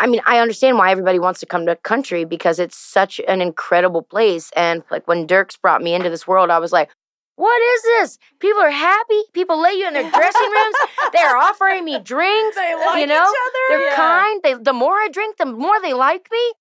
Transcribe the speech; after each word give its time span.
I 0.00 0.06
mean, 0.06 0.20
I 0.26 0.38
understand 0.38 0.78
why 0.78 0.92
everybody 0.92 1.18
wants 1.18 1.40
to 1.40 1.46
come 1.46 1.66
to 1.66 1.72
a 1.72 1.76
country 1.76 2.24
because 2.24 2.60
it's 2.60 2.76
such 2.76 3.20
an 3.26 3.40
incredible 3.40 4.02
place. 4.02 4.52
And 4.54 4.84
like 4.92 5.08
when 5.08 5.26
Dierks 5.26 5.60
brought 5.60 5.82
me 5.82 5.92
into 5.92 6.08
this 6.08 6.24
world, 6.24 6.50
I 6.50 6.58
was 6.60 6.70
like, 6.70 6.90
what 7.34 7.60
is 7.60 7.82
this? 7.82 8.18
People 8.38 8.60
are 8.62 8.70
happy. 8.70 9.22
People 9.32 9.60
lay 9.60 9.72
you 9.72 9.88
in 9.88 9.94
their 9.94 10.08
dressing 10.08 10.50
rooms. 10.50 10.76
They're 11.12 11.36
offering 11.36 11.84
me 11.84 11.98
drinks. 11.98 12.54
They 12.56 12.74
like 12.76 13.00
you 13.00 13.06
know, 13.08 13.14
each 13.14 13.20
other? 13.46 13.58
they're 13.70 13.90
Yeah. 13.90 13.96
kind. 13.96 14.40
They, 14.44 14.54
the 14.54 14.72
more 14.72 14.92
I 14.94 15.08
drink, 15.10 15.36
the 15.36 15.46
more 15.46 15.80
they 15.82 15.94
like 15.94 16.28
me. 16.30 16.52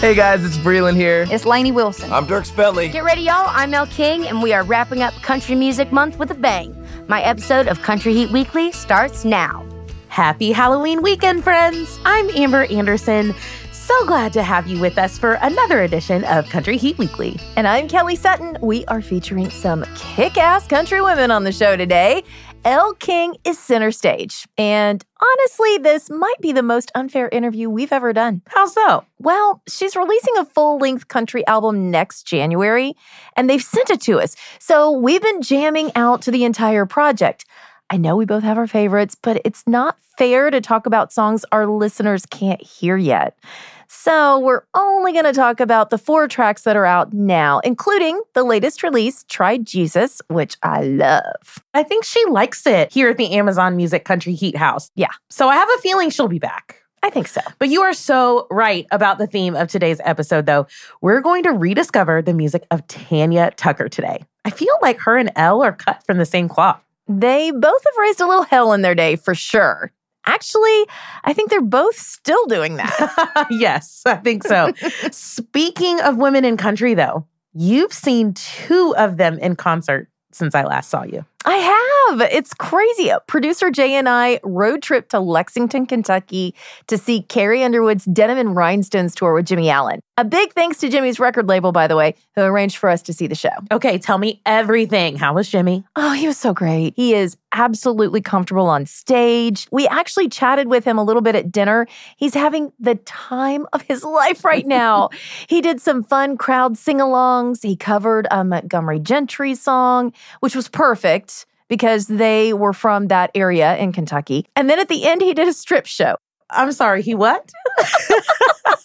Hey 0.00 0.16
guys, 0.16 0.44
it's 0.44 0.56
Breland 0.56 0.96
here. 0.96 1.26
It's 1.30 1.46
Lainey 1.46 1.70
Wilson. 1.70 2.12
I'm 2.12 2.26
Dierks 2.26 2.54
Bentley. 2.56 2.88
Get 2.88 3.04
ready, 3.04 3.22
y'all. 3.22 3.46
I'm 3.48 3.72
Elle 3.72 3.86
King, 3.86 4.26
and 4.26 4.42
we 4.42 4.52
are 4.52 4.64
wrapping 4.64 5.00
up 5.00 5.14
Country 5.22 5.54
Music 5.54 5.92
Month 5.92 6.18
with 6.18 6.32
a 6.32 6.34
bang. 6.34 6.76
My 7.06 7.22
episode 7.22 7.68
of 7.68 7.82
Country 7.82 8.12
Heat 8.12 8.32
Weekly 8.32 8.72
starts 8.72 9.24
now. 9.24 9.64
Happy 10.12 10.52
Halloween 10.52 11.00
weekend, 11.00 11.42
friends! 11.42 11.98
I'm 12.04 12.28
Amber 12.36 12.64
Anderson. 12.64 13.34
So 13.72 14.04
glad 14.04 14.34
to 14.34 14.42
have 14.42 14.66
you 14.66 14.78
with 14.78 14.98
us 14.98 15.16
for 15.16 15.38
another 15.40 15.80
edition 15.84 16.22
of 16.24 16.46
Country 16.50 16.76
Heat 16.76 16.98
Weekly. 16.98 17.40
And 17.56 17.66
I'm 17.66 17.88
Kelly 17.88 18.14
Sutton. 18.14 18.58
We 18.60 18.84
are 18.88 19.00
featuring 19.00 19.48
some 19.48 19.86
kick 19.96 20.36
ass 20.36 20.66
country 20.66 21.00
women 21.00 21.30
on 21.30 21.44
the 21.44 21.50
show 21.50 21.78
today. 21.78 22.24
Elle 22.64 22.92
King 22.94 23.36
is 23.44 23.58
center 23.58 23.90
stage. 23.90 24.46
And 24.58 25.02
honestly, 25.20 25.78
this 25.78 26.10
might 26.10 26.40
be 26.40 26.52
the 26.52 26.62
most 26.62 26.92
unfair 26.94 27.30
interview 27.30 27.70
we've 27.70 27.92
ever 27.92 28.12
done. 28.12 28.42
How 28.48 28.66
so? 28.66 29.04
Well, 29.18 29.62
she's 29.66 29.96
releasing 29.96 30.36
a 30.36 30.44
full 30.44 30.78
length 30.78 31.08
country 31.08 31.44
album 31.46 31.90
next 31.90 32.24
January, 32.24 32.94
and 33.34 33.48
they've 33.48 33.62
sent 33.62 33.88
it 33.88 34.00
to 34.02 34.20
us. 34.20 34.36
So 34.58 34.92
we've 34.92 35.22
been 35.22 35.42
jamming 35.42 35.90
out 35.96 36.22
to 36.22 36.30
the 36.30 36.44
entire 36.44 36.84
project. 36.84 37.46
I 37.92 37.98
know 37.98 38.16
we 38.16 38.24
both 38.24 38.42
have 38.42 38.56
our 38.56 38.66
favorites, 38.66 39.14
but 39.20 39.42
it's 39.44 39.64
not 39.66 39.98
fair 40.16 40.50
to 40.50 40.62
talk 40.62 40.86
about 40.86 41.12
songs 41.12 41.44
our 41.52 41.66
listeners 41.66 42.24
can't 42.24 42.62
hear 42.62 42.96
yet. 42.96 43.38
So 43.86 44.38
we're 44.38 44.62
only 44.72 45.12
going 45.12 45.26
to 45.26 45.34
talk 45.34 45.60
about 45.60 45.90
the 45.90 45.98
four 45.98 46.26
tracks 46.26 46.62
that 46.62 46.74
are 46.74 46.86
out 46.86 47.12
now, 47.12 47.58
including 47.58 48.18
the 48.32 48.44
latest 48.44 48.82
release, 48.82 49.26
Try 49.28 49.58
Jesus, 49.58 50.22
which 50.28 50.56
I 50.62 50.80
love. 50.80 51.62
I 51.74 51.82
think 51.82 52.06
she 52.06 52.24
likes 52.30 52.66
it 52.66 52.90
here 52.90 53.10
at 53.10 53.18
the 53.18 53.32
Amazon 53.32 53.76
Music 53.76 54.06
Country 54.06 54.32
Heat 54.32 54.56
House. 54.56 54.90
Yeah. 54.94 55.10
So 55.28 55.50
I 55.50 55.56
have 55.56 55.68
a 55.76 55.82
feeling 55.82 56.08
she'll 56.08 56.28
be 56.28 56.38
back. 56.38 56.78
I 57.02 57.10
think 57.10 57.28
so. 57.28 57.42
But 57.58 57.68
you 57.68 57.82
are 57.82 57.92
so 57.92 58.46
right 58.50 58.86
about 58.90 59.18
the 59.18 59.26
theme 59.26 59.54
of 59.54 59.68
today's 59.68 60.00
episode, 60.02 60.46
though. 60.46 60.66
We're 61.02 61.20
going 61.20 61.42
to 61.42 61.50
rediscover 61.50 62.22
the 62.22 62.32
music 62.32 62.64
of 62.70 62.86
Tanya 62.86 63.50
Tucker 63.56 63.90
today. 63.90 64.24
I 64.46 64.50
feel 64.50 64.74
like 64.80 64.98
her 65.00 65.18
and 65.18 65.30
Elle 65.36 65.62
are 65.62 65.72
cut 65.72 66.02
from 66.06 66.16
the 66.16 66.24
same 66.24 66.48
cloth. 66.48 66.80
They 67.20 67.50
both 67.50 67.84
have 67.84 67.98
raised 67.98 68.20
a 68.20 68.26
little 68.26 68.44
hell 68.44 68.72
in 68.72 68.82
their 68.82 68.94
day 68.94 69.16
for 69.16 69.34
sure. 69.34 69.92
Actually, 70.24 70.86
I 71.24 71.32
think 71.32 71.50
they're 71.50 71.60
both 71.60 71.96
still 71.96 72.46
doing 72.46 72.76
that. 72.76 73.46
yes, 73.50 74.02
I 74.06 74.16
think 74.16 74.44
so. 74.44 74.72
Speaking 75.10 76.00
of 76.00 76.16
women 76.16 76.44
in 76.44 76.56
country, 76.56 76.94
though, 76.94 77.26
you've 77.52 77.92
seen 77.92 78.34
two 78.34 78.94
of 78.96 79.16
them 79.16 79.38
in 79.40 79.56
concert 79.56 80.08
since 80.30 80.54
I 80.54 80.62
last 80.64 80.90
saw 80.90 81.02
you. 81.02 81.24
I 81.44 81.56
have. 81.56 82.20
It's 82.32 82.54
crazy. 82.54 83.10
Uh, 83.10 83.18
producer 83.20 83.70
Jay 83.70 83.94
and 83.94 84.08
I 84.08 84.38
road 84.44 84.82
trip 84.82 85.08
to 85.08 85.20
Lexington, 85.20 85.86
Kentucky 85.86 86.54
to 86.86 86.98
see 86.98 87.22
Carrie 87.22 87.64
Underwood's 87.64 88.04
Denim 88.04 88.38
and 88.38 88.54
Rhinestones 88.54 89.14
tour 89.14 89.34
with 89.34 89.46
Jimmy 89.46 89.70
Allen. 89.70 90.00
A 90.18 90.24
big 90.24 90.52
thanks 90.52 90.78
to 90.78 90.88
Jimmy's 90.88 91.18
record 91.18 91.48
label, 91.48 91.72
by 91.72 91.86
the 91.88 91.96
way, 91.96 92.14
who 92.34 92.42
arranged 92.42 92.76
for 92.76 92.88
us 92.88 93.02
to 93.02 93.12
see 93.12 93.26
the 93.26 93.34
show. 93.34 93.50
Okay, 93.70 93.98
tell 93.98 94.18
me 94.18 94.40
everything. 94.44 95.16
How 95.16 95.34
was 95.34 95.48
Jimmy? 95.48 95.84
Oh, 95.96 96.12
he 96.12 96.26
was 96.26 96.36
so 96.36 96.52
great. 96.52 96.92
He 96.96 97.14
is 97.14 97.36
absolutely 97.52 98.20
comfortable 98.20 98.66
on 98.66 98.86
stage. 98.86 99.66
We 99.72 99.88
actually 99.88 100.28
chatted 100.28 100.68
with 100.68 100.84
him 100.84 100.98
a 100.98 101.02
little 101.02 101.22
bit 101.22 101.34
at 101.34 101.50
dinner. 101.50 101.86
He's 102.16 102.34
having 102.34 102.72
the 102.78 102.96
time 102.96 103.66
of 103.72 103.82
his 103.82 104.04
life 104.04 104.44
right 104.44 104.66
now. 104.66 105.08
he 105.48 105.60
did 105.60 105.80
some 105.80 106.04
fun 106.04 106.36
crowd 106.36 106.76
sing 106.78 106.98
alongs. 106.98 107.62
He 107.62 107.74
covered 107.74 108.26
a 108.30 108.44
Montgomery 108.44 109.00
Gentry 109.00 109.54
song, 109.54 110.12
which 110.40 110.54
was 110.54 110.68
perfect 110.68 111.31
because 111.72 112.06
they 112.06 112.52
were 112.52 112.74
from 112.74 113.08
that 113.08 113.30
area 113.34 113.78
in 113.78 113.92
Kentucky. 113.92 114.44
And 114.54 114.68
then 114.68 114.78
at 114.78 114.90
the 114.90 115.06
end, 115.06 115.22
he 115.22 115.32
did 115.32 115.48
a 115.48 115.54
strip 115.54 115.86
show. 115.86 116.16
I'm 116.50 116.70
sorry, 116.72 117.00
he 117.00 117.14
what? 117.14 117.50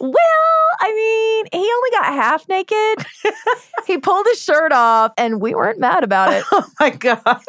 well, 0.00 0.56
I 0.78 0.92
mean, 0.92 1.60
he 1.60 1.70
only 1.72 1.90
got 1.90 2.04
half 2.06 2.48
naked. 2.48 3.06
he 3.86 3.98
pulled 3.98 4.26
his 4.26 4.40
shirt 4.40 4.72
off, 4.72 5.12
and 5.16 5.40
we 5.40 5.54
weren't 5.54 5.78
mad 5.78 6.04
about 6.04 6.32
it. 6.32 6.44
oh 6.52 6.66
my 6.80 6.90
gosh. 6.90 7.44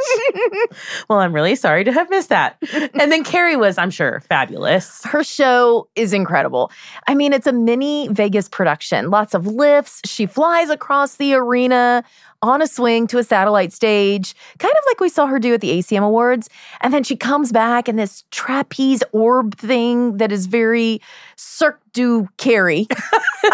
well, 1.09 1.19
I'm 1.19 1.33
really 1.33 1.55
sorry 1.55 1.83
to 1.83 1.91
have 1.91 2.09
missed 2.09 2.29
that. 2.29 2.57
And 2.73 3.11
then 3.11 3.23
Carrie 3.23 3.57
was, 3.57 3.77
I'm 3.77 3.91
sure, 3.91 4.21
fabulous. 4.21 5.03
Her 5.03 5.23
show 5.23 5.87
is 5.95 6.13
incredible. 6.13 6.71
I 7.07 7.15
mean, 7.15 7.33
it's 7.33 7.47
a 7.47 7.53
mini 7.53 8.07
Vegas 8.09 8.47
production, 8.47 9.09
lots 9.09 9.33
of 9.33 9.47
lifts. 9.47 10.01
She 10.05 10.25
flies 10.25 10.69
across 10.69 11.15
the 11.15 11.33
arena 11.33 12.03
on 12.41 12.61
a 12.61 12.67
swing 12.67 13.07
to 13.07 13.17
a 13.17 13.23
satellite 13.23 13.73
stage, 13.73 14.35
kind 14.59 14.73
of 14.73 14.83
like 14.87 14.99
we 14.99 15.09
saw 15.09 15.25
her 15.25 15.39
do 15.39 15.53
at 15.53 15.61
the 15.61 15.71
ACM 15.71 16.03
Awards. 16.03 16.49
And 16.81 16.93
then 16.93 17.03
she 17.03 17.15
comes 17.15 17.51
back 17.51 17.89
in 17.89 17.95
this 17.95 18.23
trapeze 18.31 19.03
orb 19.11 19.57
thing 19.57 20.17
that 20.17 20.31
is 20.31 20.45
very 20.45 21.01
Cirque 21.35 21.81
du 21.97 22.29
Carrie. 22.37 22.87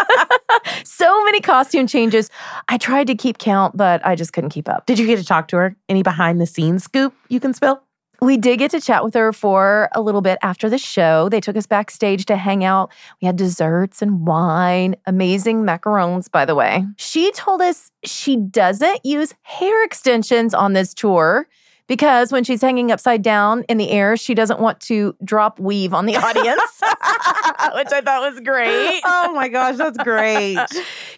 so 0.84 1.24
many 1.24 1.40
costume 1.40 1.86
changes. 1.86 2.28
I 2.68 2.76
tried 2.76 3.06
to 3.06 3.14
keep 3.14 3.38
count, 3.38 3.74
but 3.74 4.04
I 4.04 4.14
just 4.14 4.34
couldn't 4.34 4.50
keep 4.50 4.68
up. 4.68 4.84
Did 4.84 4.98
you 4.98 5.06
get 5.06 5.18
to 5.18 5.24
talk 5.24 5.48
to 5.48 5.56
her? 5.56 5.76
Any 5.88 6.02
behind 6.02 6.42
the 6.42 6.46
scenes 6.46 6.84
scoop 6.84 7.14
you 7.28 7.40
can 7.40 7.54
spill? 7.54 7.82
We 8.20 8.36
did 8.36 8.58
get 8.58 8.70
to 8.72 8.82
chat 8.82 9.02
with 9.02 9.14
her 9.14 9.32
for 9.32 9.88
a 9.94 10.02
little 10.02 10.20
bit 10.20 10.38
after 10.42 10.68
the 10.68 10.76
show. 10.76 11.30
They 11.30 11.40
took 11.40 11.56
us 11.56 11.66
backstage 11.66 12.26
to 12.26 12.36
hang 12.36 12.64
out. 12.64 12.92
We 13.20 13.26
had 13.26 13.36
desserts 13.36 14.02
and 14.02 14.26
wine, 14.26 14.94
amazing 15.06 15.64
macarons, 15.64 16.30
by 16.30 16.44
the 16.44 16.54
way. 16.54 16.84
She 16.96 17.32
told 17.32 17.62
us 17.62 17.90
she 18.04 18.36
doesn't 18.36 19.04
use 19.04 19.32
hair 19.42 19.84
extensions 19.84 20.52
on 20.52 20.74
this 20.74 20.92
tour 20.92 21.48
because 21.86 22.32
when 22.32 22.44
she's 22.44 22.62
hanging 22.62 22.90
upside 22.90 23.22
down 23.22 23.64
in 23.68 23.76
the 23.76 23.90
air, 23.90 24.16
she 24.16 24.34
doesn't 24.34 24.60
want 24.60 24.80
to 24.80 25.14
drop 25.24 25.58
weave 25.60 25.92
on 25.92 26.06
the 26.06 26.16
audience, 26.16 26.60
which 27.74 27.92
I 27.92 28.00
thought 28.04 28.30
was 28.30 28.40
great. 28.40 29.00
Oh 29.04 29.32
my 29.34 29.48
gosh, 29.48 29.76
that's 29.76 29.98
great. 29.98 30.58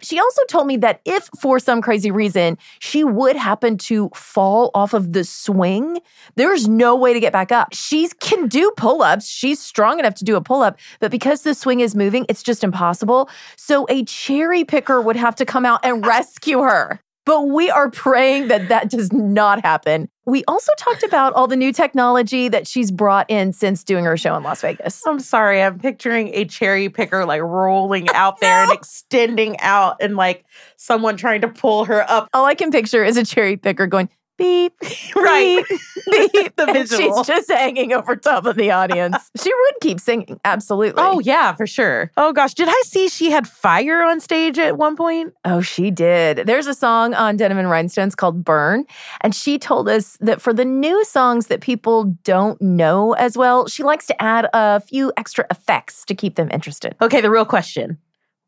She 0.02 0.20
also 0.20 0.42
told 0.48 0.68
me 0.68 0.76
that 0.78 1.00
if 1.04 1.28
for 1.40 1.58
some 1.58 1.82
crazy 1.82 2.12
reason 2.12 2.58
she 2.78 3.02
would 3.02 3.34
happen 3.34 3.76
to 3.78 4.08
fall 4.14 4.70
off 4.72 4.94
of 4.94 5.12
the 5.14 5.24
swing, 5.24 5.98
there's 6.36 6.68
no 6.68 6.94
way 6.94 7.12
to 7.12 7.18
get 7.18 7.32
back 7.32 7.50
up. 7.50 7.68
She 7.72 8.08
can 8.20 8.46
do 8.46 8.70
pull 8.76 9.02
ups. 9.02 9.26
She's 9.26 9.58
strong 9.58 9.98
enough 9.98 10.14
to 10.16 10.24
do 10.24 10.36
a 10.36 10.40
pull 10.40 10.62
up, 10.62 10.78
but 11.00 11.10
because 11.10 11.42
the 11.42 11.54
swing 11.54 11.80
is 11.80 11.96
moving, 11.96 12.24
it's 12.28 12.42
just 12.42 12.62
impossible. 12.62 13.28
So 13.56 13.86
a 13.88 14.04
cherry 14.04 14.64
picker 14.64 15.00
would 15.00 15.16
have 15.16 15.34
to 15.36 15.44
come 15.44 15.64
out 15.64 15.80
and 15.82 16.06
rescue 16.06 16.60
her. 16.60 17.00
But 17.26 17.48
we 17.48 17.68
are 17.70 17.90
praying 17.90 18.48
that 18.48 18.68
that 18.68 18.88
does 18.88 19.12
not 19.12 19.60
happen. 19.62 20.08
We 20.26 20.44
also 20.46 20.70
talked 20.78 21.02
about 21.02 21.32
all 21.34 21.48
the 21.48 21.56
new 21.56 21.72
technology 21.72 22.48
that 22.48 22.68
she's 22.68 22.92
brought 22.92 23.28
in 23.28 23.52
since 23.52 23.82
doing 23.82 24.04
her 24.04 24.16
show 24.16 24.36
in 24.36 24.44
Las 24.44 24.60
Vegas. 24.60 25.04
I'm 25.06 25.18
sorry, 25.18 25.60
I'm 25.60 25.78
picturing 25.78 26.28
a 26.34 26.44
cherry 26.44 26.88
picker 26.88 27.26
like 27.26 27.42
rolling 27.42 28.08
out 28.10 28.38
there 28.40 28.62
and 28.62 28.72
extending 28.72 29.58
out 29.58 29.96
and 30.00 30.14
like 30.14 30.44
someone 30.76 31.16
trying 31.16 31.40
to 31.40 31.48
pull 31.48 31.84
her 31.86 32.08
up. 32.08 32.28
All 32.32 32.44
I 32.44 32.54
can 32.54 32.70
picture 32.70 33.04
is 33.04 33.16
a 33.16 33.24
cherry 33.24 33.56
picker 33.56 33.88
going, 33.88 34.08
beep, 34.36 34.72
Right. 35.16 35.64
beep, 35.68 36.32
beep. 36.32 36.52
The 36.56 36.64
And 36.64 36.72
visual. 36.88 37.18
She's 37.24 37.26
just 37.26 37.50
hanging 37.50 37.92
over 37.92 38.16
top 38.16 38.46
of 38.46 38.56
the 38.56 38.70
audience. 38.70 39.16
she 39.42 39.52
would 39.52 39.74
keep 39.82 40.00
singing. 40.00 40.40
Absolutely. 40.44 41.02
Oh, 41.02 41.18
yeah, 41.20 41.54
for 41.54 41.66
sure. 41.66 42.10
Oh, 42.16 42.32
gosh. 42.32 42.54
Did 42.54 42.68
I 42.68 42.82
see 42.84 43.08
she 43.08 43.30
had 43.30 43.46
fire 43.48 44.02
on 44.02 44.20
stage 44.20 44.58
at 44.58 44.78
one 44.78 44.96
point? 44.96 45.34
Oh, 45.44 45.60
she 45.60 45.90
did. 45.90 46.46
There's 46.46 46.66
a 46.66 46.74
song 46.74 47.14
on 47.14 47.36
Denim 47.36 47.58
and 47.58 47.68
Rhinestones 47.70 48.14
called 48.14 48.44
Burn. 48.44 48.84
And 49.20 49.34
she 49.34 49.58
told 49.58 49.88
us 49.88 50.16
that 50.20 50.40
for 50.40 50.52
the 50.52 50.64
new 50.64 51.04
songs 51.04 51.48
that 51.48 51.60
people 51.60 52.04
don't 52.24 52.60
know 52.62 53.12
as 53.14 53.36
well, 53.36 53.66
she 53.68 53.82
likes 53.82 54.06
to 54.06 54.22
add 54.22 54.48
a 54.54 54.80
few 54.80 55.12
extra 55.16 55.46
effects 55.50 56.04
to 56.06 56.14
keep 56.14 56.36
them 56.36 56.48
interested. 56.52 56.94
Okay, 57.02 57.20
the 57.20 57.30
real 57.30 57.44
question 57.44 57.98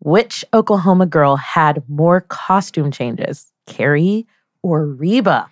Which 0.00 0.44
Oklahoma 0.54 1.06
girl 1.06 1.36
had 1.36 1.82
more 1.88 2.22
costume 2.22 2.90
changes, 2.90 3.52
Carrie 3.66 4.26
or 4.62 4.86
Reba? 4.86 5.48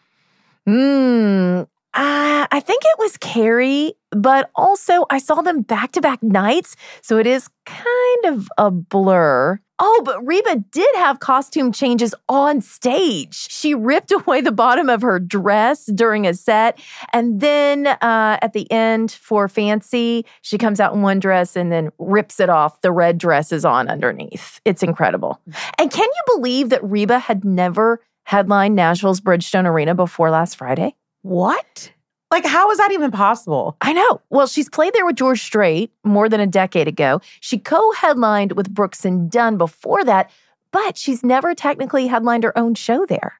Hmm. 0.67 1.63
Uh, 1.95 2.47
I 2.51 2.61
think 2.61 2.83
it 2.85 2.99
was 2.99 3.17
Carrie, 3.17 3.95
but 4.11 4.51
also 4.55 5.07
I 5.09 5.19
saw 5.19 5.41
them 5.41 5.63
back 5.63 5.93
to 5.93 6.03
back 6.03 6.23
nights. 6.23 6.77
So 7.01 7.17
it 7.17 7.27
is 7.27 7.49
kind 7.65 8.25
of 8.27 8.49
a 8.59 8.71
blur. 8.71 9.59
Oh, 9.79 10.03
but 10.05 10.27
Reba 10.27 10.65
did 10.71 10.95
have 10.97 11.21
costume 11.21 11.71
changes 11.71 12.15
on 12.29 12.61
stage. 12.61 13.35
She 13.51 13.75
ripped 13.75 14.11
away 14.27 14.41
the 14.41 14.53
bottom 14.53 14.89
of 14.91 15.03
her 15.03 15.19
dress 15.19 15.87
during 15.87 16.27
a 16.27 16.35
set. 16.35 16.79
And 17.13 17.41
then 17.41 17.87
uh, 17.87 18.39
at 18.43 18.53
the 18.53 18.71
end 18.71 19.11
for 19.13 19.49
Fancy, 19.49 20.27
she 20.43 20.59
comes 20.59 20.81
out 20.81 20.95
in 20.95 21.03
one 21.03 21.19
dress 21.19 21.57
and 21.57 21.73
then 21.73 21.91
rips 21.99 22.41
it 22.41 22.51
off. 22.51 22.81
The 22.83 22.93
red 22.93 23.17
dress 23.17 23.53
is 23.53 23.65
on 23.65 23.89
underneath. 23.89 24.61
It's 24.65 24.83
incredible. 24.83 25.41
And 25.79 25.91
can 25.91 26.09
you 26.09 26.35
believe 26.35 26.71
that 26.71 26.83
Reba 26.83 27.19
had 27.19 27.45
never 27.45 28.01
headlined 28.27 28.75
Nashville's 28.75 29.21
Bridgestone 29.21 29.67
Arena 29.67 29.95
before 29.95 30.31
last 30.31 30.57
Friday? 30.57 30.95
What? 31.23 31.93
Like, 32.31 32.45
how 32.45 32.71
is 32.73 32.79
that 32.79 32.91
even 32.91 33.13
possible? 33.13 33.77
I 33.81 33.93
know. 33.93 34.21
Well, 34.31 34.49
she's 34.49 34.69
played 34.69 34.93
there 34.95 35.07
with 35.07 35.15
George 35.15 35.41
Strait 35.41 35.93
more 36.05 36.29
than 36.29 36.41
a 36.41 36.47
decade 36.47 36.89
ago. 36.89 37.21
She 37.41 37.57
co 37.57 37.93
headlined 37.93 38.53
with 38.53 38.75
Brooks 38.75 39.05
and 39.05 39.31
Dunn 39.31 39.57
before 39.57 40.05
that, 40.05 40.31
but 40.73 40.99
she's 40.99 41.23
never 41.23 41.55
technically 41.55 42.09
headlined 42.09 42.43
her 42.43 42.59
own 42.59 42.75
show 42.75 43.07
there. 43.07 43.35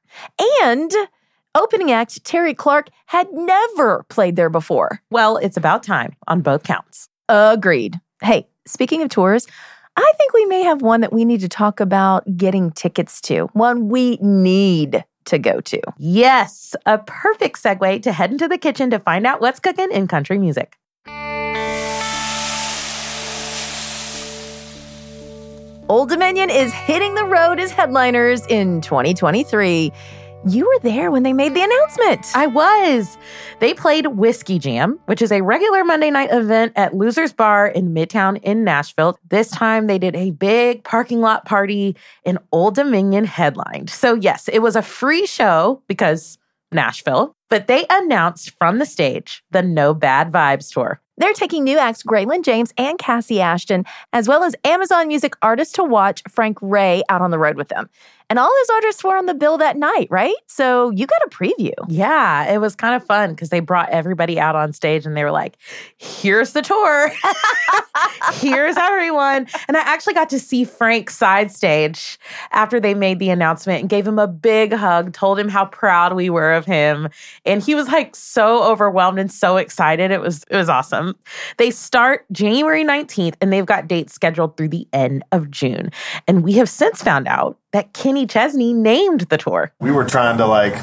And 0.63 0.89
opening 1.53 1.91
act 1.91 2.23
Terri 2.23 2.55
Clark 2.55 2.87
had 3.07 3.27
never 3.33 4.05
played 4.07 4.37
there 4.37 4.49
before. 4.49 5.01
Well, 5.11 5.35
it's 5.35 5.57
about 5.57 5.83
time 5.83 6.15
on 6.27 6.39
both 6.39 6.63
counts. 6.63 7.09
Agreed. 7.27 7.99
Hey, 8.23 8.47
speaking 8.65 9.01
of 9.01 9.09
tours, 9.09 9.47
I 9.99 10.11
think 10.15 10.33
we 10.33 10.45
may 10.45 10.61
have 10.61 10.83
one 10.83 11.01
that 11.01 11.11
we 11.11 11.25
need 11.25 11.41
to 11.41 11.49
talk 11.49 11.79
about 11.79 12.37
getting 12.37 12.69
tickets 12.71 13.19
to, 13.21 13.47
one 13.53 13.89
we 13.89 14.17
need 14.21 15.03
to 15.25 15.39
go 15.39 15.59
to. 15.59 15.81
Yes, 15.97 16.75
a 16.85 16.99
perfect 16.99 17.61
segue 17.61 18.03
to 18.03 18.11
head 18.11 18.31
into 18.31 18.47
the 18.47 18.59
kitchen 18.59 18.91
to 18.91 18.99
find 18.99 19.25
out 19.25 19.41
what's 19.41 19.59
cooking 19.59 19.91
in 19.91 20.07
country 20.07 20.37
music. 20.37 20.77
Old 25.89 26.09
Dominion 26.09 26.51
is 26.51 26.71
hitting 26.73 27.15
the 27.15 27.25
road 27.25 27.59
as 27.59 27.71
headliners 27.71 28.45
in 28.47 28.81
2023. 28.81 29.91
You 30.45 30.65
were 30.65 30.79
there 30.79 31.11
when 31.11 31.23
they 31.23 31.33
made 31.33 31.53
the 31.53 31.63
announcement. 31.63 32.27
I 32.35 32.47
was. 32.47 33.17
They 33.59 33.73
played 33.73 34.07
Whiskey 34.07 34.59
Jam, 34.59 34.99
which 35.05 35.21
is 35.21 35.31
a 35.31 35.41
regular 35.41 35.83
Monday 35.83 36.11
night 36.11 36.29
event 36.31 36.73
at 36.75 36.93
Losers 36.93 37.33
Bar 37.33 37.67
in 37.67 37.93
Midtown 37.93 38.41
in 38.43 38.63
Nashville. 38.63 39.17
This 39.29 39.49
time 39.49 39.87
they 39.87 39.97
did 39.97 40.15
a 40.15 40.31
big 40.31 40.83
parking 40.83 41.21
lot 41.21 41.45
party 41.45 41.97
in 42.23 42.37
Old 42.51 42.75
Dominion 42.75 43.25
headlined. 43.25 43.89
So, 43.89 44.13
yes, 44.13 44.47
it 44.47 44.59
was 44.59 44.75
a 44.75 44.81
free 44.81 45.25
show 45.25 45.81
because 45.87 46.37
Nashville, 46.71 47.35
but 47.49 47.67
they 47.67 47.85
announced 47.89 48.51
from 48.51 48.79
the 48.79 48.85
stage 48.85 49.43
the 49.51 49.61
No 49.61 49.93
Bad 49.93 50.31
Vibes 50.31 50.71
tour. 50.71 51.01
They're 51.17 51.33
taking 51.33 51.63
new 51.63 51.79
acts 51.79 52.03
Greylan 52.03 52.43
James 52.43 52.71
and 52.77 52.99
Kassi 52.99 53.39
Ashton, 53.39 53.85
as 54.13 54.27
well 54.27 54.43
as 54.43 54.55
Amazon 54.63 55.07
Music 55.07 55.33
artist 55.41 55.73
to 55.75 55.83
watch 55.83 56.21
Frank 56.29 56.59
Ray 56.61 57.01
out 57.09 57.21
on 57.21 57.31
the 57.31 57.39
road 57.39 57.57
with 57.57 57.69
them. 57.69 57.89
And 58.29 58.39
all 58.39 58.49
those 58.49 58.75
artists 58.75 59.03
were 59.03 59.15
on 59.15 59.25
the 59.25 59.33
bill 59.33 59.57
that 59.57 59.77
night, 59.77 60.07
right? 60.09 60.35
So 60.47 60.89
you 60.91 61.07
got 61.07 61.21
a 61.25 61.29
preview. 61.29 61.73
Yeah, 61.87 62.51
it 62.51 62.59
was 62.59 62.75
kind 62.75 62.95
of 62.95 63.05
fun 63.05 63.31
because 63.31 63.49
they 63.49 63.61
brought 63.61 63.89
everybody 63.89 64.39
out 64.39 64.55
on 64.55 64.73
stage 64.73 65.05
and 65.05 65.15
they 65.15 65.23
were 65.23 65.31
like, 65.31 65.57
here's 65.97 66.51
the 66.51 66.61
tour. 66.61 67.11
here's 68.33 68.75
everyone. 68.75 69.47
And 69.67 69.77
I 69.77 69.81
actually 69.81 70.13
got 70.13 70.29
to 70.31 70.39
see 70.39 70.65
Frank 70.65 71.09
side 71.09 71.51
stage 71.51 72.19
after 72.51 72.79
they 72.79 72.93
made 72.93 73.19
the 73.19 73.29
announcement 73.29 73.81
and 73.81 73.89
gave 73.89 74.05
him 74.05 74.19
a 74.19 74.27
big 74.27 74.73
hug, 74.73 75.13
told 75.13 75.39
him 75.39 75.47
how 75.47 75.65
proud 75.65 76.13
we 76.13 76.29
were 76.29 76.51
of 76.51 76.65
him. 76.65 77.07
And 77.45 77.63
he 77.63 77.75
was 77.75 77.87
like 77.87 78.15
so 78.15 78.63
overwhelmed 78.63 79.19
and 79.19 79.31
so 79.31 79.55
excited. 79.55 80.11
It 80.11 80.19
was 80.19 80.43
it 80.49 80.57
was 80.57 80.67
awesome. 80.69 81.15
They 81.57 81.71
start 81.71 82.25
January 82.31 82.83
19th 82.83 83.35
and 83.39 83.53
they've 83.53 83.65
got 83.65 83.87
dates 83.87 84.13
scheduled 84.13 84.57
through 84.57 84.69
the 84.69 84.87
end 84.91 85.23
of 85.31 85.49
June. 85.49 85.91
And 86.27 86.43
we 86.43 86.53
have 86.53 86.69
since 86.69 87.01
found 87.01 87.27
out 87.27 87.57
that 87.77 87.93
Kenny 87.93 88.25
Chesney 88.25 88.73
named 88.73 89.21
the 89.29 89.37
tour. 89.37 89.71
we 89.79 89.91
were 89.91 90.03
trying 90.03 90.35
to 90.39 90.47
like 90.47 90.75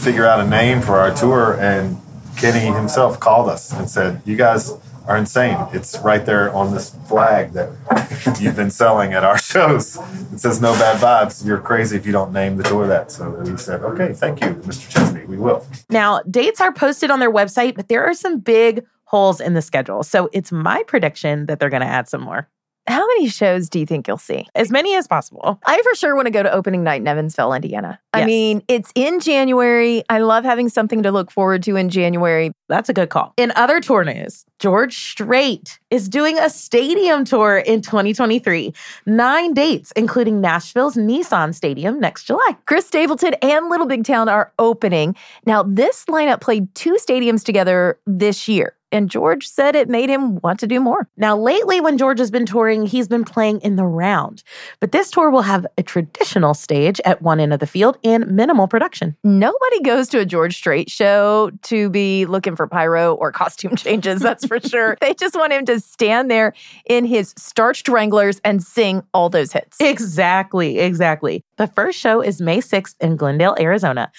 figure 0.00 0.26
out 0.26 0.38
a 0.38 0.46
name 0.46 0.82
for 0.82 0.98
our 0.98 1.14
tour 1.14 1.58
and 1.58 1.96
kenny 2.36 2.66
himself 2.66 3.18
called 3.18 3.48
us 3.48 3.72
and 3.72 3.88
said 3.88 4.20
you 4.26 4.36
guys 4.36 4.70
are 5.06 5.16
insane. 5.16 5.56
It's 5.72 5.96
right 6.00 6.26
there 6.26 6.52
on 6.52 6.74
this 6.74 6.94
flag 7.08 7.52
that 7.52 7.70
you've 8.40 8.56
been 8.56 8.70
selling 8.70 9.14
at 9.14 9.24
our 9.24 9.38
shows. 9.52 9.96
It 10.30 10.40
says 10.40 10.60
no 10.60 10.74
bad 10.74 11.00
vibes. 11.00 11.46
You're 11.46 11.60
crazy 11.60 11.96
if 11.96 12.04
you 12.04 12.12
don't 12.12 12.34
name 12.34 12.58
the 12.58 12.64
tour 12.64 12.86
that. 12.86 13.10
So 13.10 13.30
we 13.30 13.56
said 13.56 13.80
okay 13.80 14.12
thank 14.12 14.42
you 14.42 14.48
mr 14.68 14.90
chesney. 14.90 15.24
We 15.24 15.38
will. 15.38 15.66
Now, 15.88 16.20
dates 16.30 16.60
are 16.60 16.70
posted 16.70 17.10
on 17.10 17.18
their 17.18 17.32
website, 17.32 17.76
but 17.76 17.88
there 17.88 18.04
are 18.04 18.12
some 18.12 18.40
big 18.40 18.84
holes 19.04 19.40
in 19.40 19.54
the 19.54 19.62
schedule. 19.62 20.02
So 20.02 20.28
it's 20.34 20.52
my 20.52 20.82
prediction 20.82 21.46
that 21.46 21.60
they're 21.60 21.70
going 21.70 21.82
to 21.82 21.88
add 21.88 22.08
some 22.08 22.20
more, 22.20 22.50
How 22.88 23.06
many 23.06 23.28
shows 23.28 23.68
do 23.68 23.78
you 23.80 23.86
think 23.86 24.06
you'll 24.06 24.16
see? 24.18 24.46
as 24.54 24.70
many 24.70 24.94
as 24.94 25.06
possible. 25.06 25.58
I 25.66 25.80
for 25.82 25.94
sure 25.96 26.14
want 26.14 26.26
to 26.26 26.30
go 26.30 26.42
to 26.42 26.52
opening 26.52 26.82
night 26.84 27.00
in 27.00 27.08
Evansville, 27.08 27.52
Indiana. 27.52 27.98
I 28.14 28.20
Yes. 28.20 28.26
mean, 28.26 28.62
it's 28.68 28.90
in 28.94 29.20
January. 29.20 30.02
I 30.08 30.18
love 30.20 30.44
having 30.44 30.68
something 30.68 31.02
to 31.02 31.10
look 31.10 31.30
forward 31.30 31.62
to 31.64 31.76
in 31.76 31.88
January. 31.90 32.52
That's 32.68 32.88
a 32.88 32.92
good 32.94 33.10
call. 33.10 33.34
In 33.36 33.52
other 33.56 33.80
tour 33.80 34.04
news, 34.04 34.44
George 34.58 34.96
Strait 34.96 35.78
is 35.90 36.08
doing 36.08 36.38
a 36.38 36.48
stadium 36.48 37.24
tour 37.24 37.58
in 37.58 37.82
2023. 37.82 38.72
Nine 39.04 39.52
dates, 39.52 39.92
including 39.92 40.40
Nashville's 40.40 40.96
Nissan 40.96 41.54
Stadium 41.54 42.00
next 42.00 42.24
July. 42.24 42.56
Chris 42.66 42.86
Stapleton 42.86 43.34
and 43.42 43.68
Little 43.68 43.86
Big 43.86 44.04
Town 44.04 44.28
are 44.28 44.52
opening. 44.58 45.14
Now, 45.44 45.62
this 45.62 46.04
lineup 46.06 46.40
played 46.40 46.74
two 46.74 46.96
stadiums 47.00 47.44
together 47.44 47.98
this 48.06 48.48
year, 48.48 48.75
and 48.92 49.10
George 49.10 49.46
said 49.46 49.74
it 49.74 49.88
made 49.88 50.08
him 50.08 50.36
want 50.36 50.60
to 50.60 50.66
do 50.66 50.80
more. 50.80 51.08
Now, 51.16 51.36
lately, 51.36 51.80
when 51.80 51.98
George 51.98 52.18
has 52.18 52.30
been 52.30 52.46
touring, 52.46 52.86
he's 52.86 53.08
been 53.08 53.24
playing 53.24 53.60
in 53.60 53.76
the 53.76 53.84
round. 53.84 54.42
But 54.80 54.92
this 54.92 55.10
tour 55.10 55.30
will 55.30 55.42
have 55.42 55.66
a 55.76 55.82
traditional 55.82 56.54
stage 56.54 57.00
at 57.04 57.22
one 57.22 57.40
end 57.40 57.52
of 57.52 57.60
the 57.60 57.66
field 57.66 57.98
and 58.04 58.26
minimal 58.28 58.68
production. 58.68 59.16
Nobody 59.24 59.80
goes 59.82 60.08
to 60.08 60.20
a 60.20 60.24
George 60.24 60.56
Strait 60.56 60.90
show 60.90 61.50
to 61.62 61.90
be 61.90 62.26
looking 62.26 62.56
for 62.56 62.66
pyro 62.66 63.14
or 63.14 63.32
costume 63.32 63.76
changes, 63.76 64.20
that's 64.20 64.46
for 64.46 64.60
sure. 64.60 64.96
They 65.00 65.14
just 65.14 65.34
want 65.34 65.52
him 65.52 65.64
to 65.66 65.80
stand 65.80 66.30
there 66.30 66.52
in 66.88 67.04
his 67.04 67.34
starched 67.36 67.88
Wranglers 67.88 68.40
and 68.44 68.62
sing 68.62 69.02
all 69.12 69.28
those 69.28 69.52
hits. 69.52 69.76
Exactly, 69.80 70.78
exactly. 70.78 71.42
The 71.56 71.66
first 71.66 71.98
show 71.98 72.20
is 72.20 72.40
May 72.40 72.58
6th 72.58 72.94
in 73.00 73.16
Glendale, 73.16 73.56
Arizona. 73.58 74.10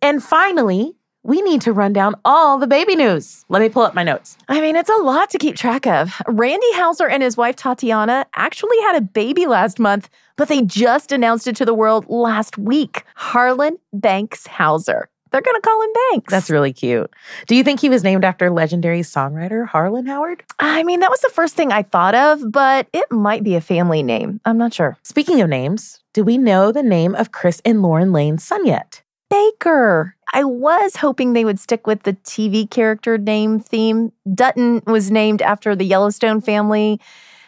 And 0.00 0.22
finally, 0.22 0.94
we 1.24 1.40
need 1.40 1.62
to 1.62 1.72
run 1.72 1.92
down 1.92 2.14
all 2.24 2.58
the 2.58 2.66
baby 2.66 2.94
news. 2.94 3.44
Let 3.48 3.62
me 3.62 3.70
pull 3.70 3.82
up 3.82 3.94
my 3.94 4.02
notes. 4.02 4.36
I 4.46 4.60
mean, 4.60 4.76
it's 4.76 4.90
a 4.90 5.02
lot 5.02 5.30
to 5.30 5.38
keep 5.38 5.56
track 5.56 5.86
of. 5.86 6.20
Randy 6.28 6.72
Houser 6.74 7.08
and 7.08 7.22
his 7.22 7.36
wife 7.36 7.56
Tatiana 7.56 8.26
actually 8.36 8.78
had 8.82 8.96
a 8.96 9.00
baby 9.00 9.46
last 9.46 9.78
month, 9.80 10.10
but 10.36 10.48
they 10.48 10.60
just 10.62 11.12
announced 11.12 11.48
it 11.48 11.56
to 11.56 11.64
the 11.64 11.74
world 11.74 12.04
last 12.08 12.58
week. 12.58 13.04
Harlan 13.14 13.78
Banks 13.92 14.46
Houser. 14.46 15.08
They're 15.32 15.40
going 15.40 15.56
to 15.56 15.62
call 15.62 15.82
him 15.82 15.90
Banks. 16.12 16.30
That's 16.30 16.50
really 16.50 16.72
cute. 16.72 17.10
Do 17.48 17.56
you 17.56 17.64
think 17.64 17.80
he 17.80 17.88
was 17.88 18.04
named 18.04 18.24
after 18.24 18.50
legendary 18.50 19.00
songwriter 19.00 19.66
Harlan 19.66 20.06
Howard? 20.06 20.44
I 20.60 20.84
mean, 20.84 21.00
that 21.00 21.10
was 21.10 21.20
the 21.22 21.30
first 21.30 21.56
thing 21.56 21.72
I 21.72 21.82
thought 21.82 22.14
of, 22.14 22.52
but 22.52 22.86
it 22.92 23.10
might 23.10 23.42
be 23.42 23.56
a 23.56 23.60
family 23.60 24.04
name. 24.04 24.40
I'm 24.44 24.58
not 24.58 24.74
sure. 24.74 24.96
Speaking 25.02 25.40
of 25.40 25.48
names, 25.48 26.00
do 26.12 26.22
we 26.22 26.38
know 26.38 26.70
the 26.70 26.84
name 26.84 27.16
of 27.16 27.32
Chris 27.32 27.60
and 27.64 27.82
Lauren 27.82 28.12
Lane's 28.12 28.44
son 28.44 28.64
yet? 28.64 29.02
Baker. 29.28 30.14
I 30.34 30.42
was 30.42 30.96
hoping 30.96 31.32
they 31.32 31.44
would 31.44 31.60
stick 31.60 31.86
with 31.86 32.02
the 32.02 32.14
TV 32.14 32.68
character 32.68 33.16
name 33.16 33.60
theme. 33.60 34.10
Dutton 34.34 34.82
was 34.84 35.10
named 35.10 35.40
after 35.40 35.76
the 35.76 35.84
Yellowstone 35.84 36.40
family. 36.40 37.00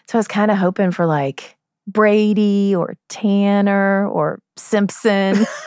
So 0.09 0.17
I 0.17 0.21
was 0.21 0.29
kind 0.29 0.53
of 0.53 0.57
hoping 0.57 0.93
for 0.93 1.05
like 1.05 1.57
Brady 1.89 2.77
or 2.77 2.95
Tanner 3.09 4.07
or 4.07 4.39
Simpson. 4.57 5.47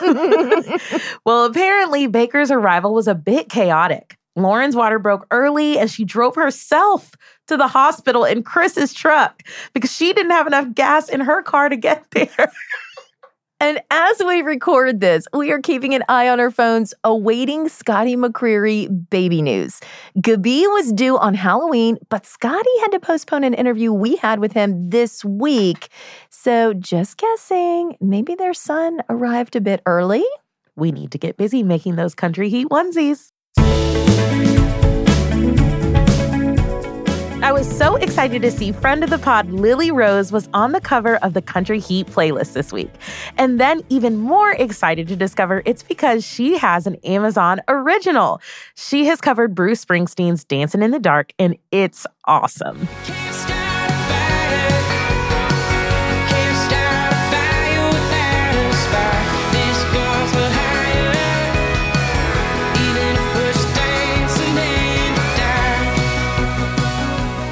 Well, 1.26 1.44
apparently, 1.44 2.06
Baker's 2.06 2.50
arrival 2.50 2.94
was 2.94 3.06
a 3.06 3.14
bit 3.14 3.50
chaotic. 3.50 4.16
Lauren's 4.36 4.74
water 4.74 4.98
broke 4.98 5.26
early 5.30 5.78
and 5.78 5.90
she 5.90 6.04
drove 6.04 6.34
herself 6.34 7.12
to 7.46 7.56
the 7.56 7.68
hospital 7.68 8.24
in 8.24 8.42
Chris's 8.42 8.94
truck 8.94 9.42
because 9.74 9.92
she 9.92 10.12
didn't 10.12 10.30
have 10.30 10.46
enough 10.46 10.72
gas 10.74 11.08
in 11.08 11.20
her 11.20 11.42
car 11.42 11.68
to 11.68 11.76
get 11.76 12.04
there. 12.12 12.50
And 13.62 13.78
as 13.90 14.22
we 14.26 14.40
record 14.40 15.00
this, 15.00 15.26
we 15.34 15.52
are 15.52 15.60
keeping 15.60 15.92
an 15.92 16.02
eye 16.08 16.30
on 16.30 16.40
our 16.40 16.50
phones 16.50 16.94
awaiting 17.04 17.68
Scotty 17.68 18.16
McCreery 18.16 18.88
baby 19.10 19.42
news. 19.42 19.80
Gabi 20.18 20.62
was 20.62 20.94
due 20.94 21.18
on 21.18 21.34
Halloween, 21.34 21.98
but 22.08 22.24
Scotty 22.24 22.78
had 22.80 22.92
to 22.92 23.00
postpone 23.00 23.44
an 23.44 23.52
interview 23.52 23.92
we 23.92 24.16
had 24.16 24.40
with 24.40 24.52
him 24.52 24.88
this 24.88 25.22
week. 25.26 25.90
So 26.30 26.72
just 26.72 27.18
guessing, 27.18 27.98
maybe 28.00 28.34
their 28.34 28.54
son 28.54 29.02
arrived 29.10 29.54
a 29.54 29.60
bit 29.60 29.82
early. 29.84 30.24
We 30.74 30.90
need 30.90 31.12
to 31.12 31.18
get 31.18 31.36
busy 31.36 31.62
making 31.62 31.96
those 31.96 32.14
country 32.14 32.48
heat 32.48 32.68
onesies. 32.68 33.30
I 37.50 37.52
was 37.52 37.68
so 37.68 37.96
excited 37.96 38.42
to 38.42 38.50
see 38.52 38.70
friend 38.70 39.02
of 39.02 39.10
the 39.10 39.18
pod 39.18 39.50
Lily 39.50 39.90
Rose 39.90 40.30
was 40.30 40.48
on 40.54 40.70
the 40.70 40.80
cover 40.80 41.16
of 41.16 41.34
the 41.34 41.42
Country 41.42 41.80
Heat 41.80 42.06
playlist 42.06 42.52
this 42.52 42.72
week. 42.72 42.92
And 43.38 43.58
then 43.58 43.80
even 43.88 44.18
more 44.18 44.52
excited 44.52 45.08
to 45.08 45.16
discover 45.16 45.60
it's 45.64 45.82
because 45.82 46.24
she 46.24 46.56
has 46.58 46.86
an 46.86 46.94
Amazon 47.02 47.60
original. 47.66 48.40
She 48.76 49.06
has 49.06 49.20
covered 49.20 49.52
Bruce 49.52 49.84
Springsteen's 49.84 50.44
Dancing 50.44 50.80
in 50.80 50.92
the 50.92 51.00
Dark 51.00 51.32
and 51.40 51.56
it's 51.72 52.06
awesome. 52.26 52.86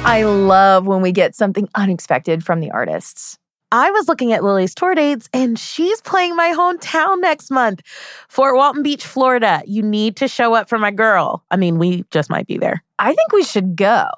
I 0.09 0.23
love 0.23 0.87
when 0.87 1.01
we 1.03 1.11
get 1.11 1.35
something 1.35 1.69
unexpected 1.75 2.43
from 2.43 2.61
the 2.61 2.71
artists. 2.71 3.37
I 3.71 3.91
was 3.91 4.07
looking 4.07 4.33
at 4.33 4.43
Lily's 4.43 4.73
tour 4.73 4.95
dates 4.95 5.29
and 5.33 5.57
she's 5.59 6.01
playing 6.01 6.35
my 6.35 6.51
hometown 6.57 7.21
next 7.21 7.51
month, 7.51 7.83
Fort 8.27 8.55
Walton 8.55 8.81
Beach, 8.81 9.05
Florida. 9.05 9.61
You 9.67 9.83
need 9.83 10.15
to 10.15 10.27
show 10.27 10.55
up 10.55 10.67
for 10.67 10.79
my 10.79 10.89
girl. 10.89 11.43
I 11.51 11.57
mean, 11.57 11.77
we 11.77 12.05
just 12.09 12.27
might 12.31 12.47
be 12.47 12.57
there. 12.57 12.83
I 12.97 13.13
think 13.13 13.31
we 13.31 13.43
should 13.43 13.75
go. 13.75 14.09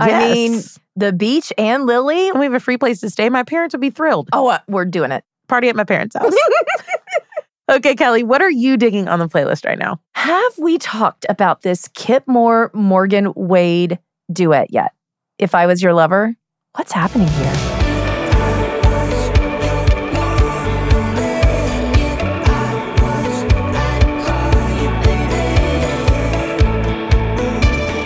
Yes. 0.00 0.10
I 0.10 0.34
mean, 0.34 0.62
the 0.96 1.12
beach 1.12 1.52
and 1.56 1.86
Lily. 1.86 2.28
And 2.28 2.40
we 2.40 2.46
have 2.46 2.54
a 2.54 2.58
free 2.58 2.76
place 2.76 2.98
to 3.02 3.08
stay. 3.08 3.28
My 3.28 3.44
parents 3.44 3.72
would 3.72 3.80
be 3.80 3.90
thrilled. 3.90 4.28
Oh, 4.32 4.48
uh, 4.48 4.58
we're 4.66 4.84
doing 4.84 5.12
it. 5.12 5.22
Party 5.46 5.68
at 5.68 5.76
my 5.76 5.84
parents' 5.84 6.16
house. 6.18 6.34
okay, 7.70 7.94
Kelly, 7.94 8.24
what 8.24 8.42
are 8.42 8.50
you 8.50 8.76
digging 8.76 9.06
on 9.06 9.20
the 9.20 9.28
playlist 9.28 9.64
right 9.64 9.78
now? 9.78 10.00
Have 10.16 10.58
we 10.58 10.76
talked 10.76 11.24
about 11.28 11.62
this 11.62 11.86
Kip 11.94 12.26
Moore 12.26 12.72
Morgan 12.74 13.32
Wade 13.36 14.00
duet 14.32 14.72
yet? 14.72 14.90
If 15.38 15.54
I 15.54 15.66
was 15.66 15.82
your 15.82 15.92
lover, 15.92 16.34
what's 16.76 16.92
happening 16.92 17.28
here? 17.28 17.52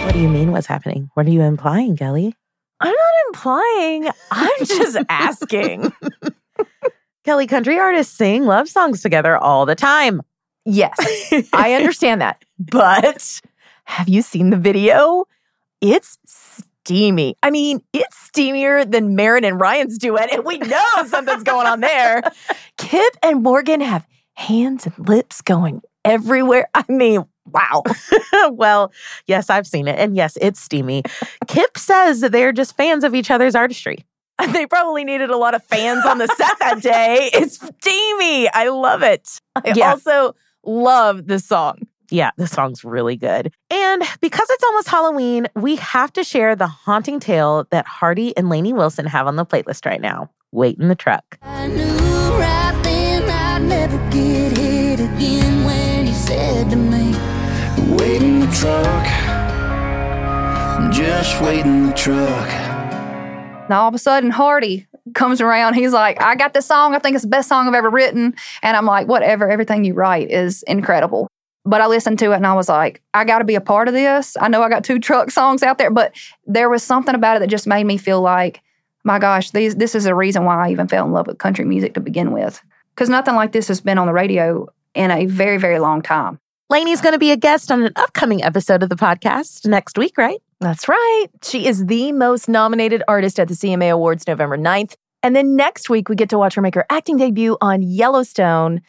What 0.04 0.14
do 0.14 0.18
you 0.20 0.28
mean 0.28 0.50
what's 0.50 0.66
happening? 0.66 1.08
What 1.14 1.26
are 1.26 1.30
you 1.30 1.42
implying, 1.42 1.96
Kelly? 1.96 2.34
I'm 2.80 2.88
not 2.92 3.26
implying, 3.28 4.08
I'm 4.32 4.64
just 4.64 4.96
asking. 5.08 5.92
Kelly, 7.24 7.46
country 7.46 7.78
artists 7.78 8.16
sing 8.16 8.44
love 8.44 8.68
songs 8.68 9.02
together 9.02 9.36
all 9.36 9.66
the 9.66 9.76
time. 9.76 10.20
Yes, 10.64 10.96
I 11.52 11.74
understand 11.78 12.20
that. 12.22 12.42
But 12.58 13.40
have 13.84 14.08
you 14.08 14.22
seen 14.22 14.50
the 14.50 14.56
video? 14.56 15.26
It's 15.80 16.18
steamy. 16.84 17.36
I 17.42 17.50
mean, 17.50 17.82
it's 17.92 18.30
steamier 18.30 18.90
than 18.90 19.14
Maren 19.14 19.44
and 19.44 19.60
Ryan's 19.60 19.98
duet, 19.98 20.32
and 20.32 20.44
we 20.44 20.58
know 20.58 20.82
something's 21.06 21.42
going 21.42 21.66
on 21.66 21.80
there. 21.80 22.22
Kip 22.78 23.16
and 23.22 23.42
Morgan 23.42 23.80
have 23.80 24.06
hands 24.34 24.86
and 24.86 25.08
lips 25.08 25.40
going 25.42 25.82
everywhere. 26.04 26.68
I 26.74 26.84
mean, 26.88 27.24
wow. 27.46 27.82
well, 28.50 28.92
yes, 29.26 29.50
I've 29.50 29.66
seen 29.66 29.88
it. 29.88 29.98
And 29.98 30.16
yes, 30.16 30.38
it's 30.40 30.60
steamy. 30.60 31.02
Kip 31.46 31.76
says 31.76 32.20
that 32.20 32.32
they're 32.32 32.52
just 32.52 32.76
fans 32.76 33.04
of 33.04 33.14
each 33.14 33.30
other's 33.30 33.54
artistry. 33.54 34.04
They 34.52 34.64
probably 34.64 35.04
needed 35.04 35.28
a 35.28 35.36
lot 35.36 35.54
of 35.54 35.62
fans 35.64 36.06
on 36.06 36.16
the 36.16 36.26
set 36.26 36.58
that 36.60 36.80
day. 36.80 37.28
It's 37.34 37.56
steamy. 37.56 38.48
I 38.48 38.68
love 38.70 39.02
it. 39.02 39.28
I 39.54 39.74
Yeah. 39.76 39.90
also 39.90 40.34
love 40.64 41.26
the 41.26 41.38
song. 41.38 41.80
Yeah, 42.10 42.30
the 42.36 42.46
song's 42.46 42.84
really 42.84 43.16
good. 43.16 43.52
And 43.70 44.02
because 44.20 44.50
it's 44.50 44.64
almost 44.64 44.88
Halloween, 44.88 45.46
we 45.54 45.76
have 45.76 46.12
to 46.14 46.24
share 46.24 46.56
the 46.56 46.66
haunting 46.66 47.20
tale 47.20 47.66
that 47.70 47.86
Hardy 47.86 48.36
and 48.36 48.48
Lainey 48.48 48.72
Wilson 48.72 49.06
have 49.06 49.26
on 49.26 49.36
the 49.36 49.46
playlist 49.46 49.86
right 49.86 50.00
now. 50.00 50.28
Wait 50.52 50.76
in 50.78 50.88
the 50.88 50.96
truck. 50.96 51.38
I 51.42 51.68
knew 51.68 51.84
right 51.84 52.80
then 52.82 53.30
I'd 53.30 53.62
never 53.62 53.96
get 54.10 54.58
hit 54.58 54.98
again 54.98 55.64
when 55.64 56.06
you 56.08 56.12
said 56.12 56.68
to 56.70 56.76
me, 56.76 57.14
Wait 57.96 58.22
in 58.22 58.40
the 58.40 58.46
truck. 58.48 59.06
Just 60.92 61.40
wait 61.40 61.64
in 61.64 61.86
the 61.86 61.92
truck. 61.92 62.48
Now 63.68 63.82
all 63.82 63.88
of 63.88 63.94
a 63.94 63.98
sudden, 63.98 64.30
Hardy 64.30 64.88
comes 65.14 65.40
around. 65.40 65.74
He's 65.74 65.92
like, 65.92 66.20
I 66.20 66.34
got 66.34 66.54
this 66.54 66.66
song. 66.66 66.96
I 66.96 66.98
think 66.98 67.14
it's 67.14 67.24
the 67.24 67.30
best 67.30 67.48
song 67.48 67.68
I've 67.68 67.74
ever 67.74 67.88
written. 67.90 68.34
And 68.62 68.76
I'm 68.76 68.86
like, 68.86 69.06
whatever. 69.06 69.48
Everything 69.48 69.84
you 69.84 69.94
write 69.94 70.30
is 70.30 70.64
incredible. 70.64 71.28
But 71.70 71.80
I 71.80 71.86
listened 71.86 72.18
to 72.18 72.32
it 72.32 72.34
and 72.34 72.46
I 72.48 72.54
was 72.54 72.68
like, 72.68 73.00
I 73.14 73.24
got 73.24 73.38
to 73.38 73.44
be 73.44 73.54
a 73.54 73.60
part 73.60 73.86
of 73.86 73.94
this. 73.94 74.36
I 74.40 74.48
know 74.48 74.60
I 74.60 74.68
got 74.68 74.82
two 74.82 74.98
truck 74.98 75.30
songs 75.30 75.62
out 75.62 75.78
there, 75.78 75.88
but 75.92 76.12
there 76.44 76.68
was 76.68 76.82
something 76.82 77.14
about 77.14 77.36
it 77.36 77.40
that 77.40 77.46
just 77.46 77.68
made 77.68 77.84
me 77.84 77.96
feel 77.96 78.20
like, 78.20 78.60
my 79.04 79.20
gosh, 79.20 79.52
these, 79.52 79.76
this 79.76 79.94
is 79.94 80.04
a 80.04 80.14
reason 80.14 80.44
why 80.44 80.66
I 80.66 80.72
even 80.72 80.88
fell 80.88 81.06
in 81.06 81.12
love 81.12 81.28
with 81.28 81.38
country 81.38 81.64
music 81.64 81.94
to 81.94 82.00
begin 82.00 82.32
with. 82.32 82.60
Because 82.92 83.08
nothing 83.08 83.36
like 83.36 83.52
this 83.52 83.68
has 83.68 83.80
been 83.80 83.98
on 83.98 84.08
the 84.08 84.12
radio 84.12 84.66
in 84.96 85.12
a 85.12 85.26
very, 85.26 85.58
very 85.58 85.78
long 85.78 86.02
time. 86.02 86.40
Lainey's 86.70 87.00
going 87.00 87.12
to 87.12 87.20
be 87.20 87.30
a 87.30 87.36
guest 87.36 87.70
on 87.70 87.84
an 87.84 87.92
upcoming 87.94 88.42
episode 88.42 88.82
of 88.82 88.88
the 88.88 88.96
podcast 88.96 89.64
next 89.64 89.96
week, 89.96 90.18
right? 90.18 90.42
That's 90.58 90.88
right. 90.88 91.26
She 91.44 91.68
is 91.68 91.86
the 91.86 92.10
most 92.10 92.48
nominated 92.48 93.04
artist 93.06 93.38
at 93.38 93.46
the 93.46 93.54
CMA 93.54 93.92
Awards 93.92 94.26
November 94.26 94.58
9th. 94.58 94.96
And 95.22 95.36
then 95.36 95.54
next 95.54 95.88
week, 95.88 96.08
we 96.08 96.16
get 96.16 96.30
to 96.30 96.38
watch 96.38 96.54
her 96.54 96.62
make 96.62 96.74
her 96.74 96.86
acting 96.90 97.16
debut 97.16 97.56
on 97.60 97.82
Yellowstone. 97.82 98.82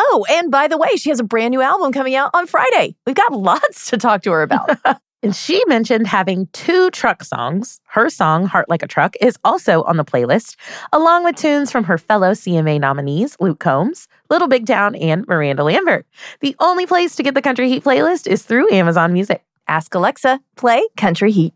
Oh, 0.00 0.24
and 0.30 0.50
by 0.50 0.68
the 0.68 0.78
way, 0.78 0.96
she 0.96 1.10
has 1.10 1.18
a 1.18 1.24
brand 1.24 1.50
new 1.50 1.60
album 1.60 1.92
coming 1.92 2.14
out 2.14 2.30
on 2.32 2.46
Friday. 2.46 2.94
We've 3.04 3.16
got 3.16 3.32
lots 3.38 3.90
to 3.90 3.98
talk 3.98 4.22
to 4.22 4.30
her 4.30 4.42
about. 4.42 4.78
And 5.20 5.34
she 5.34 5.60
mentioned 5.66 6.06
having 6.06 6.46
two 6.52 6.92
truck 6.92 7.24
songs. 7.24 7.80
Her 7.88 8.08
song, 8.08 8.46
Heart 8.46 8.68
Like 8.68 8.84
a 8.84 8.86
Truck, 8.86 9.16
is 9.20 9.36
also 9.42 9.82
on 9.82 9.96
the 9.96 10.04
playlist, 10.04 10.54
along 10.92 11.24
with 11.24 11.34
tunes 11.34 11.72
from 11.72 11.82
her 11.82 11.98
fellow 11.98 12.34
CMA 12.34 12.78
nominees, 12.78 13.36
Luke 13.40 13.58
Combs, 13.58 14.06
Little 14.30 14.46
Big 14.46 14.64
Town, 14.64 14.94
and 14.94 15.26
Miranda 15.26 15.64
Lambert. 15.64 16.06
The 16.38 16.54
only 16.60 16.86
place 16.86 17.16
to 17.16 17.24
get 17.24 17.34
the 17.34 17.42
Country 17.42 17.68
Heat 17.68 17.82
playlist 17.82 18.28
is 18.28 18.44
through 18.44 18.70
Amazon 18.70 19.12
Music. 19.12 19.44
Ask 19.66 19.92
Alexa, 19.92 20.38
play 20.54 20.86
Country 20.96 21.32
Heat. 21.32 21.52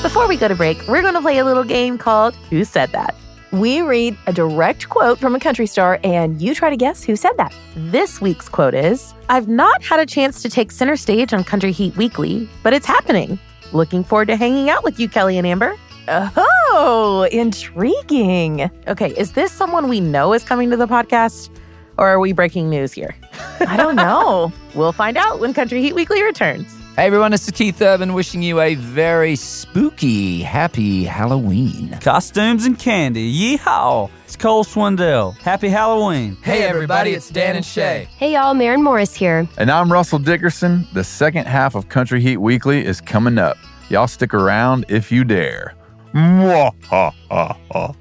Before 0.00 0.28
we 0.28 0.36
go 0.36 0.46
to 0.46 0.54
break, 0.54 0.78
we're 0.86 1.02
going 1.02 1.14
to 1.14 1.20
play 1.20 1.38
a 1.38 1.44
little 1.44 1.64
game 1.64 1.98
called 1.98 2.36
Who 2.50 2.62
Said 2.64 2.92
That? 2.92 3.16
We 3.54 3.82
read 3.82 4.16
a 4.26 4.32
direct 4.32 4.88
quote 4.88 5.20
from 5.20 5.36
a 5.36 5.38
country 5.38 5.68
star, 5.68 6.00
and 6.02 6.42
you 6.42 6.56
try 6.56 6.70
to 6.70 6.76
guess 6.76 7.04
who 7.04 7.14
said 7.14 7.36
that. 7.36 7.54
This 7.76 8.20
week's 8.20 8.48
quote 8.48 8.74
is 8.74 9.14
I've 9.28 9.46
not 9.46 9.80
had 9.80 10.00
a 10.00 10.06
chance 10.06 10.42
to 10.42 10.48
take 10.50 10.72
center 10.72 10.96
stage 10.96 11.32
on 11.32 11.44
Country 11.44 11.70
Heat 11.70 11.96
Weekly, 11.96 12.48
but 12.64 12.72
it's 12.72 12.84
happening. 12.84 13.38
Looking 13.72 14.02
forward 14.02 14.26
to 14.26 14.36
hanging 14.36 14.70
out 14.70 14.82
with 14.82 14.98
you, 14.98 15.08
Kelly 15.08 15.38
and 15.38 15.46
Amber. 15.46 15.76
Oh, 16.08 17.28
intriguing. 17.30 18.68
Okay, 18.88 19.10
is 19.16 19.30
this 19.32 19.52
someone 19.52 19.88
we 19.88 20.00
know 20.00 20.32
is 20.32 20.42
coming 20.42 20.68
to 20.70 20.76
the 20.76 20.88
podcast? 20.88 21.48
Or 21.96 22.08
are 22.08 22.18
we 22.18 22.32
breaking 22.32 22.68
news 22.68 22.92
here? 22.92 23.14
I 23.60 23.76
don't 23.76 23.94
know. 23.94 24.52
We'll 24.74 24.90
find 24.90 25.16
out 25.16 25.38
when 25.38 25.54
Country 25.54 25.80
Heat 25.80 25.94
Weekly 25.94 26.20
returns. 26.24 26.76
Hey 26.96 27.06
everyone, 27.06 27.32
this 27.32 27.44
is 27.46 27.50
Keith 27.50 27.82
Urban 27.82 28.12
wishing 28.12 28.40
you 28.40 28.60
a 28.60 28.76
very 28.76 29.34
spooky, 29.34 30.42
happy 30.42 31.02
Halloween. 31.02 31.98
Costumes 32.00 32.66
and 32.66 32.78
candy. 32.78 33.32
Yeehaw! 33.34 34.08
It's 34.26 34.36
Cole 34.36 34.62
Swindell. 34.62 35.36
Happy 35.38 35.68
Halloween. 35.68 36.36
Hey 36.42 36.62
everybody, 36.62 37.10
it's 37.10 37.30
Dan 37.30 37.56
and 37.56 37.64
Shay. 37.64 38.06
Hey 38.16 38.34
y'all, 38.34 38.54
Maren 38.54 38.84
Morris 38.84 39.12
here. 39.12 39.48
And 39.58 39.72
I'm 39.72 39.90
Russell 39.90 40.20
Dickerson. 40.20 40.86
The 40.92 41.02
second 41.02 41.48
half 41.48 41.74
of 41.74 41.88
Country 41.88 42.20
Heat 42.20 42.36
Weekly 42.36 42.84
is 42.86 43.00
coming 43.00 43.38
up. 43.38 43.56
Y'all 43.90 44.06
stick 44.06 44.32
around 44.32 44.84
if 44.88 45.10
you 45.10 45.24
dare. 45.24 45.74
Mwah, 46.14 46.72
ha, 46.84 47.10
ha, 47.28 47.58
ha. 47.72 47.92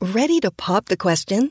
Ready 0.00 0.38
to 0.38 0.52
pop 0.52 0.84
the 0.86 0.96
question? 0.96 1.50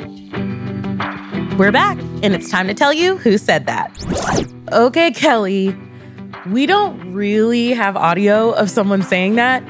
We're 1.61 1.71
back, 1.71 1.99
and 2.23 2.33
it's 2.33 2.49
time 2.49 2.67
to 2.69 2.73
tell 2.73 2.91
you 2.91 3.17
who 3.17 3.37
said 3.37 3.67
that. 3.67 3.95
Okay, 4.71 5.11
Kelly, 5.11 5.77
we 6.47 6.65
don't 6.65 7.13
really 7.13 7.71
have 7.73 7.95
audio 7.95 8.49
of 8.49 8.67
someone 8.67 9.03
saying 9.03 9.35
that, 9.35 9.63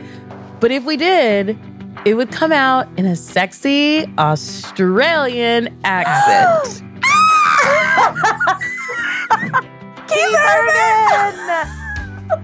but 0.61 0.71
if 0.71 0.85
we 0.85 0.95
did, 0.95 1.59
it 2.05 2.13
would 2.13 2.31
come 2.31 2.53
out 2.53 2.87
in 2.95 3.05
a 3.05 3.17
sexy 3.17 4.05
Australian 4.17 5.77
accent. 5.83 6.81
Keith 10.07 10.33
Urban! 10.33 11.80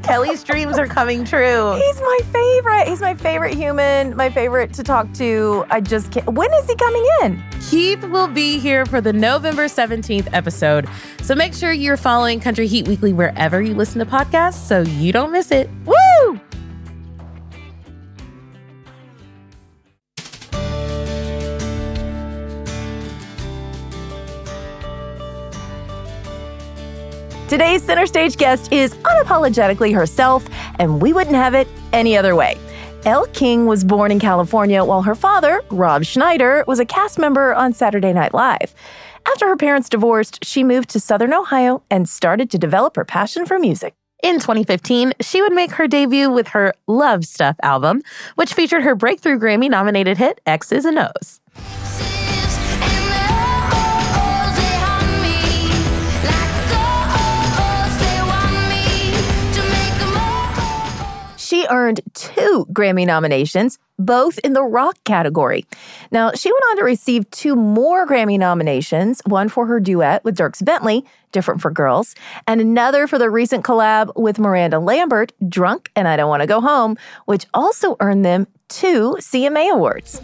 Kelly's 0.03 0.43
dreams 0.43 0.77
are 0.77 0.87
coming 0.87 1.25
true. 1.25 1.73
He's 1.75 2.01
my 2.01 2.19
favorite. 2.31 2.87
He's 2.87 3.01
my 3.01 3.13
favorite 3.15 3.55
human, 3.55 4.15
my 4.15 4.29
favorite 4.29 4.73
to 4.73 4.83
talk 4.83 5.11
to. 5.13 5.65
I 5.69 5.81
just 5.81 6.11
can't. 6.11 6.25
When 6.27 6.51
is 6.53 6.67
he 6.67 6.75
coming 6.75 7.05
in? 7.23 7.43
Keith 7.69 8.03
will 8.05 8.27
be 8.27 8.59
here 8.59 8.85
for 8.85 9.01
the 9.01 9.13
November 9.13 9.65
17th 9.65 10.29
episode. 10.33 10.87
So 11.21 11.35
make 11.35 11.53
sure 11.53 11.71
you're 11.71 11.97
following 11.97 12.39
Country 12.39 12.67
Heat 12.67 12.87
Weekly 12.87 13.13
wherever 13.13 13.61
you 13.61 13.73
listen 13.75 13.99
to 13.99 14.05
podcasts 14.05 14.65
so 14.65 14.81
you 14.81 15.11
don't 15.11 15.31
miss 15.31 15.51
it. 15.51 15.69
Woo! 15.85 16.39
Today's 27.47 27.81
center 27.81 28.05
stage 28.05 28.35
guest 28.35 28.73
is 28.73 28.93
unapologetically 28.95 29.95
herself, 29.95 30.45
and 30.79 31.01
we 31.01 31.13
wouldn't 31.13 31.37
have 31.37 31.53
it 31.53 31.65
any 31.93 32.17
other 32.17 32.35
way. 32.35 32.57
Elle 33.05 33.25
King 33.27 33.67
was 33.67 33.85
born 33.85 34.11
in 34.11 34.19
California 34.19 34.83
while 34.83 35.01
her 35.01 35.15
father, 35.15 35.61
Rob 35.71 36.03
Schneider, 36.03 36.65
was 36.67 36.81
a 36.81 36.85
cast 36.85 37.17
member 37.17 37.55
on 37.55 37.71
Saturday 37.71 38.11
Night 38.11 38.33
Live. 38.33 38.75
After 39.25 39.47
her 39.47 39.55
parents 39.55 39.87
divorced, 39.87 40.43
she 40.43 40.61
moved 40.61 40.89
to 40.89 40.99
Southern 40.99 41.33
Ohio 41.33 41.83
and 41.89 42.09
started 42.09 42.51
to 42.51 42.57
develop 42.57 42.97
her 42.97 43.05
passion 43.05 43.45
for 43.45 43.57
music. 43.57 43.93
In 44.23 44.39
2015, 44.39 45.13
she 45.21 45.41
would 45.41 45.53
make 45.53 45.71
her 45.71 45.87
debut 45.87 46.29
with 46.29 46.49
her 46.49 46.73
Love 46.85 47.23
Stuff 47.23 47.55
album, 47.63 48.01
which 48.35 48.55
featured 48.55 48.83
her 48.83 48.93
breakthrough 48.93 49.39
Grammy 49.39 49.69
nominated 49.69 50.17
hit 50.17 50.41
X's 50.45 50.83
and 50.83 50.99
O's. 50.99 51.39
She 61.57 61.65
earned 61.71 62.01
two 62.13 62.67
Grammy 62.71 63.03
nominations, 63.03 63.79
both 63.97 64.37
in 64.43 64.53
the 64.53 64.61
rock 64.61 64.95
category. 65.05 65.65
Now, 66.11 66.31
she 66.33 66.51
went 66.51 66.63
on 66.69 66.77
to 66.77 66.83
receive 66.83 67.27
two 67.31 67.55
more 67.55 68.05
Grammy 68.05 68.37
nominations 68.37 69.23
one 69.25 69.49
for 69.49 69.65
her 69.65 69.79
duet 69.79 70.23
with 70.23 70.37
Dierks 70.37 70.63
Bentley, 70.63 71.03
Different 71.31 71.59
for 71.59 71.71
Girls, 71.71 72.13
and 72.45 72.61
another 72.61 73.07
for 73.07 73.17
the 73.17 73.31
recent 73.31 73.65
collab 73.65 74.11
with 74.15 74.37
Miranda 74.37 74.77
Lambert, 74.77 75.31
Drunk 75.49 75.89
and 75.95 76.07
I 76.07 76.15
Don't 76.15 76.29
Want 76.29 76.41
to 76.41 76.47
Go 76.47 76.61
Home, 76.61 76.95
which 77.25 77.47
also 77.55 77.95
earned 78.01 78.23
them 78.23 78.45
two 78.69 79.17
CMA 79.19 79.71
Awards. 79.71 80.21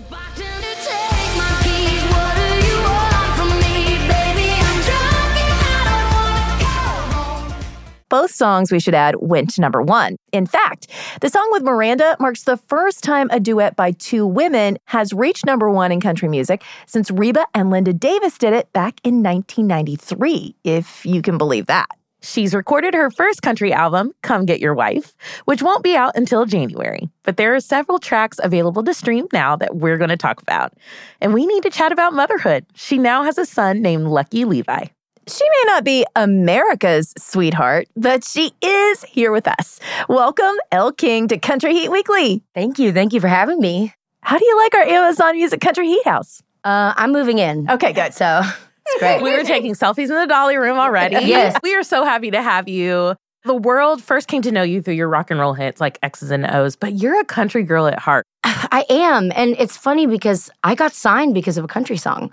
Both 8.14 8.30
songs, 8.30 8.72
we 8.72 8.80
should 8.80 8.94
add, 8.94 9.16
went 9.22 9.56
to 9.56 9.62
number 9.62 9.82
one. 9.82 10.18
In 10.32 10.46
fact, 10.46 10.86
the 11.22 11.30
song 11.30 11.50
with 11.50 11.64
Miranda 11.64 12.16
marks 12.20 12.44
the 12.44 12.58
first 12.58 13.04
time 13.04 13.28
a 13.32 13.40
duet 13.40 13.76
by 13.76 13.90
two 13.90 14.28
women 14.28 14.78
has 14.86 15.14
reached 15.14 15.48
number 15.48 15.68
one 15.68 15.92
in 15.92 16.00
country 16.00 16.30
music 16.30 16.62
since 16.86 17.10
Reba 17.10 17.48
and 17.56 17.72
Linda 17.72 17.92
Davis 17.92 18.38
did 18.38 18.54
it 18.54 18.72
back 18.72 19.00
in 19.04 19.24
1993, 19.24 20.56
if 20.64 21.04
you 21.08 21.24
can 21.24 21.40
believe 21.40 21.66
that. 21.66 21.88
She's 22.22 22.54
recorded 22.54 22.94
her 22.94 23.10
first 23.10 23.42
country 23.42 23.74
album, 23.74 24.12
Come 24.22 24.46
Get 24.46 24.60
Your 24.60 24.76
Wife, 24.76 25.16
which 25.46 25.64
won't 25.64 25.84
be 25.84 25.96
out 25.96 26.16
until 26.16 26.46
January. 26.46 27.10
But 27.24 27.38
there 27.38 27.56
are 27.56 27.60
several 27.60 27.98
tracks 27.98 28.40
available 28.44 28.84
to 28.84 28.94
stream 28.94 29.26
now 29.34 29.56
that 29.56 29.78
we're 29.78 29.98
going 29.98 30.12
to 30.12 30.18
talk 30.18 30.40
about. 30.40 30.74
And 31.20 31.34
we 31.34 31.48
need 31.48 31.64
to 31.64 31.72
chat 31.72 31.92
about 31.92 32.14
motherhood. 32.14 32.68
She 32.76 33.00
now 33.00 33.24
has 33.24 33.40
a 33.40 33.46
son 33.48 33.82
named 33.82 34.06
Lucky 34.06 34.46
Levi. 34.46 34.86
She 35.28 35.44
may 35.46 35.72
not 35.72 35.84
be 35.86 36.06
America's 36.18 37.14
sweetheart, 37.18 37.88
but 37.96 38.26
she 38.26 38.52
is 38.62 39.04
here 39.04 39.32
with 39.32 39.48
us. 39.48 39.80
Welcome, 40.10 40.56
Elle 40.72 40.92
King, 40.92 41.30
to 41.30 41.38
Country 41.38 41.74
Heat 41.74 41.90
Weekly. 41.90 42.44
Thank 42.54 42.78
you. 42.78 42.92
Thank 42.92 43.14
you 43.14 43.22
for 43.22 43.30
having 43.30 43.60
me. 43.60 43.94
How 44.22 44.38
do 44.38 44.44
you 44.46 44.58
like 44.58 44.76
our 44.76 44.84
Amazon 44.84 45.36
Music 45.38 45.62
Country 45.62 45.88
Heat 45.88 46.06
House? 46.06 46.44
Uh, 46.66 46.94
I'm 46.98 47.14
moving 47.14 47.38
in. 47.40 47.70
Okay, 47.70 47.94
good. 47.94 48.14
So 48.14 48.42
it's 48.86 49.00
great. 49.00 49.22
we 49.22 49.32
were 49.32 49.44
taking 49.44 49.74
selfies 49.76 50.10
in 50.10 50.16
the 50.16 50.28
dolly 50.28 50.58
room 50.58 50.78
already. 50.78 51.16
Yes. 51.26 51.58
We 51.64 51.74
are 51.76 51.84
so 51.84 52.04
happy 52.04 52.32
to 52.32 52.42
have 52.42 52.68
you. 52.68 53.16
The 53.46 53.56
world 53.56 54.02
first 54.04 54.28
came 54.28 54.42
to 54.42 54.52
know 54.52 54.64
you 54.64 54.82
through 54.82 54.94
your 54.96 55.10
rock 55.10 55.32
and 55.32 55.40
roll 55.40 55.54
hits 55.54 55.80
like 55.80 56.00
X's 56.04 56.32
and 56.32 56.46
O's, 56.50 56.76
but 56.76 56.94
you're 56.94 57.20
a 57.20 57.26
country 57.26 57.64
girl 57.64 57.88
at 57.88 58.00
heart. 58.00 58.26
I 58.44 58.86
am. 58.90 59.32
And 59.36 59.56
it's 59.58 59.78
funny 59.78 60.06
because 60.06 60.50
I 60.64 60.76
got 60.76 60.94
signed 60.94 61.34
because 61.34 61.58
of 61.58 61.64
a 61.64 61.68
country 61.68 61.98
song 61.98 62.30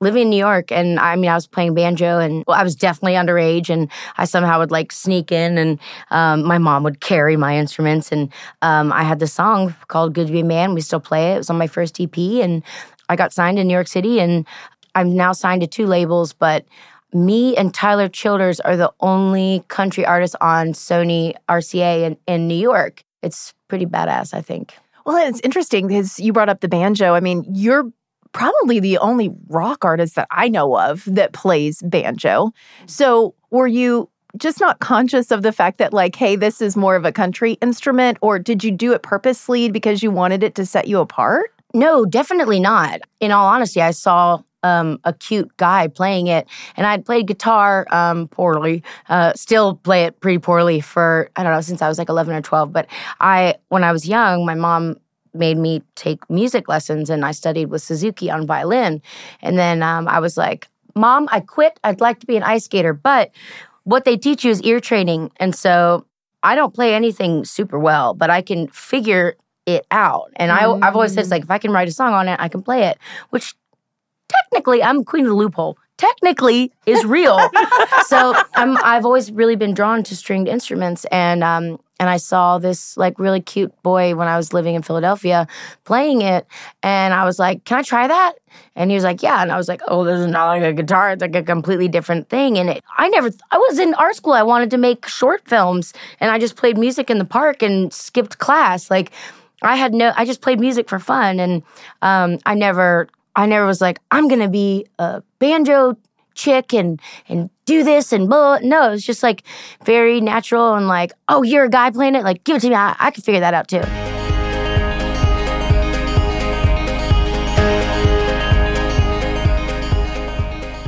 living 0.00 0.22
in 0.22 0.30
New 0.30 0.36
York, 0.36 0.70
and 0.70 0.98
I 1.00 1.16
mean, 1.16 1.30
I 1.30 1.34
was 1.34 1.46
playing 1.46 1.74
banjo, 1.74 2.18
and 2.18 2.44
well, 2.46 2.58
I 2.58 2.62
was 2.62 2.76
definitely 2.76 3.14
underage, 3.14 3.70
and 3.70 3.90
I 4.18 4.24
somehow 4.24 4.58
would 4.58 4.70
like 4.70 4.92
sneak 4.92 5.32
in, 5.32 5.58
and 5.58 5.78
um, 6.10 6.44
my 6.44 6.58
mom 6.58 6.82
would 6.82 7.00
carry 7.00 7.36
my 7.36 7.56
instruments, 7.56 8.12
and 8.12 8.32
um, 8.62 8.92
I 8.92 9.02
had 9.02 9.18
this 9.18 9.32
song 9.32 9.74
called 9.88 10.14
"Good 10.14 10.26
to 10.26 10.32
Be 10.32 10.40
a 10.40 10.44
Man." 10.44 10.74
We 10.74 10.80
still 10.80 11.00
play 11.00 11.32
it. 11.32 11.34
It 11.34 11.38
was 11.38 11.50
on 11.50 11.58
my 11.58 11.66
first 11.66 12.00
EP, 12.00 12.16
and 12.18 12.62
I 13.08 13.16
got 13.16 13.32
signed 13.32 13.58
in 13.58 13.66
New 13.66 13.74
York 13.74 13.88
City, 13.88 14.20
and 14.20 14.46
I'm 14.94 15.16
now 15.16 15.32
signed 15.32 15.62
to 15.62 15.66
two 15.66 15.86
labels, 15.86 16.32
but. 16.32 16.64
Me 17.12 17.56
and 17.56 17.72
Tyler 17.72 18.08
Childers 18.08 18.60
are 18.60 18.76
the 18.76 18.92
only 19.00 19.64
country 19.68 20.04
artists 20.04 20.36
on 20.40 20.72
Sony 20.72 21.34
RCA 21.48 22.02
in, 22.02 22.16
in 22.26 22.48
New 22.48 22.56
York. 22.56 23.04
It's 23.22 23.54
pretty 23.68 23.86
badass, 23.86 24.34
I 24.34 24.42
think. 24.42 24.74
Well, 25.06 25.26
it's 25.26 25.40
interesting 25.40 25.86
because 25.86 26.18
you 26.18 26.32
brought 26.32 26.48
up 26.48 26.60
the 26.60 26.68
banjo. 26.68 27.14
I 27.14 27.20
mean, 27.20 27.46
you're 27.48 27.90
probably 28.36 28.80
the 28.80 28.98
only 28.98 29.30
rock 29.48 29.82
artist 29.82 30.14
that 30.14 30.28
I 30.30 30.48
know 30.48 30.78
of 30.78 31.04
that 31.06 31.32
plays 31.32 31.80
banjo. 31.80 32.52
So, 32.84 33.34
were 33.50 33.66
you 33.66 34.10
just 34.36 34.60
not 34.60 34.78
conscious 34.78 35.30
of 35.30 35.40
the 35.42 35.52
fact 35.52 35.78
that, 35.78 35.94
like, 35.94 36.14
hey, 36.14 36.36
this 36.36 36.60
is 36.60 36.76
more 36.76 36.96
of 36.96 37.06
a 37.06 37.12
country 37.12 37.54
instrument, 37.62 38.18
or 38.20 38.38
did 38.38 38.62
you 38.62 38.70
do 38.70 38.92
it 38.92 39.02
purposely 39.02 39.70
because 39.70 40.02
you 40.02 40.10
wanted 40.10 40.42
it 40.42 40.54
to 40.56 40.66
set 40.66 40.86
you 40.86 40.98
apart? 40.98 41.50
No, 41.72 42.04
definitely 42.04 42.60
not. 42.60 43.00
In 43.20 43.30
all 43.32 43.46
honesty, 43.46 43.80
I 43.80 43.92
saw 43.92 44.42
um, 44.62 44.98
a 45.04 45.14
cute 45.14 45.56
guy 45.56 45.88
playing 45.88 46.26
it, 46.26 46.46
and 46.76 46.86
I'd 46.86 47.06
played 47.06 47.26
guitar 47.26 47.86
um, 47.90 48.28
poorly. 48.28 48.82
Uh, 49.08 49.32
still 49.34 49.76
play 49.76 50.04
it 50.04 50.20
pretty 50.20 50.38
poorly 50.38 50.82
for 50.82 51.30
I 51.36 51.42
don't 51.42 51.52
know 51.52 51.60
since 51.62 51.80
I 51.80 51.88
was 51.88 51.96
like 51.96 52.10
eleven 52.10 52.34
or 52.34 52.42
twelve. 52.42 52.70
But 52.70 52.86
I, 53.18 53.54
when 53.68 53.82
I 53.82 53.92
was 53.92 54.06
young, 54.06 54.44
my 54.44 54.54
mom 54.54 54.96
made 55.36 55.58
me 55.58 55.82
take 55.94 56.28
music 56.30 56.68
lessons 56.68 57.10
and 57.10 57.24
I 57.24 57.32
studied 57.32 57.66
with 57.66 57.82
Suzuki 57.82 58.30
on 58.30 58.46
violin. 58.46 59.02
And 59.42 59.58
then 59.58 59.82
um, 59.82 60.08
I 60.08 60.20
was 60.20 60.36
like, 60.36 60.68
Mom, 60.94 61.28
I 61.30 61.40
quit. 61.40 61.78
I'd 61.84 62.00
like 62.00 62.20
to 62.20 62.26
be 62.26 62.36
an 62.36 62.42
ice 62.42 62.64
skater. 62.64 62.92
But 62.92 63.30
what 63.84 64.04
they 64.04 64.16
teach 64.16 64.44
you 64.44 64.50
is 64.50 64.62
ear 64.62 64.80
training. 64.80 65.30
And 65.36 65.54
so 65.54 66.06
I 66.42 66.54
don't 66.54 66.74
play 66.74 66.94
anything 66.94 67.44
super 67.44 67.78
well, 67.78 68.14
but 68.14 68.30
I 68.30 68.42
can 68.42 68.68
figure 68.68 69.36
it 69.66 69.86
out. 69.90 70.30
And 70.36 70.52
I, 70.52 70.70
I've 70.70 70.94
always 70.94 71.12
said 71.12 71.22
it's 71.22 71.30
like 71.30 71.42
if 71.42 71.50
I 71.50 71.58
can 71.58 71.72
write 71.72 71.88
a 71.88 71.92
song 71.92 72.12
on 72.14 72.28
it, 72.28 72.38
I 72.40 72.48
can 72.48 72.62
play 72.62 72.84
it, 72.84 72.98
which 73.30 73.54
technically 74.28 74.82
I'm 74.82 75.04
queen 75.04 75.24
of 75.24 75.30
the 75.30 75.34
loophole. 75.34 75.76
Technically 75.98 76.72
is 76.84 77.04
real. 77.04 77.38
so 78.06 78.34
I'm 78.54 78.76
I've 78.78 79.04
always 79.04 79.32
really 79.32 79.56
been 79.56 79.74
drawn 79.74 80.02
to 80.04 80.16
stringed 80.16 80.46
instruments 80.48 81.04
and 81.06 81.42
um 81.42 81.80
and 81.98 82.10
I 82.10 82.18
saw 82.18 82.58
this 82.58 82.96
like 82.96 83.18
really 83.18 83.40
cute 83.40 83.72
boy 83.82 84.14
when 84.14 84.28
I 84.28 84.36
was 84.36 84.52
living 84.52 84.74
in 84.74 84.82
Philadelphia 84.82 85.46
playing 85.84 86.22
it 86.22 86.46
and 86.82 87.14
I 87.14 87.24
was 87.24 87.38
like, 87.38 87.64
"Can 87.64 87.78
I 87.78 87.82
try 87.82 88.06
that?" 88.06 88.34
And 88.74 88.90
he 88.90 88.94
was 88.94 89.04
like, 89.04 89.22
"Yeah." 89.22 89.42
And 89.42 89.50
I 89.50 89.56
was 89.56 89.68
like, 89.68 89.80
"Oh, 89.88 90.04
this 90.04 90.20
is 90.20 90.26
not 90.26 90.46
like 90.48 90.62
a 90.62 90.72
guitar, 90.72 91.12
it's 91.12 91.22
like 91.22 91.34
a 91.36 91.42
completely 91.42 91.88
different 91.88 92.28
thing." 92.28 92.58
And 92.58 92.68
it, 92.70 92.84
I 92.98 93.08
never 93.08 93.30
I 93.50 93.58
was 93.58 93.78
in 93.78 93.94
art 93.94 94.16
school. 94.16 94.34
I 94.34 94.42
wanted 94.42 94.70
to 94.72 94.78
make 94.78 95.06
short 95.06 95.46
films 95.48 95.92
and 96.20 96.30
I 96.30 96.38
just 96.38 96.56
played 96.56 96.76
music 96.78 97.10
in 97.10 97.18
the 97.18 97.24
park 97.24 97.62
and 97.62 97.92
skipped 97.92 98.38
class. 98.38 98.90
Like 98.90 99.10
I 99.62 99.76
had 99.76 99.94
no 99.94 100.12
I 100.16 100.24
just 100.24 100.42
played 100.42 100.60
music 100.60 100.88
for 100.88 100.98
fun 100.98 101.40
and 101.40 101.62
um 102.02 102.38
I 102.44 102.54
never 102.54 103.08
I 103.34 103.46
never 103.46 103.66
was 103.66 103.80
like, 103.80 104.00
I'm 104.10 104.28
gonna 104.28 104.48
be 104.48 104.86
a 104.98 105.22
banjo 105.38 105.96
chick 106.34 106.74
and 106.74 107.00
and 107.28 107.50
do 107.66 107.82
this 107.82 108.12
and 108.12 108.28
blah. 108.28 108.58
No, 108.62 108.88
it 108.88 108.90
was 108.92 109.04
just 109.04 109.22
like 109.22 109.42
very 109.84 110.20
natural 110.20 110.74
and 110.74 110.88
like, 110.88 111.12
oh, 111.28 111.42
you're 111.42 111.64
a 111.64 111.68
guy 111.68 111.90
playing 111.90 112.14
it. 112.14 112.22
Like, 112.22 112.44
give 112.44 112.56
it 112.56 112.60
to 112.60 112.68
me. 112.70 112.74
I, 112.74 112.96
I 112.98 113.10
can 113.10 113.22
figure 113.22 113.40
that 113.40 113.52
out 113.52 113.68
too. 113.68 113.82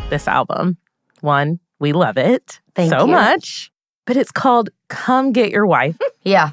This 0.08 0.26
album, 0.26 0.78
one, 1.20 1.60
we 1.80 1.92
love 1.92 2.16
it 2.16 2.60
Thank 2.74 2.90
you. 2.90 2.98
so 2.98 3.04
you. 3.04 3.12
much, 3.12 3.70
but 4.06 4.16
it's 4.16 4.30
called 4.30 4.70
"Come 4.88 5.32
Get 5.32 5.50
Your 5.50 5.66
Wife." 5.66 5.98
yeah, 6.22 6.52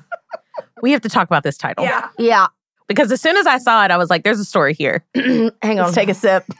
we 0.81 0.91
have 0.91 1.01
to 1.01 1.09
talk 1.09 1.29
about 1.29 1.43
this 1.43 1.57
title. 1.57 1.85
Yeah, 1.85 2.09
yeah. 2.17 2.47
Because 2.87 3.11
as 3.13 3.21
soon 3.21 3.37
as 3.37 3.47
I 3.47 3.57
saw 3.57 3.85
it, 3.85 3.91
I 3.91 3.97
was 3.97 4.09
like, 4.09 4.23
"There's 4.25 4.41
a 4.41 4.45
story 4.45 4.73
here." 4.73 5.05
Hang 5.15 5.51
on. 5.63 5.77
Let's 5.77 5.95
take 5.95 6.09
a 6.09 6.13
sip. 6.13 6.43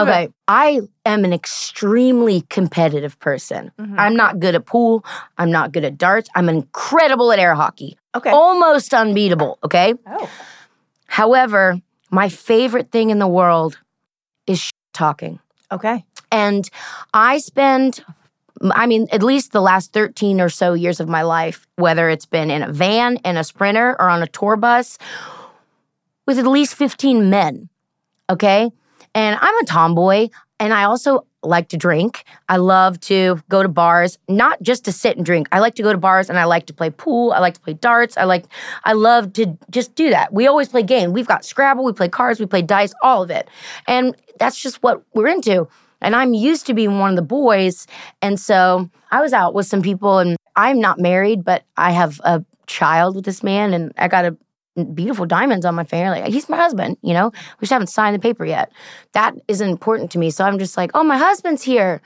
okay. 0.00 0.28
I 0.48 0.80
am 1.04 1.24
an 1.24 1.32
extremely 1.32 2.42
competitive 2.42 3.18
person. 3.18 3.70
Mm-hmm. 3.78 3.98
I'm 3.98 4.16
not 4.16 4.40
good 4.40 4.54
at 4.54 4.66
pool. 4.66 5.04
I'm 5.38 5.50
not 5.50 5.72
good 5.72 5.84
at 5.84 5.98
darts. 5.98 6.28
I'm 6.34 6.48
incredible 6.48 7.32
at 7.32 7.38
air 7.38 7.54
hockey. 7.54 7.96
Okay. 8.14 8.30
Almost 8.30 8.92
unbeatable. 8.94 9.58
Okay. 9.64 9.94
Oh. 10.06 10.30
However, 11.06 11.80
my 12.10 12.28
favorite 12.28 12.90
thing 12.90 13.10
in 13.10 13.18
the 13.18 13.28
world 13.28 13.78
is 14.46 14.60
sh- 14.60 14.70
talking. 14.92 15.40
Okay. 15.70 16.04
And 16.30 16.68
I 17.14 17.38
spend, 17.38 18.04
I 18.70 18.86
mean, 18.86 19.08
at 19.12 19.22
least 19.22 19.52
the 19.52 19.60
last 19.60 19.92
13 19.92 20.40
or 20.40 20.48
so 20.48 20.74
years 20.74 21.00
of 21.00 21.08
my 21.08 21.22
life, 21.22 21.66
whether 21.76 22.08
it's 22.08 22.26
been 22.26 22.50
in 22.50 22.62
a 22.62 22.72
van, 22.72 23.16
in 23.24 23.36
a 23.36 23.44
sprinter, 23.44 23.96
or 23.98 24.08
on 24.08 24.22
a 24.22 24.26
tour 24.26 24.56
bus, 24.56 24.98
with 26.26 26.38
at 26.38 26.46
least 26.46 26.74
15 26.74 27.30
men. 27.30 27.68
Okay. 28.30 28.70
And 29.14 29.38
I'm 29.40 29.58
a 29.58 29.64
tomboy 29.64 30.28
and 30.58 30.72
I 30.72 30.84
also 30.84 31.26
like 31.42 31.68
to 31.70 31.76
drink. 31.76 32.24
I 32.48 32.56
love 32.56 33.00
to 33.00 33.40
go 33.48 33.62
to 33.62 33.68
bars, 33.68 34.18
not 34.28 34.62
just 34.62 34.84
to 34.84 34.92
sit 34.92 35.16
and 35.16 35.26
drink. 35.26 35.48
I 35.50 35.58
like 35.58 35.74
to 35.74 35.82
go 35.82 35.92
to 35.92 35.98
bars 35.98 36.30
and 36.30 36.38
I 36.38 36.44
like 36.44 36.66
to 36.66 36.72
play 36.72 36.90
pool. 36.90 37.32
I 37.32 37.40
like 37.40 37.54
to 37.54 37.60
play 37.60 37.74
darts. 37.74 38.16
I 38.16 38.24
like, 38.24 38.44
I 38.84 38.92
love 38.92 39.32
to 39.34 39.58
just 39.70 39.94
do 39.94 40.10
that. 40.10 40.32
We 40.32 40.46
always 40.46 40.68
play 40.68 40.82
games. 40.82 41.12
We've 41.12 41.26
got 41.26 41.44
Scrabble, 41.44 41.84
we 41.84 41.92
play 41.92 42.08
cards, 42.08 42.38
we 42.38 42.46
play 42.46 42.62
dice, 42.62 42.94
all 43.02 43.22
of 43.22 43.30
it. 43.30 43.48
And 43.88 44.16
that's 44.38 44.60
just 44.60 44.82
what 44.82 45.02
we're 45.14 45.26
into. 45.26 45.68
And 46.00 46.16
I'm 46.16 46.34
used 46.34 46.66
to 46.66 46.74
being 46.74 46.98
one 46.98 47.10
of 47.10 47.16
the 47.16 47.22
boys. 47.22 47.86
And 48.20 48.38
so 48.38 48.88
I 49.10 49.20
was 49.20 49.32
out 49.32 49.54
with 49.54 49.66
some 49.66 49.82
people 49.82 50.18
and 50.18 50.36
I'm 50.56 50.80
not 50.80 50.98
married, 50.98 51.44
but 51.44 51.64
I 51.76 51.92
have 51.92 52.20
a 52.24 52.44
child 52.66 53.16
with 53.16 53.24
this 53.24 53.42
man 53.42 53.74
and 53.74 53.92
I 53.96 54.08
got 54.08 54.24
a 54.24 54.36
beautiful 54.94 55.26
diamonds 55.26 55.64
on 55.66 55.74
my 55.74 55.84
finger. 55.84 56.10
Like 56.10 56.32
he's 56.32 56.48
my 56.48 56.56
husband, 56.56 56.96
you 57.02 57.12
know. 57.14 57.30
We 57.30 57.64
just 57.64 57.72
haven't 57.72 57.88
signed 57.88 58.14
the 58.14 58.18
paper 58.20 58.44
yet. 58.44 58.72
That 59.12 59.34
isn't 59.48 59.68
important 59.68 60.10
to 60.12 60.18
me. 60.18 60.30
So 60.30 60.44
I'm 60.44 60.58
just 60.58 60.76
like, 60.76 60.90
oh, 60.94 61.04
my 61.04 61.18
husband's 61.18 61.62
here, 61.62 62.00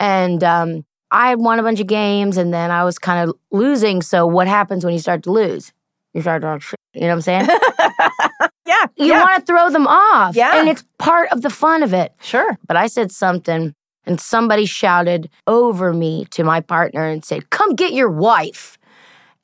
and 0.00 0.42
um, 0.44 0.84
I 1.10 1.30
had 1.30 1.38
won 1.38 1.58
a 1.58 1.62
bunch 1.62 1.80
of 1.80 1.86
games, 1.86 2.36
and 2.36 2.52
then 2.52 2.70
I 2.70 2.84
was 2.84 2.98
kind 2.98 3.28
of 3.28 3.36
losing. 3.52 4.02
So 4.02 4.26
what 4.26 4.46
happens 4.48 4.84
when 4.84 4.92
you 4.94 5.00
start 5.00 5.22
to 5.24 5.32
lose? 5.32 5.72
You 6.14 6.22
start 6.22 6.42
to, 6.42 6.58
you 6.94 7.02
know 7.02 7.08
what 7.08 7.12
I'm 7.14 7.20
saying? 7.20 7.46
yeah, 8.66 8.84
you 8.96 9.06
yeah. 9.06 9.22
want 9.22 9.40
to 9.40 9.46
throw 9.46 9.70
them 9.70 9.86
off, 9.86 10.34
Yeah. 10.34 10.58
and 10.58 10.68
it's 10.68 10.84
part 10.98 11.30
of 11.32 11.42
the 11.42 11.50
fun 11.50 11.82
of 11.82 11.92
it. 11.94 12.12
Sure. 12.20 12.56
But 12.66 12.76
I 12.76 12.86
said 12.86 13.12
something, 13.12 13.74
and 14.06 14.20
somebody 14.20 14.64
shouted 14.64 15.30
over 15.46 15.92
me 15.92 16.24
to 16.30 16.44
my 16.44 16.60
partner 16.60 17.04
and 17.04 17.24
said, 17.24 17.50
"Come 17.50 17.74
get 17.74 17.92
your 17.92 18.10
wife." 18.10 18.78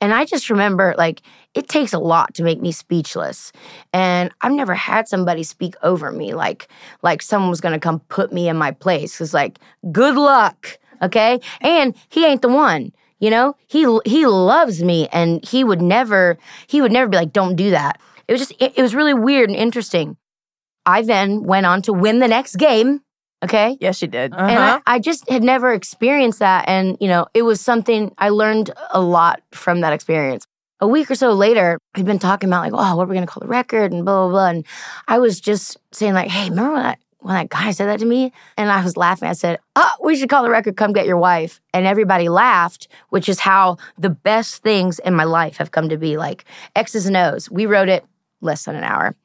And 0.01 0.13
I 0.13 0.25
just 0.25 0.49
remember, 0.49 0.93
like, 0.97 1.21
it 1.55 1.69
takes 1.69 1.93
a 1.93 1.99
lot 1.99 2.35
to 2.35 2.43
make 2.43 2.61
me 2.61 2.71
speechless. 2.71 3.51
And 3.93 4.31
I've 4.41 4.51
never 4.51 4.75
had 4.75 5.07
somebody 5.07 5.43
speak 5.43 5.75
over 5.81 6.11
me, 6.11 6.33
like, 6.33 6.67
like 7.01 7.21
someone 7.21 7.49
was 7.49 7.61
gonna 7.61 7.79
come 7.79 8.01
put 8.01 8.31
me 8.31 8.49
in 8.49 8.57
my 8.57 8.71
place. 8.71 9.19
It's 9.19 9.33
like, 9.33 9.57
good 9.91 10.15
luck, 10.15 10.77
okay? 11.01 11.39
And 11.61 11.95
he 12.09 12.25
ain't 12.25 12.41
the 12.41 12.49
one, 12.49 12.91
you 13.19 13.29
know. 13.29 13.55
He 13.67 13.87
he 14.05 14.25
loves 14.27 14.83
me, 14.83 15.07
and 15.11 15.43
he 15.43 15.63
would 15.63 15.81
never 15.81 16.37
he 16.67 16.81
would 16.81 16.91
never 16.91 17.09
be 17.09 17.17
like, 17.17 17.33
don't 17.33 17.55
do 17.55 17.71
that. 17.71 17.99
It 18.27 18.33
was 18.33 18.41
just 18.41 18.51
it, 18.61 18.73
it 18.77 18.81
was 18.81 18.93
really 18.93 19.13
weird 19.13 19.49
and 19.49 19.57
interesting. 19.57 20.17
I 20.85 21.01
then 21.01 21.43
went 21.43 21.65
on 21.65 21.81
to 21.83 21.93
win 21.93 22.19
the 22.19 22.27
next 22.27 22.57
game. 22.57 23.01
Okay. 23.43 23.77
Yes, 23.79 24.01
you 24.01 24.07
did. 24.07 24.33
And 24.33 24.41
I, 24.41 24.55
uh-huh. 24.55 24.79
I 24.87 24.99
just 24.99 25.29
had 25.29 25.43
never 25.43 25.71
experienced 25.73 26.39
that. 26.39 26.65
And, 26.67 26.97
you 26.99 27.07
know, 27.07 27.27
it 27.33 27.43
was 27.43 27.61
something 27.61 28.13
I 28.17 28.29
learned 28.29 28.71
a 28.91 29.01
lot 29.01 29.41
from 29.51 29.81
that 29.81 29.93
experience. 29.93 30.47
A 30.81 30.87
week 30.87 31.09
or 31.09 31.15
so 31.15 31.31
later, 31.31 31.79
we'd 31.95 32.05
been 32.05 32.19
talking 32.19 32.49
about, 32.49 32.63
like, 32.63 32.73
oh, 32.73 32.97
what 32.97 33.03
are 33.03 33.07
we 33.07 33.15
going 33.15 33.25
to 33.25 33.31
call 33.31 33.41
the 33.41 33.47
record 33.47 33.93
and 33.93 34.03
blah, 34.03 34.27
blah, 34.27 34.29
blah. 34.29 34.47
And 34.49 34.65
I 35.07 35.19
was 35.19 35.39
just 35.39 35.77
saying, 35.91 36.13
like, 36.13 36.29
hey, 36.29 36.49
remember 36.49 36.73
when 36.73 36.83
that, 36.83 36.99
when 37.19 37.35
that 37.35 37.49
guy 37.49 37.71
said 37.71 37.87
that 37.87 37.99
to 37.99 38.05
me? 38.05 38.33
And 38.57 38.69
I 38.69 38.83
was 38.83 38.97
laughing. 38.97 39.29
I 39.29 39.33
said, 39.33 39.59
oh, 39.75 39.91
we 40.03 40.17
should 40.17 40.29
call 40.29 40.43
the 40.43 40.49
record 40.49 40.75
Come 40.75 40.91
Get 40.91 41.05
Your 41.05 41.17
Wife. 41.17 41.61
And 41.73 41.85
everybody 41.85 42.27
laughed, 42.27 42.89
which 43.09 43.29
is 43.29 43.39
how 43.39 43.77
the 43.97 44.09
best 44.09 44.63
things 44.63 44.99
in 44.99 45.15
my 45.15 45.23
life 45.23 45.57
have 45.57 45.71
come 45.71 45.87
to 45.89 45.97
be 45.97 46.17
like 46.17 46.43
X's 46.75 47.05
and 47.05 47.15
O's. 47.15 47.49
We 47.49 47.65
wrote 47.65 47.89
it 47.89 48.05
less 48.41 48.65
than 48.65 48.75
an 48.75 48.83
hour. 48.83 49.15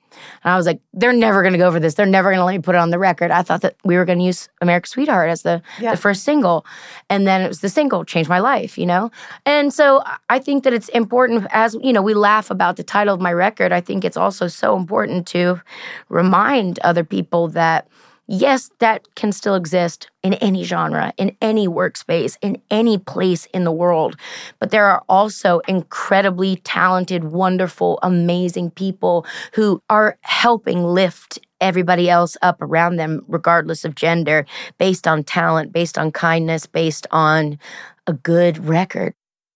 And 0.45 0.53
I 0.53 0.57
was 0.57 0.67
like, 0.67 0.81
they're 0.93 1.13
never 1.13 1.43
going 1.43 1.53
to 1.53 1.59
go 1.59 1.71
for 1.71 1.81
this. 1.81 1.95
They're 1.95 2.07
never 2.07 2.31
going 2.31 2.39
to 2.39 2.45
let 2.45 2.53
me 2.53 2.59
put 2.61 2.75
it 2.75 2.79
on 2.79 2.91
the 2.91 2.99
record. 2.99 3.31
I 3.31 3.43
thought 3.43 3.63
that 3.63 3.77
we 3.85 3.97
were 3.97 4.05
going 4.05 4.19
to 4.19 4.25
use 4.25 4.49
America's 4.61 4.91
Sweetheart 4.91 5.31
as 5.31 5.43
the, 5.43 5.63
Yeah. 5.79 5.93
the 5.93 5.97
first 5.97 6.25
single. 6.25 6.65
And 7.09 7.27
then 7.27 7.43
it 7.43 7.49
was 7.49 7.61
the 7.61 7.69
single, 7.69 8.05
changed 8.05 8.29
my 8.31 8.39
life, 8.41 8.77
you 8.79 8.87
know? 8.87 9.11
And 9.47 9.73
so 9.73 10.03
I 10.29 10.39
think 10.39 10.65
that 10.65 10.73
it's 10.73 10.89
important, 10.91 11.47
as, 11.51 11.77
you 11.83 11.93
know, 11.93 12.03
we 12.03 12.15
laugh 12.15 12.51
about 12.51 12.77
the 12.77 12.85
title 12.85 13.15
of 13.15 13.21
my 13.21 13.33
record. 13.33 13.73
I 13.73 13.81
think 13.81 14.05
it's 14.05 14.17
also 14.17 14.49
so 14.49 14.77
important 14.77 15.27
to 15.29 15.61
remind 16.09 16.79
other 16.81 17.05
people 17.05 17.49
that, 17.49 17.89
yes, 18.31 18.71
that 18.79 19.13
can 19.17 19.33
still 19.33 19.57
exist 19.57 20.09
in 20.23 20.35
any 20.35 20.63
genre, 20.63 21.13
in 21.19 21.37
any 21.43 21.67
workspace, 21.67 22.37
in 22.41 22.61
any 22.71 22.97
place 22.97 23.47
in 23.47 23.65
the 23.65 23.73
world. 23.73 24.17
But 24.61 24.71
there 24.71 24.87
are 24.87 25.03
also 25.09 25.59
incredibly 25.67 26.57
talented, 26.57 27.25
wonderful, 27.25 27.99
amazing 28.03 28.71
people 28.71 29.27
who 29.55 29.83
are 29.91 30.17
helping 30.23 30.85
lift 30.85 31.39
everybody 31.61 32.09
else 32.09 32.37
up 32.41 32.63
around 32.63 32.97
them, 32.97 33.23
regardless 33.27 33.85
of 33.85 33.95
gender, 33.97 34.47
based 34.79 35.09
on 35.09 35.25
talent, 35.25 35.73
based 35.73 35.99
on 35.99 36.13
kindness, 36.13 36.67
based 36.67 37.07
on 37.11 37.59
a 38.07 38.13
good 38.13 38.65
record. 38.65 39.13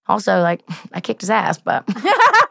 Also, 0.08 0.40
like, 0.42 0.62
I 0.92 1.00
kicked 1.00 1.22
his 1.22 1.30
ass, 1.30 1.58
but. 1.58 1.88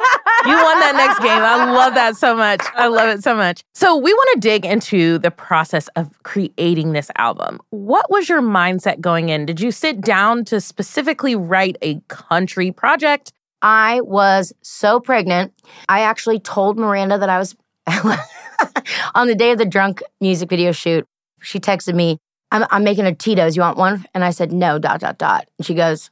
you 0.46 0.54
won 0.54 0.80
that 0.80 0.94
next 0.96 1.20
game. 1.20 1.32
I 1.32 1.72
love 1.72 1.94
that 1.96 2.16
so 2.16 2.36
much. 2.36 2.62
I 2.76 2.88
love 2.88 3.10
it 3.10 3.24
so 3.24 3.36
much. 3.36 3.64
So, 3.74 3.96
we 3.96 4.14
want 4.14 4.30
to 4.36 4.40
dig 4.40 4.66
into 4.66 5.18
the 5.20 5.32
process 5.32 5.88
of 5.96 6.12
creating 6.24 6.94
this 6.94 7.10
album. 7.18 7.60
What 7.70 8.10
was 8.10 8.30
your 8.30 8.42
mindset 8.42 9.00
going 9.00 9.30
in? 9.30 9.46
Did 9.46 9.62
you 9.62 9.72
sit 9.72 10.02
down 10.02 10.46
to 10.46 10.60
specifically 10.60 11.36
write 11.36 11.78
a 11.82 12.00
country 12.08 12.72
project? 12.72 13.32
I 13.62 14.02
was 14.02 14.52
so 14.62 15.00
pregnant. 15.00 15.54
I 15.88 16.02
actually 16.02 16.40
told 16.40 16.78
Miranda 16.78 17.18
that 17.18 17.30
I 17.30 17.40
was 17.40 17.56
on 19.16 19.28
the 19.28 19.36
day 19.36 19.52
of 19.52 19.58
the 19.58 19.66
drunk 19.66 20.04
music 20.20 20.50
video 20.50 20.72
shoot. 20.72 21.06
She 21.42 21.60
texted 21.60 21.96
me, 21.96 22.18
I'm, 22.52 22.66
I'm 22.70 22.84
making 22.84 23.06
a 23.06 23.16
Tito's. 23.16 23.56
You 23.56 23.62
want 23.62 23.78
one? 23.78 24.06
And 24.14 24.24
I 24.24 24.30
said, 24.30 24.52
no, 24.52 24.80
dot, 24.80 25.00
dot, 25.00 25.18
dot. 25.18 25.48
And 25.58 25.66
she 25.66 25.74
goes, 25.74 26.12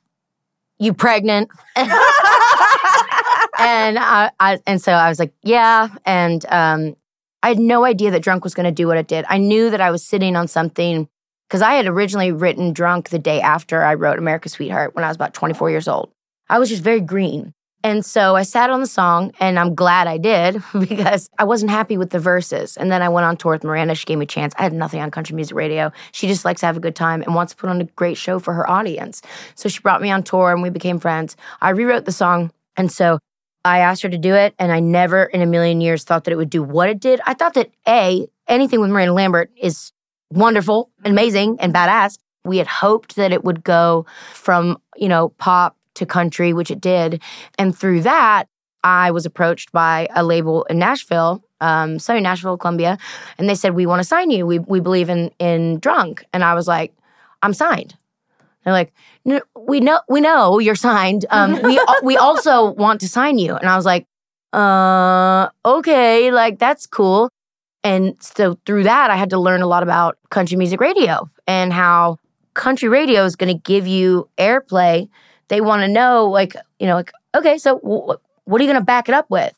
You 0.80 0.94
pregnant? 0.94 1.50
and 3.62 4.00
I, 4.00 4.32
I 4.40 4.60
and 4.66 4.82
so 4.82 4.92
I 4.92 5.10
was 5.10 5.20
like, 5.20 5.34
yeah. 5.44 5.90
And 6.06 6.46
um, 6.50 6.96
I 7.44 7.50
had 7.50 7.60
no 7.60 7.84
idea 7.86 8.12
that 8.12 8.22
drunk 8.22 8.44
was 8.44 8.54
going 8.54 8.66
to 8.66 8.72
do 8.72 8.88
what 8.88 8.98
it 8.98 9.08
did. 9.08 9.26
I 9.28 9.38
knew 9.38 9.70
that 9.70 9.82
I 9.82 9.92
was 9.92 10.06
sitting 10.06 10.36
on 10.36 10.48
something 10.48 11.08
because 11.48 11.62
I 11.62 11.74
had 11.74 11.88
originally 11.88 12.32
written 12.32 12.72
drunk 12.72 13.10
the 13.10 13.20
day 13.20 13.42
after 13.42 13.84
I 13.84 13.96
wrote 13.96 14.20
America's 14.20 14.54
Sweetheart 14.54 14.96
when 14.96 15.04
I 15.04 15.08
was 15.08 15.18
about 15.18 15.34
24 15.34 15.70
years 15.70 15.88
old. 15.88 16.12
I 16.50 16.60
was 16.60 16.70
just 16.70 16.84
very 16.84 17.02
green. 17.02 17.54
And 17.84 18.06
so 18.06 18.36
I 18.36 18.44
sat 18.44 18.70
on 18.70 18.80
the 18.80 18.88
song, 18.88 19.32
and 19.40 19.58
I'm 19.58 19.74
glad 19.74 20.08
I 20.08 20.18
did 20.18 20.62
because 20.80 21.30
I 21.40 21.46
wasn't 21.46 21.72
happy 21.72 21.98
with 21.98 22.12
the 22.12 22.20
verses. 22.20 22.78
And 22.78 22.92
then 22.92 23.02
I 23.02 23.10
went 23.10 23.26
on 23.26 23.38
tour 23.38 23.54
with 23.54 23.64
Miranda. 23.64 23.96
She 23.96 24.06
gave 24.06 24.20
me 24.20 24.24
a 24.24 24.28
chance. 24.28 24.54
I 24.58 24.64
had 24.64 24.74
nothing 24.74 25.02
on 25.02 25.10
country 25.10 25.36
music 25.36 25.56
radio. 25.56 25.92
She 26.12 26.28
just 26.28 26.46
likes 26.46 26.62
to 26.62 26.68
have 26.68 26.78
a 26.78 26.82
good 26.82 26.96
time 26.96 27.24
and 27.24 27.34
wants 27.34 27.54
to 27.54 27.58
put 27.58 27.70
on 27.70 27.82
a 27.82 27.86
great 27.86 28.18
show 28.18 28.38
for 28.38 28.54
her 28.54 28.70
audience. 28.70 29.22
So 29.56 29.68
she 29.68 29.80
brought 29.80 30.02
me 30.02 30.12
on 30.12 30.22
tour, 30.22 30.52
and 30.52 30.62
we 30.62 30.70
became 30.70 31.00
friends. 31.00 31.36
I 31.60 31.72
rewrote 31.72 32.06
the 32.06 32.12
song. 32.12 32.52
And 32.78 32.92
so 32.92 33.18
I 33.64 33.80
asked 33.80 34.02
her 34.04 34.10
to 34.10 34.18
do 34.18 34.34
it, 34.34 34.56
and 34.58 34.72
I 34.72 34.80
never 34.80 35.24
in 35.24 35.42
a 35.42 35.46
million 35.46 35.82
years 35.82 36.04
thought 36.04 36.24
that 36.24 36.32
it 36.32 36.38
would 36.38 36.50
do 36.50 36.64
what 36.64 36.90
it 36.90 37.00
did. 37.00 37.22
I 37.26 37.34
thought 37.34 37.54
that 37.54 37.70
A, 37.88 38.28
anything 38.48 38.80
with 38.80 38.90
Miranda 38.90 39.14
Lambert 39.14 39.52
is 39.56 39.92
wonderful, 40.32 40.90
amazing, 41.06 41.58
and 41.60 41.74
badass. 41.74 42.18
We 42.44 42.58
had 42.58 42.68
hoped 42.68 43.16
that 43.18 43.32
it 43.32 43.44
would 43.44 43.64
go 43.64 44.06
from, 44.34 44.78
you 44.96 45.08
know, 45.08 45.30
pop 45.38 45.78
to 45.96 46.06
country, 46.06 46.54
which 46.54 46.72
it 46.72 46.82
did. 46.82 47.22
And 47.60 47.78
through 47.78 48.02
that, 48.02 48.46
I 48.84 49.12
was 49.12 49.26
approached 49.26 49.72
by 49.72 50.08
a 50.16 50.24
label 50.24 50.64
in 50.64 50.80
Nashville, 50.80 51.44
um, 51.60 52.00
sorry, 52.00 52.22
Nashville, 52.22 52.58
Columbia, 52.58 52.98
and 53.38 53.48
they 53.48 53.54
said, 53.54 53.76
We 53.76 53.86
want 53.86 54.00
to 54.00 54.08
sign 54.08 54.32
you. 54.32 54.48
We, 54.48 54.58
we 54.60 54.80
believe 54.80 55.10
in, 55.10 55.32
in 55.38 55.80
drunk. 55.80 56.26
And 56.34 56.44
I 56.44 56.56
was 56.56 56.68
like, 56.68 56.94
I'm 57.44 57.54
signed. 57.54 57.96
They're 58.64 58.74
like, 58.74 58.94
no, 59.26 59.42
we 59.56 59.80
know 59.80 60.00
we 60.10 60.22
know 60.22 60.60
you're 60.60 60.76
signed. 60.76 61.26
Um, 61.30 61.62
we 61.64 61.80
we 62.04 62.18
also 62.18 62.72
want 62.72 63.02
to 63.02 63.10
sign 63.10 63.38
you. 63.38 63.56
And 63.56 63.68
I 63.70 63.76
was 63.76 63.86
like, 63.86 64.06
uh, 64.54 65.50
okay, 65.66 66.32
like 66.32 66.60
that's 66.60 66.86
cool. 66.86 67.30
And 67.84 68.16
so 68.22 68.58
through 68.66 68.84
that, 68.84 69.10
I 69.10 69.16
had 69.16 69.32
to 69.32 69.40
learn 69.40 69.62
a 69.62 69.68
lot 69.68 69.84
about 69.84 70.18
country 70.30 70.58
music 70.58 70.80
radio 70.80 71.30
and 71.48 71.74
how 71.74 72.18
country 72.54 72.90
radio 72.90 73.26
is 73.26 73.36
going 73.36 73.56
to 73.56 73.60
give 73.62 73.88
you 73.88 74.30
airplay. 74.38 75.10
They 75.48 75.62
want 75.62 75.82
to 75.82 75.88
know, 75.88 76.28
like, 76.28 76.56
you 76.80 76.86
know, 76.86 76.96
like, 76.96 77.12
okay, 77.36 77.58
so 77.58 77.80
w- 77.80 78.18
what 78.46 78.62
are 78.62 78.64
you 78.64 78.70
going 78.70 78.80
to 78.80 78.86
back 78.86 79.10
it 79.10 79.16
up 79.16 79.30
with? 79.30 79.54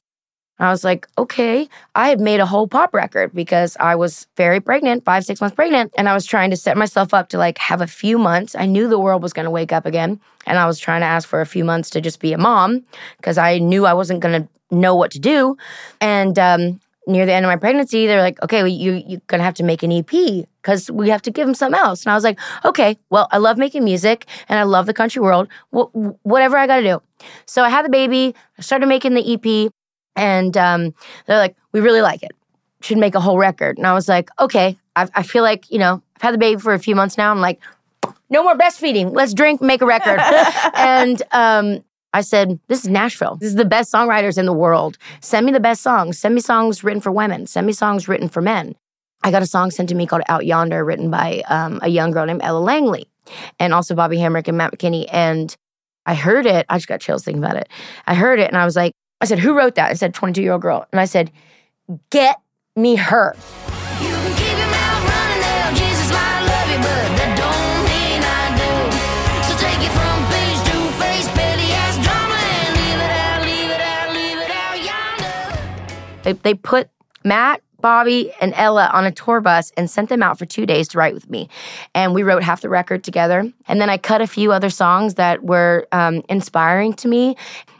I 0.63 0.69
was 0.69 0.83
like, 0.83 1.07
okay, 1.17 1.67
I 1.95 2.09
had 2.09 2.19
made 2.19 2.39
a 2.39 2.45
whole 2.45 2.67
pop 2.67 2.93
record 2.93 3.33
because 3.33 3.75
I 3.79 3.95
was 3.95 4.27
very 4.37 4.59
pregnant, 4.59 5.03
five, 5.03 5.25
six 5.25 5.41
months 5.41 5.55
pregnant. 5.55 5.93
And 5.97 6.07
I 6.07 6.13
was 6.13 6.25
trying 6.25 6.49
to 6.51 6.57
set 6.57 6.77
myself 6.77 7.13
up 7.13 7.29
to 7.29 7.37
like 7.37 7.57
have 7.57 7.81
a 7.81 7.87
few 7.87 8.17
months. 8.17 8.55
I 8.55 8.65
knew 8.65 8.87
the 8.87 8.99
world 8.99 9.21
was 9.21 9.33
going 9.33 9.45
to 9.45 9.51
wake 9.51 9.71
up 9.71 9.85
again. 9.85 10.19
And 10.45 10.57
I 10.57 10.65
was 10.65 10.79
trying 10.79 11.01
to 11.01 11.07
ask 11.07 11.27
for 11.27 11.41
a 11.41 11.45
few 11.45 11.63
months 11.63 11.89
to 11.91 12.01
just 12.01 12.19
be 12.19 12.33
a 12.33 12.37
mom 12.37 12.83
because 13.17 13.37
I 13.37 13.59
knew 13.59 13.85
I 13.85 13.93
wasn't 13.93 14.19
going 14.19 14.43
to 14.43 14.75
know 14.75 14.95
what 14.95 15.11
to 15.11 15.19
do. 15.19 15.57
And 16.01 16.37
um, 16.39 16.79
near 17.07 17.25
the 17.25 17.33
end 17.33 17.45
of 17.45 17.49
my 17.49 17.55
pregnancy, 17.55 18.07
they're 18.07 18.21
like, 18.21 18.41
okay, 18.43 18.63
well, 18.63 18.71
you, 18.71 19.03
you're 19.05 19.21
going 19.27 19.39
to 19.39 19.45
have 19.45 19.55
to 19.55 19.63
make 19.63 19.83
an 19.83 19.91
EP 19.91 20.45
because 20.61 20.89
we 20.89 21.09
have 21.09 21.21
to 21.23 21.31
give 21.31 21.47
him 21.47 21.53
something 21.53 21.79
else. 21.79 22.05
And 22.05 22.11
I 22.11 22.15
was 22.15 22.23
like, 22.23 22.39
okay, 22.63 22.97
well, 23.09 23.27
I 23.31 23.37
love 23.37 23.57
making 23.57 23.83
music 23.83 24.25
and 24.49 24.59
I 24.59 24.63
love 24.63 24.85
the 24.85 24.93
country 24.93 25.21
world. 25.21 25.47
Wh- 25.71 25.93
whatever 26.25 26.57
I 26.57 26.67
got 26.67 26.77
to 26.77 26.83
do. 26.83 27.01
So 27.45 27.63
I 27.63 27.69
had 27.69 27.85
the 27.85 27.89
baby, 27.89 28.35
I 28.57 28.61
started 28.61 28.87
making 28.87 29.13
the 29.13 29.33
EP. 29.33 29.71
And 30.15 30.55
um, 30.57 30.93
they're 31.25 31.37
like, 31.37 31.55
we 31.71 31.81
really 31.81 32.01
like 32.01 32.23
it. 32.23 32.31
Should 32.81 32.97
make 32.97 33.15
a 33.15 33.19
whole 33.19 33.37
record. 33.37 33.77
And 33.77 33.87
I 33.87 33.93
was 33.93 34.07
like, 34.07 34.29
okay, 34.39 34.77
I, 34.95 35.07
I 35.15 35.23
feel 35.23 35.43
like, 35.43 35.71
you 35.71 35.79
know, 35.79 36.01
I've 36.15 36.21
had 36.21 36.33
the 36.33 36.37
baby 36.37 36.59
for 36.59 36.73
a 36.73 36.79
few 36.79 36.95
months 36.95 37.17
now. 37.17 37.31
I'm 37.31 37.41
like, 37.41 37.61
no 38.29 38.43
more 38.43 38.55
breastfeeding. 38.55 39.13
Let's 39.13 39.33
drink, 39.33 39.61
make 39.61 39.81
a 39.81 39.85
record. 39.85 40.19
and 40.73 41.21
um, 41.31 41.83
I 42.13 42.21
said, 42.21 42.59
this 42.67 42.83
is 42.83 42.89
Nashville. 42.89 43.37
This 43.37 43.49
is 43.49 43.55
the 43.55 43.65
best 43.65 43.91
songwriters 43.91 44.37
in 44.37 44.45
the 44.45 44.53
world. 44.53 44.97
Send 45.21 45.45
me 45.45 45.51
the 45.51 45.59
best 45.59 45.81
songs. 45.81 46.19
Send 46.19 46.35
me 46.35 46.41
songs 46.41 46.83
written 46.83 47.01
for 47.01 47.11
women. 47.11 47.47
Send 47.47 47.65
me 47.65 47.73
songs 47.73 48.07
written 48.07 48.29
for 48.29 48.41
men. 48.41 48.75
I 49.23 49.31
got 49.31 49.41
a 49.41 49.47
song 49.47 49.71
sent 49.71 49.89
to 49.89 49.95
me 49.95 50.05
called 50.05 50.23
Out 50.27 50.45
Yonder, 50.45 50.83
written 50.83 51.09
by 51.09 51.43
um, 51.47 51.79
a 51.81 51.87
young 51.87 52.11
girl 52.11 52.25
named 52.25 52.41
Ella 52.43 52.59
Langley, 52.59 53.07
and 53.57 53.73
also 53.73 53.95
Bobby 53.95 54.17
Hamrick 54.17 54.49
and 54.49 54.57
Matt 54.57 54.73
McKinney. 54.73 55.07
And 55.11 55.55
I 56.05 56.15
heard 56.15 56.45
it. 56.45 56.65
I 56.69 56.77
just 56.77 56.87
got 56.87 56.99
chills 56.99 57.23
thinking 57.23 57.43
about 57.43 57.55
it. 57.55 57.69
I 58.05 58.15
heard 58.15 58.39
it 58.39 58.49
and 58.49 58.57
I 58.57 58.65
was 58.65 58.75
like, 58.75 58.93
I 59.23 59.25
said, 59.25 59.39
who 59.39 59.57
wrote 59.57 59.75
that? 59.75 59.89
I 59.89 59.93
said, 59.93 60.13
22 60.13 60.41
year 60.41 60.51
old 60.51 60.61
girl. 60.61 60.85
And 60.91 60.99
I 60.99 61.05
said, 61.05 61.31
get 62.09 62.41
me 62.75 62.97
her. 62.97 63.37
They, 76.23 76.33
they 76.33 76.53
put 76.53 76.89
Matt, 77.23 77.61
Bobby, 77.79 78.33
and 78.41 78.53
Ella 78.57 78.89
on 78.93 79.05
a 79.05 79.11
tour 79.11 79.39
bus 79.39 79.71
and 79.77 79.89
sent 79.89 80.09
them 80.09 80.21
out 80.21 80.37
for 80.37 80.45
two 80.45 80.65
days 80.65 80.89
to 80.89 80.97
write 80.97 81.13
with 81.13 81.29
me. 81.29 81.47
And 81.95 82.13
we 82.13 82.23
wrote 82.23 82.43
half 82.43 82.59
the 82.59 82.67
record 82.67 83.05
together. 83.05 83.49
And 83.69 83.79
then 83.79 83.89
I 83.89 83.97
cut 83.97 84.21
a 84.21 84.27
few 84.27 84.51
other 84.51 84.69
songs 84.69 85.13
that 85.13 85.43
were 85.43 85.87
um, 85.93 86.23
inspiring 86.27 86.93
to 86.95 87.07
me. 87.07 87.37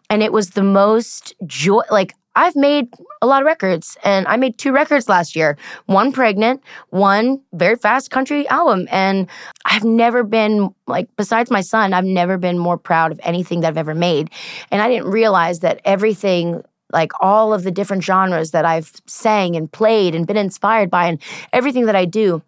And 0.09 0.21
it 0.21 0.31
was 0.31 0.51
the 0.51 0.63
most 0.63 1.33
joy, 1.45 1.81
like, 1.89 2.13
I've 2.35 2.55
made 2.55 2.87
a 3.21 3.27
lot 3.27 3.41
of 3.41 3.45
records 3.45 3.95
and 4.03 4.27
I 4.27 4.37
made 4.37 4.57
two 4.57 4.71
records 4.71 5.07
last 5.07 5.35
year 5.35 5.55
one 5.85 6.11
pregnant, 6.11 6.63
one 6.89 7.41
very 7.53 7.75
fast 7.75 8.09
country 8.09 8.47
album. 8.47 8.87
And 8.91 9.27
I've 9.65 9.83
never 9.83 10.23
been, 10.23 10.73
like, 10.87 11.09
besides 11.15 11.51
my 11.51 11.61
son, 11.61 11.93
I've 11.93 12.05
never 12.05 12.37
been 12.37 12.57
more 12.57 12.77
proud 12.77 13.11
of 13.11 13.19
anything 13.23 13.61
that 13.61 13.67
I've 13.67 13.77
ever 13.77 13.93
made. 13.93 14.31
And 14.71 14.81
I 14.81 14.89
didn't 14.89 15.11
realize 15.11 15.59
that 15.59 15.79
everything 15.85 16.63
like 16.91 17.11
all 17.19 17.53
of 17.53 17.63
the 17.63 17.71
different 17.71 18.03
genres 18.03 18.51
that 18.51 18.65
I've 18.65 18.91
sang 19.07 19.55
and 19.55 19.71
played 19.71 20.13
and 20.15 20.27
been 20.27 20.37
inspired 20.37 20.89
by 20.89 21.07
and 21.07 21.21
everything 21.51 21.87
that 21.87 21.95
I 21.95 22.05
do. 22.05 22.41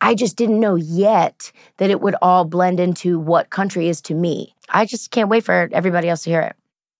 I 0.00 0.14
just 0.14 0.36
didn't 0.36 0.60
know 0.60 0.76
yet 0.76 1.52
that 1.78 1.90
it 1.90 2.00
would 2.00 2.14
all 2.22 2.44
blend 2.44 2.80
into 2.80 3.18
what 3.18 3.50
country 3.50 3.88
is 3.88 4.00
to 4.02 4.14
me. 4.14 4.54
I 4.68 4.84
just 4.84 5.10
can't 5.10 5.28
wait 5.28 5.44
for 5.44 5.68
everybody 5.72 6.08
else 6.08 6.22
to 6.24 6.30
hear 6.30 6.42
it. 6.42 6.56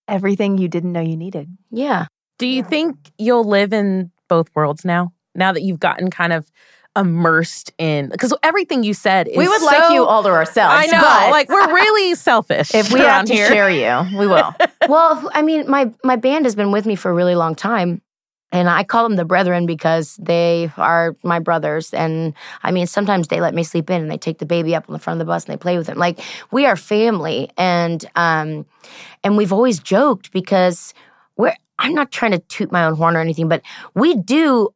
Everything 0.08 0.58
you 0.58 0.68
didn't 0.68 0.92
know 0.92 1.00
you 1.00 1.16
needed. 1.16 1.48
Yeah. 1.70 2.06
Do 2.38 2.46
you 2.46 2.62
think 2.62 2.96
you'll 3.18 3.44
live 3.44 3.72
in 3.72 4.10
both 4.28 4.48
worlds 4.54 4.84
now? 4.84 5.12
Now 5.34 5.52
that 5.52 5.62
you've 5.62 5.80
gotten 5.80 6.10
kind 6.10 6.32
of 6.32 6.50
immersed 6.96 7.72
in 7.78 8.08
because 8.08 8.32
everything 8.42 8.82
you 8.82 8.94
said 8.94 9.28
is 9.28 9.36
we 9.36 9.46
would 9.46 9.62
like 9.62 9.92
you 9.92 10.04
all 10.04 10.22
to 10.22 10.30
ourselves. 10.30 10.74
I 10.74 10.86
know, 10.86 11.00
but 11.00 11.30
like 11.30 11.48
we're 11.48 11.74
really 11.74 12.14
selfish. 12.14 12.74
if 12.74 12.92
we 12.92 13.00
have 13.00 13.26
to 13.26 13.34
here. 13.34 13.48
share 13.48 13.70
you, 13.70 14.18
we 14.18 14.26
will. 14.26 14.54
well, 14.88 15.30
I 15.34 15.42
mean, 15.42 15.68
my 15.70 15.92
my 16.02 16.16
band 16.16 16.46
has 16.46 16.54
been 16.54 16.72
with 16.72 16.86
me 16.86 16.96
for 16.96 17.10
a 17.10 17.14
really 17.14 17.34
long 17.34 17.54
time. 17.54 18.00
And 18.52 18.70
I 18.70 18.84
call 18.84 19.02
them 19.02 19.16
the 19.16 19.24
brethren 19.24 19.66
because 19.66 20.16
they 20.16 20.70
are 20.76 21.16
my 21.22 21.40
brothers. 21.40 21.92
And 21.92 22.32
I 22.62 22.70
mean, 22.70 22.86
sometimes 22.86 23.28
they 23.28 23.40
let 23.40 23.54
me 23.54 23.64
sleep 23.64 23.90
in 23.90 24.00
and 24.00 24.10
they 24.10 24.18
take 24.18 24.38
the 24.38 24.46
baby 24.46 24.74
up 24.74 24.88
on 24.88 24.92
the 24.92 24.98
front 24.98 25.20
of 25.20 25.26
the 25.26 25.30
bus 25.30 25.44
and 25.44 25.52
they 25.52 25.60
play 25.60 25.76
with 25.76 25.88
him. 25.88 25.98
Like 25.98 26.20
we 26.50 26.64
are 26.64 26.76
family. 26.76 27.50
And 27.56 28.04
um 28.14 28.66
and 29.24 29.36
we've 29.36 29.52
always 29.52 29.78
joked 29.78 30.32
because 30.32 30.94
we're 31.36 31.54
I'm 31.78 31.94
not 31.94 32.10
trying 32.10 32.32
to 32.32 32.38
toot 32.38 32.72
my 32.72 32.84
own 32.84 32.94
horn 32.94 33.16
or 33.16 33.20
anything, 33.20 33.48
but 33.48 33.62
we 33.94 34.14
do 34.14 34.70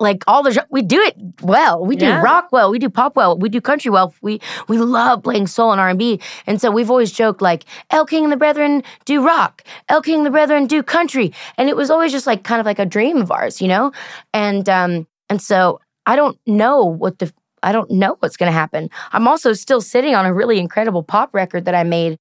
like 0.00 0.24
all 0.26 0.42
the 0.42 0.66
we 0.70 0.82
do 0.82 1.00
it 1.00 1.14
well. 1.42 1.84
We 1.84 1.96
do 1.96 2.06
Yeah. 2.06 2.22
rock 2.22 2.48
well. 2.52 2.70
We 2.70 2.78
do 2.78 2.88
pop 2.88 3.16
well. 3.16 3.36
We 3.38 3.48
do 3.48 3.60
country 3.60 3.90
well. 3.90 4.14
We 4.22 4.40
we 4.68 4.78
love 4.78 5.22
playing 5.22 5.46
soul 5.46 5.72
and 5.72 5.80
R 5.80 5.90
and 5.90 5.98
B. 5.98 6.20
And 6.46 6.60
so 6.60 6.70
we've 6.70 6.90
always 6.90 7.12
joked 7.12 7.42
like 7.42 7.64
Elle 7.90 8.06
King 8.06 8.24
and 8.24 8.32
the 8.32 8.36
Brethren 8.36 8.82
do 9.04 9.24
rock. 9.24 9.62
Elle 9.88 10.02
King 10.02 10.18
and 10.18 10.26
the 10.26 10.30
Brethren 10.30 10.66
do 10.66 10.82
country. 10.82 11.32
And 11.58 11.68
it 11.68 11.76
was 11.76 11.90
always 11.90 12.12
just 12.12 12.26
like 12.26 12.44
kind 12.44 12.60
of 12.60 12.66
like 12.66 12.78
a 12.78 12.86
dream 12.86 13.18
of 13.18 13.30
ours, 13.30 13.60
you 13.60 13.68
know. 13.68 13.92
And 14.32 14.68
um 14.68 15.06
and 15.28 15.40
so 15.42 15.80
I 16.06 16.16
don't 16.16 16.38
know 16.46 16.84
what 16.84 17.18
the 17.18 17.32
I 17.62 17.72
don't 17.72 17.90
know 17.90 18.16
what's 18.20 18.36
going 18.36 18.52
to 18.52 18.58
happen. 18.58 18.90
I'm 19.12 19.26
also 19.26 19.54
still 19.54 19.80
sitting 19.80 20.14
on 20.14 20.26
a 20.26 20.34
really 20.34 20.58
incredible 20.58 21.02
pop 21.02 21.32
record 21.32 21.64
that 21.64 21.74
I 21.74 21.82
made, 21.82 22.18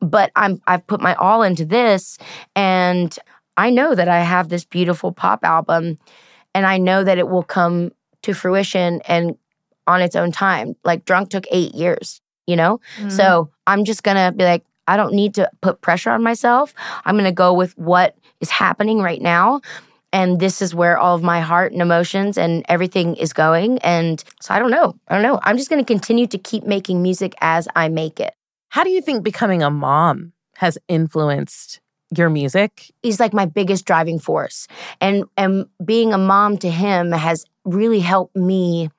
but 0.00 0.30
I'm 0.36 0.60
I've 0.66 0.86
put 0.86 1.02
my 1.02 1.14
all 1.16 1.42
into 1.42 1.66
this, 1.66 2.16
and 2.54 3.14
I 3.58 3.68
know 3.68 3.94
that 3.94 4.08
I 4.08 4.20
have 4.20 4.48
this 4.48 4.64
beautiful 4.64 5.12
pop 5.12 5.44
album 5.44 5.98
and 6.56 6.64
I 6.66 6.78
know 6.78 7.04
that 7.04 7.18
it 7.18 7.28
will 7.28 7.42
come 7.42 7.92
to 8.22 8.32
fruition 8.32 9.02
and 9.06 9.36
on 9.86 10.00
its 10.00 10.16
own 10.16 10.32
time. 10.32 10.74
Like 10.84 11.04
Drunk 11.04 11.28
took 11.28 11.44
eight 11.50 11.74
years, 11.74 12.22
you 12.46 12.56
know? 12.56 12.80
Mm-hmm. 12.96 13.10
So 13.10 13.50
I'm 13.66 13.84
just 13.84 14.02
gonna 14.02 14.32
be 14.32 14.44
like, 14.44 14.64
I 14.88 14.96
don't 14.96 15.12
need 15.12 15.34
to 15.34 15.50
put 15.60 15.82
pressure 15.82 16.08
on 16.08 16.22
myself. 16.22 16.72
I'm 17.04 17.14
gonna 17.14 17.30
go 17.30 17.52
with 17.52 17.76
what 17.76 18.16
is 18.40 18.48
happening 18.48 19.02
right 19.02 19.20
now. 19.20 19.60
And 20.14 20.40
this 20.40 20.62
is 20.62 20.74
where 20.74 20.96
all 20.96 21.14
of 21.14 21.22
my 21.22 21.40
heart 21.40 21.72
and 21.72 21.82
emotions 21.82 22.38
and 22.38 22.64
everything 22.70 23.16
is 23.16 23.34
going. 23.34 23.76
And 23.80 24.24
so 24.40 24.54
I 24.54 24.58
don't 24.58 24.70
know. 24.70 24.96
I 25.08 25.14
don't 25.14 25.22
know. 25.22 25.38
I'm 25.42 25.58
just 25.58 25.68
gonna 25.68 25.84
continue 25.84 26.26
to 26.28 26.38
keep 26.38 26.64
making 26.64 27.02
music 27.02 27.34
as 27.42 27.68
I 27.76 27.90
make 27.90 28.18
it. 28.18 28.32
How 28.70 28.82
do 28.82 28.88
you 28.88 29.02
think 29.02 29.22
becoming 29.22 29.62
a 29.62 29.70
mom 29.70 30.32
has 30.56 30.78
influenced 30.88 31.80
your 32.14 32.30
music? 32.30 32.90
he's 33.02 33.20
like 33.20 33.32
my 33.32 33.46
biggest 33.46 33.84
driving 33.84 34.18
force. 34.18 34.66
And 35.00 35.24
and 35.36 35.66
being 35.84 36.12
a 36.12 36.18
mom 36.18 36.58
to 36.58 36.70
him 36.70 37.12
has 37.12 37.44
really 37.64 38.00
helped 38.00 38.36
me. 38.36 38.90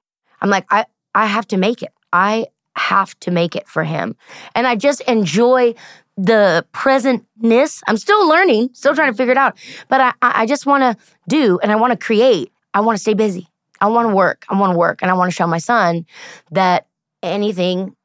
I'm 0.41 0.49
like 0.49 0.65
i 0.69 0.85
i 1.15 1.25
have 1.25 1.47
to 1.47 1.57
make 1.57 1.81
it. 1.81 1.91
I 2.13 2.47
have 2.75 3.19
to 3.21 3.31
make 3.31 3.55
it 3.55 3.67
for 3.67 3.83
him. 3.83 4.15
And 4.55 4.67
i 4.67 4.75
just 4.75 5.01
enjoy 5.01 5.75
the 6.17 6.65
presentness. 6.73 7.81
I'm 7.87 7.97
still 7.97 8.27
learning 8.27 8.69
still 8.73 8.95
trying 8.95 9.11
to 9.11 9.17
figure 9.17 9.33
it 9.33 9.37
out. 9.37 9.57
But 9.89 10.01
i 10.01 10.13
I 10.21 10.45
just 10.45 10.65
want 10.65 10.83
to 10.83 11.03
do 11.27 11.59
and 11.61 11.71
i 11.71 11.75
want 11.75 11.91
to 11.91 11.97
create. 11.97 12.51
I 12.73 12.81
want 12.81 12.97
to 12.97 13.01
stay 13.01 13.13
busy. 13.13 13.47
I 13.79 13.87
want 13.87 14.09
to 14.09 14.15
work. 14.15 14.45
I 14.49 14.59
want 14.59 14.73
to 14.73 14.77
work. 14.77 15.01
And 15.01 15.11
i 15.11 15.13
want 15.13 15.31
to 15.31 15.35
show 15.35 15.47
my 15.47 15.59
son 15.59 16.05
that 16.51 16.87
anything 17.23 17.95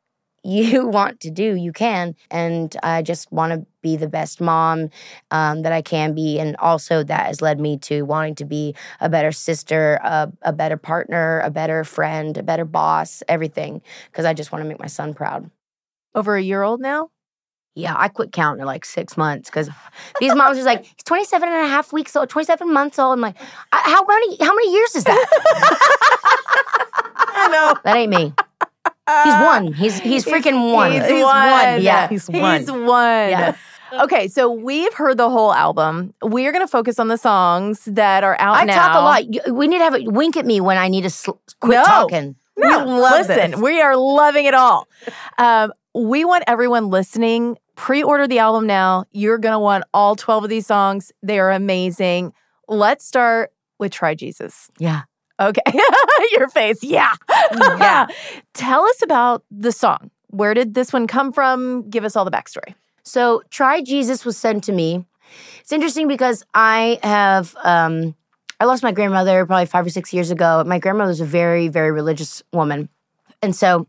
you 0.45 0.87
want 0.89 1.21
to 1.21 1.31
do, 1.31 1.55
you 1.55 1.73
can. 1.73 2.15
And 2.31 2.77
I 2.83 3.03
just 3.03 3.31
want 3.33 3.53
to 3.53 3.67
be 3.83 3.97
the 3.97 4.09
best 4.09 4.41
mom 4.41 4.91
um, 5.31 5.63
that 5.63 5.73
I 5.73 5.83
can 5.83 6.15
be. 6.15 6.39
And 6.39 6.57
also, 6.57 7.03
that 7.03 7.27
has 7.27 7.43
led 7.43 7.61
me 7.61 7.79
to 7.79 8.03
wanting 8.03 8.35
to 8.37 8.45
be 8.45 8.75
a 9.01 9.09
better 9.09 9.33
sister, 9.33 9.99
a, 10.03 10.33
a 10.43 10.53
better 10.53 10.77
partner, 10.77 11.41
a 11.41 11.51
better 11.51 11.85
friend, 11.85 12.37
a 12.37 12.43
better 12.43 12.65
boss, 12.65 13.23
everything, 13.29 13.83
because 14.11 14.25
I 14.25 14.35
just 14.35 14.53
want 14.53 14.63
to 14.63 14.69
make 14.69 14.79
my 14.81 14.87
son 14.87 15.15
proud. 15.15 15.51
Over 16.15 16.37
a 16.37 16.43
year 16.43 16.63
old 16.63 16.81
now? 16.81 17.11
Yeah, 17.75 17.95
I 17.97 18.09
quit 18.09 18.33
counting 18.33 18.61
at 18.61 18.67
like 18.67 18.85
six 18.85 19.17
months 19.17 19.49
because 19.49 19.71
these 20.21 20.35
moms 20.35 20.59
are 20.59 20.63
like, 20.63 20.85
he's 20.85 21.05
27 21.07 21.49
and 21.49 21.65
a 21.65 21.69
half 21.69 21.91
weeks 21.91 22.15
old, 22.15 22.29
27 22.29 22.71
months 22.71 22.99
old. 22.99 23.15
I'm 23.15 23.21
like, 23.23 23.39
how 23.73 24.05
many 24.05 24.37
how 24.37 24.55
many 24.55 24.75
years 24.75 24.95
is 24.95 25.05
that? 25.05 25.27
I 27.15 27.49
know. 27.49 27.81
That 27.83 27.97
ain't 27.97 28.11
me. 28.11 28.35
He's 29.25 29.35
one. 29.35 29.73
He's 29.73 29.99
he's 30.01 30.25
freaking 30.25 30.73
one. 30.73 30.93
He's, 30.93 31.03
He's 31.07 31.23
one. 31.25 31.83
Yeah. 31.83 32.09
He's 32.09 32.29
one. 32.29 32.61
He's 32.61 32.71
one. 32.71 33.31
Yeah. 33.31 33.57
Okay, 34.01 34.27
so 34.27 34.51
we've 34.51 34.95
heard 34.95 35.19
the 35.19 35.29
whole 35.29 35.53
album. 35.53 36.15
We 36.27 36.47
are 36.47 36.51
going 36.53 36.65
to 36.65 36.71
focus 36.71 36.99
on 36.99 37.09
the 37.09 37.19
songs 37.19 37.85
that 37.85 38.25
are 38.25 38.37
out 38.41 38.57
I 38.57 38.65
now. 38.65 38.75
talk 38.75 38.97
a 38.97 39.01
lot. 39.01 39.55
We 39.55 39.69
need 39.69 39.79
to 39.81 39.85
have 39.85 39.95
a 39.95 40.05
wink 40.05 40.35
at 40.39 40.47
me 40.47 40.63
when 40.63 40.79
I 40.79 40.89
need 40.89 41.03
to 41.03 41.11
sl- 41.11 41.33
quit 41.61 41.77
No. 41.77 41.85
talking. 41.85 42.35
We 42.57 42.65
love 42.75 43.29
Listen, 43.29 43.61
we 43.61 43.83
are 43.83 43.95
loving 43.95 44.47
it 44.47 44.55
all. 44.55 44.89
Um, 45.37 45.75
we 45.95 46.25
want 46.25 46.43
everyone 46.47 46.89
listening. 46.89 47.59
Pre-order 47.77 48.27
the 48.27 48.39
album 48.39 48.67
now. 48.67 49.05
You're 49.13 49.37
gonna 49.37 49.61
want 49.61 49.85
all 49.93 50.17
12 50.17 50.45
of 50.45 50.49
these 50.49 50.67
songs. 50.67 51.13
They 51.23 51.39
are 51.39 51.51
amazing. 51.51 52.33
Let's 52.69 53.05
start 53.05 53.53
with 53.79 53.93
Try 53.93 54.15
Jesus. 54.15 54.71
Yeah. 54.79 55.03
Okay. 55.49 55.79
Your 56.33 56.49
face. 56.49 56.83
Yeah. 56.83 57.13
yeah. 57.53 58.07
Tell 58.55 58.85
us 58.85 59.03
about 59.03 59.45
the 59.51 59.73
song. 59.73 60.11
Where 60.29 60.55
did 60.55 60.75
this 60.75 60.93
one 60.93 61.07
come 61.07 61.33
from? 61.33 61.89
Give 61.91 62.05
us 62.05 62.17
all 62.17 62.25
the 62.25 62.31
backstory. 62.31 62.75
So, 63.03 63.43
Try 63.51 63.83
Jesus 63.83 64.25
was 64.25 64.37
sent 64.37 64.65
to 64.65 64.73
me. 64.73 65.05
It's 65.61 65.73
interesting 65.73 66.09
because 66.09 66.45
I 66.55 66.99
have, 67.03 67.57
um, 67.65 68.15
I 68.61 68.65
lost 68.65 68.83
my 68.83 68.93
grandmother 68.93 69.45
probably 69.45 69.67
five 69.67 69.85
or 69.85 69.91
six 69.91 70.13
years 70.13 70.31
ago. 70.31 70.63
My 70.65 70.79
grandmother 70.79 71.09
was 71.09 71.21
a 71.21 71.27
very, 71.27 71.69
very 71.69 71.91
religious 71.91 72.43
woman. 72.53 72.89
And 73.43 73.57
so, 73.57 73.89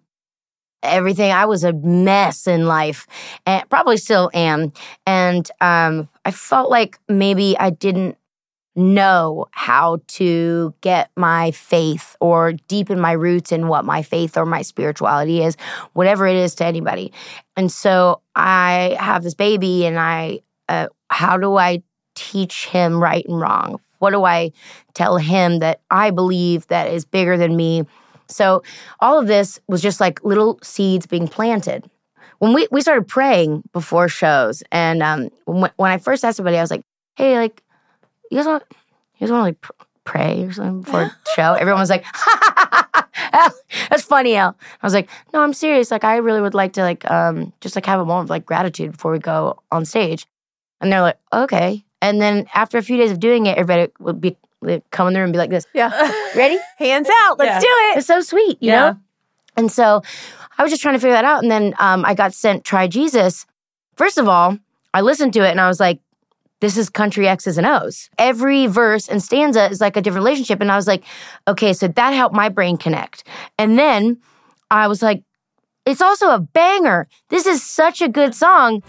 everything, 0.82 1.32
I 1.32 1.46
was 1.46 1.64
a 1.64 1.74
mess 1.74 2.48
in 2.48 2.66
life 2.66 3.08
and 3.46 3.68
probably 3.70 3.98
still 3.98 4.30
am. 4.34 4.74
And 5.06 5.50
um, 5.62 6.10
I 6.26 6.32
felt 6.32 6.70
like 6.70 7.00
maybe 7.08 7.58
I 7.58 7.70
didn't 7.70 8.18
know 8.76 9.48
how 9.52 10.00
to 10.08 10.74
get 10.82 11.12
my 11.16 11.52
faith 11.52 12.16
or 12.20 12.54
deepen 12.68 13.00
my 13.00 13.12
roots 13.12 13.52
in 13.52 13.68
what 13.68 13.86
my 13.86 14.02
faith 14.02 14.38
or 14.38 14.46
my 14.46 14.62
spirituality 14.62 15.44
is, 15.44 15.56
whatever 15.94 16.26
it 16.28 16.36
is 16.36 16.56
to 16.56 16.66
anybody. 16.66 17.12
And 17.56 17.72
so 17.72 18.22
I 18.36 18.98
have 19.00 19.24
this 19.24 19.36
baby, 19.36 19.86
and 19.86 20.00
I, 20.00 20.40
uh, 20.70 20.88
how 21.10 21.38
do 21.38 21.56
I 21.56 21.84
teach 22.16 22.68
him 22.68 23.02
right 23.02 23.26
and 23.26 23.40
wrong? 23.40 23.80
What 24.00 24.12
do 24.12 24.24
I 24.26 24.52
tell 24.94 25.18
him 25.18 25.60
that 25.60 25.82
I 25.90 26.12
believe 26.12 26.68
that 26.68 26.92
is 26.92 27.06
bigger 27.06 27.38
than 27.38 27.56
me? 27.56 27.86
So 28.28 28.64
all 29.00 29.20
of 29.20 29.28
this 29.28 29.60
was 29.68 29.82
just 29.82 30.00
like 30.00 30.24
little 30.24 30.60
seeds 30.62 31.06
being 31.06 31.28
planted. 31.28 31.90
When 32.40 32.54
we, 32.54 32.68
we 32.72 32.82
started 32.82 33.08
praying 33.08 33.64
before 33.72 34.10
shows, 34.10 34.64
and 34.72 35.02
um, 35.02 35.30
when, 35.46 35.72
when 35.78 35.92
I 35.92 35.98
first 35.98 36.26
asked 36.26 36.38
somebody, 36.38 36.58
I 36.58 36.62
was 36.62 36.72
like, 36.72 36.84
"Hey, 37.16 37.38
like, 37.38 37.63
you 38.34 38.40
guys 38.40 38.48
want 38.48 38.64
you 38.70 39.20
guys 39.28 39.32
want 39.32 39.42
to 39.42 39.44
like 39.44 39.62
pr- 39.62 39.72
pray 40.06 40.44
or 40.44 40.54
something 40.54 40.82
before 40.82 41.02
a 41.04 41.12
show?" 41.36 41.54
Everyone 41.54 41.80
was 41.82 41.90
like, 41.90 42.04
"Ha! 42.14 43.52
"That's 43.90 44.04
funny, 44.04 44.36
Al." 44.36 44.56
I 44.82 44.86
was 44.86 44.94
like, 44.94 45.10
"No, 45.34 45.42
I'm 45.42 45.54
serious. 45.54 45.92
Like, 45.92 46.04
I 46.04 46.18
really 46.18 46.42
would 46.42 46.54
like 46.54 46.74
to 46.74 46.82
like 46.82 47.10
um 47.10 47.54
just 47.62 47.76
like 47.76 47.86
have 47.86 48.00
a 48.00 48.06
moment 48.06 48.26
of 48.28 48.30
like 48.30 48.46
gratitude 48.46 48.92
before 48.94 49.12
we 49.12 49.20
go 49.20 49.60
on 49.72 49.86
stage." 49.86 50.26
And 50.82 50.92
they're 50.92 51.02
like, 51.02 51.18
"Okay." 51.32 51.84
And 52.02 52.22
then 52.22 52.48
after 52.54 52.78
a 52.78 52.82
few 52.84 52.98
days 52.98 53.12
of 53.12 53.20
doing 53.20 53.46
it, 53.46 53.58
everybody 53.58 53.92
would 54.00 54.20
be 54.20 54.36
like, 54.62 54.90
come 54.92 55.08
in 55.08 55.14
the 55.14 55.20
room 55.20 55.26
and 55.28 55.34
be 55.34 55.38
like 55.40 55.50
this. 55.50 55.66
Yeah. 55.74 55.90
Ready? 56.36 56.58
Hands 56.78 57.08
out. 57.22 57.40
Let's 57.40 57.64
do 57.64 57.70
it. 57.70 57.98
It's 58.00 58.08
so 58.08 58.20
sweet, 58.20 58.58
you 58.62 58.72
Yeah. 58.72 58.80
know? 58.92 58.98
And 59.56 59.72
so 59.72 60.02
I 60.58 60.64
was 60.64 60.70
just 60.72 60.82
trying 60.82 60.96
to 60.96 61.00
figure 61.00 61.14
that 61.16 61.24
out. 61.24 61.42
And 61.44 61.50
then 61.52 61.74
um, 61.80 62.04
I 62.04 62.14
got 62.14 62.34
sent 62.34 62.66
Try 62.66 62.88
Jesus. 62.88 63.46
First 63.96 64.18
of 64.18 64.28
all, 64.28 64.58
I 64.94 65.00
listened 65.00 65.32
to 65.34 65.46
it 65.48 65.52
and 65.52 65.62
I 65.62 65.68
was 65.70 65.80
like, 65.80 66.00
this 66.64 66.78
is 66.78 66.90
country 66.90 67.28
X's 67.28 67.58
and 67.58 67.68
O's. 67.68 68.10
Every 68.18 68.68
verse 68.68 69.10
and 69.10 69.22
stanza 69.22 69.70
is 69.70 69.82
like 69.82 69.98
a 69.98 70.02
different 70.02 70.24
relationship. 70.24 70.62
And 70.62 70.72
I 70.72 70.78
was 70.78 70.88
like, 70.88 71.04
okay, 71.46 71.74
so 71.74 71.90
that 71.90 72.12
helped 72.12 72.34
my 72.34 72.48
brain 72.48 72.78
connect. 72.78 73.28
And 73.58 73.78
then 73.78 74.22
I 74.72 74.88
was 74.88 75.02
like, 75.02 75.24
it's 75.86 76.02
also 76.02 76.30
a 76.30 76.40
banger. 76.40 77.10
This 77.28 77.46
is 77.46 77.62
such 77.62 78.02
a 78.02 78.08
good 78.08 78.34
song. 78.34 78.82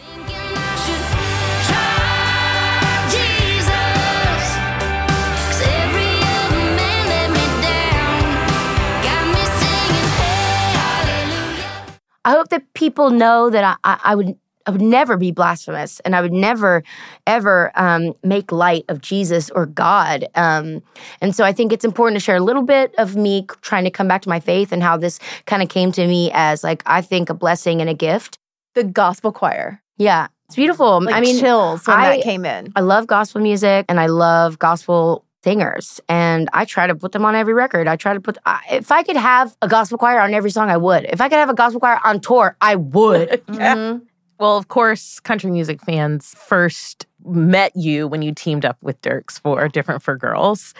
I 12.26 12.30
hope 12.30 12.50
that 12.50 12.72
people 12.74 13.10
know 13.10 13.50
that 13.50 13.64
I, 13.64 13.76
I, 13.82 14.12
I 14.12 14.14
would 14.14 14.38
I 14.66 14.70
would 14.70 14.80
never 14.80 15.16
be 15.16 15.30
blasphemous, 15.30 16.00
and 16.00 16.16
I 16.16 16.20
would 16.22 16.32
never 16.32 16.82
ever 17.26 17.70
um, 17.74 18.14
make 18.22 18.50
light 18.50 18.84
of 18.88 19.00
Jesus 19.00 19.50
or 19.50 19.66
God. 19.66 20.26
Um, 20.34 20.82
and 21.20 21.34
so 21.36 21.44
I 21.44 21.52
think 21.52 21.72
it's 21.72 21.84
important 21.84 22.18
to 22.18 22.24
share 22.24 22.36
a 22.36 22.40
little 22.40 22.62
bit 22.62 22.94
of 22.96 23.14
me 23.16 23.46
trying 23.60 23.84
to 23.84 23.90
come 23.90 24.08
back 24.08 24.22
to 24.22 24.28
my 24.28 24.40
faith 24.40 24.72
and 24.72 24.82
how 24.82 24.96
this 24.96 25.18
kind 25.46 25.62
of 25.62 25.68
came 25.68 25.92
to 25.92 26.06
me 26.06 26.30
as 26.32 26.64
like 26.64 26.82
I 26.86 27.02
think 27.02 27.28
a 27.30 27.34
blessing 27.34 27.80
and 27.80 27.90
a 27.90 27.94
gift. 27.94 28.38
The 28.74 28.84
gospel 28.84 29.32
choir. 29.32 29.82
Yeah, 29.98 30.28
it's 30.46 30.56
beautiful. 30.56 31.00
Like 31.02 31.14
I 31.14 31.20
mean, 31.20 31.38
chills 31.38 31.86
when 31.86 31.96
I- 31.98 32.16
that 32.16 32.24
came 32.24 32.44
in. 32.44 32.72
I 32.74 32.80
love 32.80 33.06
gospel 33.06 33.40
music 33.40 33.84
and 33.88 34.00
I 34.00 34.06
love 34.06 34.58
gospel 34.58 35.24
singers 35.44 36.00
and 36.08 36.48
I 36.54 36.64
try 36.64 36.86
to 36.86 36.94
put 36.94 37.12
them 37.12 37.26
on 37.26 37.34
every 37.34 37.52
record. 37.52 37.86
I 37.86 37.96
try 37.96 38.14
to 38.14 38.20
put 38.20 38.38
I- 38.46 38.62
if 38.72 38.90
I 38.90 39.02
could 39.02 39.16
have 39.16 39.54
a 39.60 39.68
gospel 39.68 39.98
choir 39.98 40.18
on 40.20 40.32
every 40.32 40.50
song 40.50 40.70
I 40.70 40.78
would. 40.78 41.04
If 41.04 41.20
I 41.20 41.28
could 41.28 41.36
have 41.36 41.50
a 41.50 41.54
gospel 41.54 41.80
choir 41.80 42.00
on 42.02 42.20
tour, 42.20 42.56
I 42.62 42.76
would. 42.76 43.42
Yeah. 43.52 43.98
Well, 44.44 44.58
of 44.58 44.68
course, 44.68 45.20
country 45.20 45.50
music 45.50 45.80
fans 45.80 46.34
first 46.36 47.06
met 47.24 47.74
you 47.74 48.06
when 48.06 48.20
you 48.20 48.34
teamed 48.34 48.66
up 48.66 48.76
with 48.82 49.00
Dierks 49.00 49.40
for 49.40 49.66
Different 49.68 50.02
for 50.02 50.18
Girls. 50.18 50.74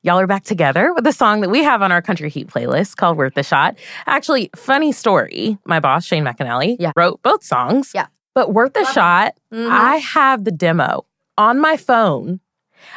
Y'all 0.00 0.18
are 0.18 0.26
back 0.26 0.44
together 0.44 0.94
with 0.94 1.06
a 1.06 1.12
song 1.12 1.42
that 1.42 1.50
we 1.50 1.62
have 1.62 1.82
on 1.82 1.92
our 1.92 2.00
Country 2.00 2.30
Heat 2.30 2.46
playlist 2.46 2.96
called 2.96 3.18
Worth 3.18 3.34
the 3.34 3.42
Shot. 3.42 3.76
Actually, 4.06 4.48
funny 4.56 4.90
story. 4.90 5.58
My 5.66 5.80
boss, 5.80 6.06
Shane 6.06 6.24
McAnally, 6.24 6.78
wrote 6.96 7.20
both 7.22 7.44
songs. 7.44 7.92
Yeah. 7.94 8.06
But 8.32 8.54
Worth 8.54 8.72
the 8.72 8.86
Shot, 8.86 9.34
Mhm. 9.52 9.68
I 9.70 9.96
have 9.96 10.44
the 10.44 10.50
demo 10.50 11.04
on 11.36 11.58
my 11.60 11.76
phone. 11.76 12.40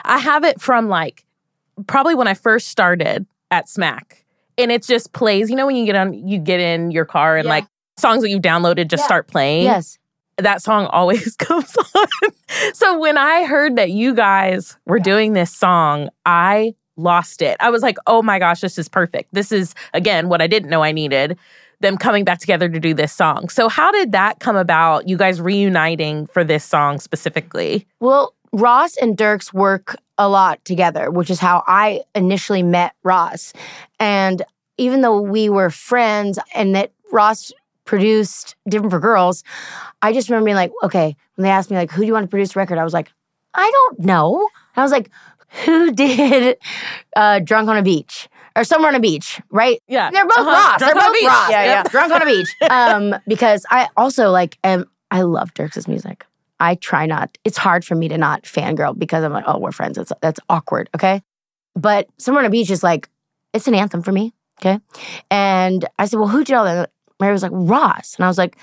I 0.05 0.19
have 0.19 0.45
it 0.45 0.61
from 0.61 0.87
like 0.87 1.25
probably 1.85 2.15
when 2.15 2.29
I 2.29 2.33
first 2.33 2.69
started 2.69 3.25
at 3.51 3.67
Smack. 3.67 4.23
And 4.57 4.71
it 4.71 4.83
just 4.83 5.11
plays, 5.11 5.49
you 5.49 5.57
know, 5.57 5.65
when 5.65 5.75
you 5.75 5.85
get 5.85 5.97
on 5.97 6.13
you 6.13 6.39
get 6.39 6.61
in 6.61 6.91
your 6.91 7.03
car 7.03 7.35
and 7.35 7.43
Yeah. 7.45 7.51
like 7.55 7.65
songs 7.97 8.21
that 8.23 8.29
you've 8.29 8.41
downloaded 8.41 8.87
just 8.87 9.01
Yeah. 9.01 9.05
start 9.07 9.27
playing. 9.27 9.65
Yes. 9.65 9.99
That 10.37 10.61
song 10.61 10.87
always 10.87 11.35
comes 11.37 11.75
on. 11.77 12.31
so 12.73 12.99
when 12.99 13.17
I 13.17 13.45
heard 13.45 13.75
that 13.75 13.91
you 13.91 14.13
guys 14.13 14.77
were 14.85 14.99
doing 14.99 15.33
this 15.33 15.53
song, 15.55 16.09
I 16.25 16.75
lost 16.95 17.41
it. 17.41 17.57
I 17.59 17.69
was 17.69 17.81
like, 17.81 17.97
oh 18.07 18.21
my 18.21 18.39
gosh, 18.39 18.61
this 18.61 18.77
is 18.77 18.87
perfect. 18.87 19.33
This 19.33 19.51
is, 19.51 19.73
again, 19.93 20.29
what 20.29 20.41
I 20.41 20.47
didn't 20.47 20.69
know 20.69 20.83
I 20.83 20.91
needed 20.91 21.37
them 21.79 21.97
coming 21.97 22.23
back 22.23 22.39
together 22.39 22.69
to 22.69 22.79
do 22.79 22.93
this 22.93 23.11
song. 23.11 23.49
So, 23.49 23.69
how 23.69 23.91
did 23.91 24.13
that 24.13 24.39
come 24.39 24.55
about, 24.55 25.07
you 25.07 25.17
guys 25.17 25.39
reuniting 25.39 26.27
for 26.27 26.43
this 26.43 26.63
song 26.63 26.99
specifically? 26.99 27.85
Well, 27.99 28.33
Ross 28.53 28.95
and 28.97 29.17
Dierks 29.17 29.53
work 29.53 29.95
a 30.17 30.29
lot 30.29 30.63
together, 30.65 31.11
which 31.11 31.29
is 31.29 31.39
how 31.39 31.63
I 31.67 32.01
initially 32.15 32.63
met 32.63 32.93
Ross. 33.03 33.53
And 33.99 34.43
even 34.77 35.01
though 35.01 35.21
we 35.21 35.49
were 35.49 35.69
friends 35.69 36.39
and 36.53 36.75
that 36.75 36.91
Ross 37.11 37.51
produced 37.85 38.55
Different 38.67 38.91
for 38.91 38.99
Girls, 38.99 39.43
I 40.01 40.13
just 40.13 40.29
remember 40.29 40.45
being 40.45 40.55
like, 40.55 40.71
okay, 40.83 41.15
when 41.35 41.43
they 41.43 41.49
asked 41.49 41.69
me 41.71 41.77
like, 41.77 41.91
who 41.91 42.01
do 42.01 42.07
you 42.07 42.13
want 42.13 42.23
to 42.23 42.29
produce 42.29 42.55
record? 42.55 42.77
I 42.77 42.83
was 42.83 42.93
like, 42.93 43.11
I 43.53 43.69
don't 43.71 43.99
know. 43.99 44.37
And 44.75 44.81
I 44.81 44.83
was 44.83 44.91
like, 44.91 45.09
who 45.65 45.91
did 45.95 46.57
uh, 47.15 47.39
Drunk 47.39 47.69
on 47.69 47.77
a 47.77 47.83
Beach? 47.83 48.27
Or 48.55 48.63
somewhere 48.63 48.89
on 48.89 48.95
a 48.95 48.99
beach, 48.99 49.41
right? 49.49 49.81
Yeah. 49.87 50.11
They're 50.11 50.27
both 50.27 50.37
Uh-huh. 50.37 50.51
Ross. 50.51 50.77
Drunk 50.77 50.93
They're 50.93 51.01
both. 51.11 51.23
Ross. 51.25 51.49
Yeah, 51.49 51.63
yeah. 51.63 51.83
Drunk 51.83 52.13
on 52.13 52.21
a 52.21 52.25
beach. 52.25 52.49
Um, 52.69 53.15
because 53.27 53.65
I 53.71 53.89
also 53.97 54.29
like 54.29 54.59
am 54.63 54.85
I 55.09 55.23
love 55.23 55.55
Dierks' 55.55 55.87
music. 55.87 56.23
I 56.59 56.75
try 56.75 57.07
not. 57.07 57.35
It's 57.45 57.57
hard 57.57 57.83
for 57.83 57.95
me 57.95 58.09
to 58.09 58.17
not 58.19 58.43
fangirl 58.43 58.95
because 58.97 59.23
I'm 59.23 59.33
like, 59.33 59.45
oh, 59.47 59.57
we're 59.57 59.71
friends. 59.71 59.97
That's 59.97 60.11
that's 60.21 60.39
awkward. 60.49 60.87
Okay. 60.93 61.23
But 61.75 62.07
Somewhere 62.19 62.43
on 62.43 62.45
a 62.45 62.51
Beach 62.51 62.69
is 62.69 62.83
like, 62.83 63.09
it's 63.53 63.67
an 63.67 63.73
anthem 63.73 64.03
for 64.03 64.11
me. 64.11 64.33
Okay. 64.61 64.79
And 65.31 65.89
I 65.97 66.05
said, 66.05 66.19
well, 66.19 66.29
who 66.29 66.43
did 66.43 66.53
all 66.53 66.65
that? 66.65 66.91
Mary 67.23 67.31
was 67.31 67.43
like, 67.43 67.51
Ross. 67.53 68.15
And 68.17 68.25
I 68.25 68.27
was 68.27 68.37
like, 68.37 68.57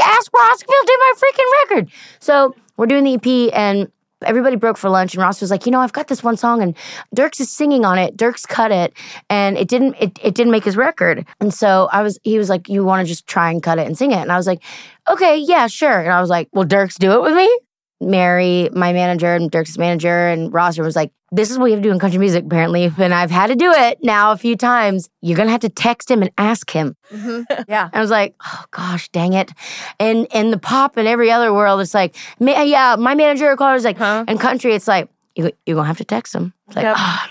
ask 0.00 0.32
Ross 0.32 0.62
if 0.62 0.68
he'll 0.68 0.84
do 0.84 0.98
my 0.98 1.12
freaking 1.16 1.70
record. 1.70 1.90
So 2.20 2.54
we're 2.76 2.86
doing 2.86 3.04
the 3.04 3.14
EP 3.14 3.52
and 3.54 3.90
everybody 4.24 4.56
broke 4.56 4.76
for 4.76 4.88
lunch 4.90 5.14
and 5.14 5.22
Ross 5.22 5.40
was 5.40 5.50
like, 5.50 5.66
you 5.66 5.72
know, 5.72 5.80
I've 5.80 5.92
got 5.92 6.08
this 6.08 6.22
one 6.22 6.36
song 6.36 6.62
and 6.62 6.76
Dierks 7.14 7.40
is 7.40 7.50
singing 7.50 7.84
on 7.84 7.98
it. 7.98 8.16
Dierks 8.16 8.46
cut 8.46 8.70
it 8.70 8.94
and 9.28 9.56
it 9.58 9.68
didn't 9.68 9.94
it, 9.98 10.18
it 10.22 10.34
didn't 10.34 10.52
make 10.52 10.64
his 10.64 10.76
record. 10.76 11.26
And 11.40 11.52
so 11.52 11.88
I 11.92 12.02
was 12.02 12.18
he 12.22 12.38
was 12.38 12.48
like, 12.48 12.68
You 12.68 12.84
want 12.84 13.04
to 13.04 13.08
just 13.08 13.26
try 13.26 13.50
and 13.50 13.62
cut 13.62 13.78
it 13.78 13.86
and 13.86 13.96
sing 13.96 14.12
it? 14.12 14.18
And 14.18 14.32
I 14.32 14.36
was 14.36 14.46
like, 14.46 14.62
Okay, 15.08 15.38
yeah, 15.38 15.66
sure. 15.66 16.00
And 16.00 16.12
I 16.12 16.20
was 16.20 16.30
like, 16.30 16.48
Well, 16.52 16.64
Dierks 16.64 16.98
do 16.98 17.12
it 17.12 17.22
with 17.22 17.34
me? 17.34 17.58
Mary, 18.00 18.68
my 18.74 18.92
manager, 18.92 19.34
and 19.34 19.50
Dierks' 19.50 19.78
manager, 19.78 20.28
and 20.28 20.52
Ross 20.52 20.78
was 20.78 20.96
like, 20.96 21.12
this 21.36 21.50
is 21.50 21.58
what 21.58 21.66
you 21.66 21.72
have 21.72 21.82
to 21.82 21.88
do 21.88 21.92
in 21.92 21.98
country 21.98 22.18
music, 22.18 22.44
apparently. 22.46 22.90
And 22.98 23.14
I've 23.14 23.30
had 23.30 23.48
to 23.48 23.54
do 23.54 23.70
it 23.72 23.98
now 24.02 24.32
a 24.32 24.36
few 24.36 24.56
times. 24.56 25.08
You're 25.20 25.36
gonna 25.36 25.50
have 25.50 25.60
to 25.60 25.68
text 25.68 26.10
him 26.10 26.22
and 26.22 26.30
ask 26.38 26.70
him. 26.70 26.96
Mm-hmm. 27.12 27.42
Yeah. 27.68 27.84
And 27.84 27.94
I 27.94 28.00
was 28.00 28.10
like, 28.10 28.34
oh 28.44 28.64
gosh, 28.70 29.08
dang 29.10 29.32
it. 29.34 29.52
And 30.00 30.26
in 30.32 30.50
the 30.50 30.58
pop 30.58 30.96
and 30.96 31.06
every 31.06 31.30
other 31.30 31.52
world, 31.52 31.80
it's 31.80 31.94
like, 31.94 32.16
yeah, 32.40 32.96
my 32.98 33.14
manager 33.14 33.54
called 33.56 33.76
is 33.76 33.84
like, 33.84 34.00
and 34.00 34.40
country, 34.40 34.74
it's 34.74 34.88
like, 34.88 35.08
you, 35.34 35.50
you're 35.66 35.76
gonna 35.76 35.86
have 35.86 35.98
to 35.98 36.04
text 36.04 36.34
him. 36.34 36.52
It's 36.66 36.76
like, 36.76 36.84
Yep. 36.84 36.96
oh, 36.98 37.26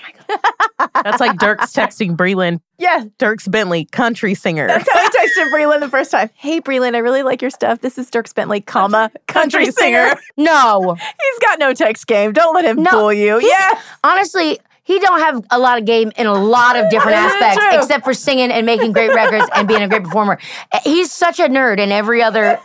That's 1.03 1.19
like 1.19 1.37
Dierks 1.39 1.71
texting 1.73 2.15
Breland. 2.15 2.59
Yeah. 2.77 3.05
Dierks 3.19 3.49
Bentley, 3.49 3.85
country 3.85 4.33
singer. 4.33 4.67
That's 4.67 4.87
how 4.91 4.99
I 4.99 5.09
texted 5.09 5.51
Breland 5.51 5.79
the 5.81 5.89
first 5.89 6.11
time. 6.11 6.29
Hey, 6.35 6.59
Breland, 6.61 6.95
I 6.95 6.99
really 6.99 7.23
like 7.23 7.41
your 7.41 7.51
stuff. 7.51 7.79
This 7.81 7.97
is 7.97 8.09
Dierks 8.11 8.33
Bentley, 8.33 8.61
comma, 8.61 9.11
country, 9.27 9.71
singer. 9.71 10.15
no. 10.37 10.95
He's 10.95 11.39
got 11.41 11.59
no 11.59 11.73
text 11.73 12.07
game. 12.07 12.33
Don't 12.33 12.53
let 12.53 12.65
him 12.65 12.83
No, 12.83 12.91
fool 12.91 13.13
you. 13.13 13.39
Yeah. 13.41 13.79
Honestly, 14.03 14.59
he 14.83 14.99
don't 14.99 15.19
have 15.19 15.43
a 15.51 15.57
lot 15.57 15.77
of 15.79 15.85
game 15.85 16.11
in 16.15 16.27
a 16.27 16.33
lot 16.33 16.75
of 16.75 16.89
different 16.91 17.17
aspects, 17.17 17.57
true. 17.57 17.77
except 17.79 18.03
for 18.03 18.13
singing 18.13 18.51
and 18.51 18.65
making 18.65 18.91
great 18.91 19.09
records 19.13 19.45
and 19.55 19.67
being 19.67 19.81
a 19.81 19.87
great 19.87 20.03
performer. 20.03 20.37
He's 20.83 21.11
such 21.11 21.39
a 21.39 21.47
nerd 21.47 21.79
in 21.79 21.91
every 21.91 22.21
other 22.21 22.59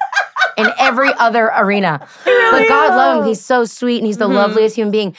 in 0.58 0.66
every 0.78 1.11
other 1.14 1.50
arena. 1.56 2.06
but 2.24 2.68
God 2.68 2.94
love 2.94 3.22
him. 3.22 3.28
He's 3.28 3.42
so 3.42 3.64
sweet 3.64 3.98
and 3.98 4.06
he's 4.06 4.18
the 4.18 4.26
Mm-hmm. 4.26 4.34
loveliest 4.34 4.76
human 4.76 4.90
being. 4.90 5.16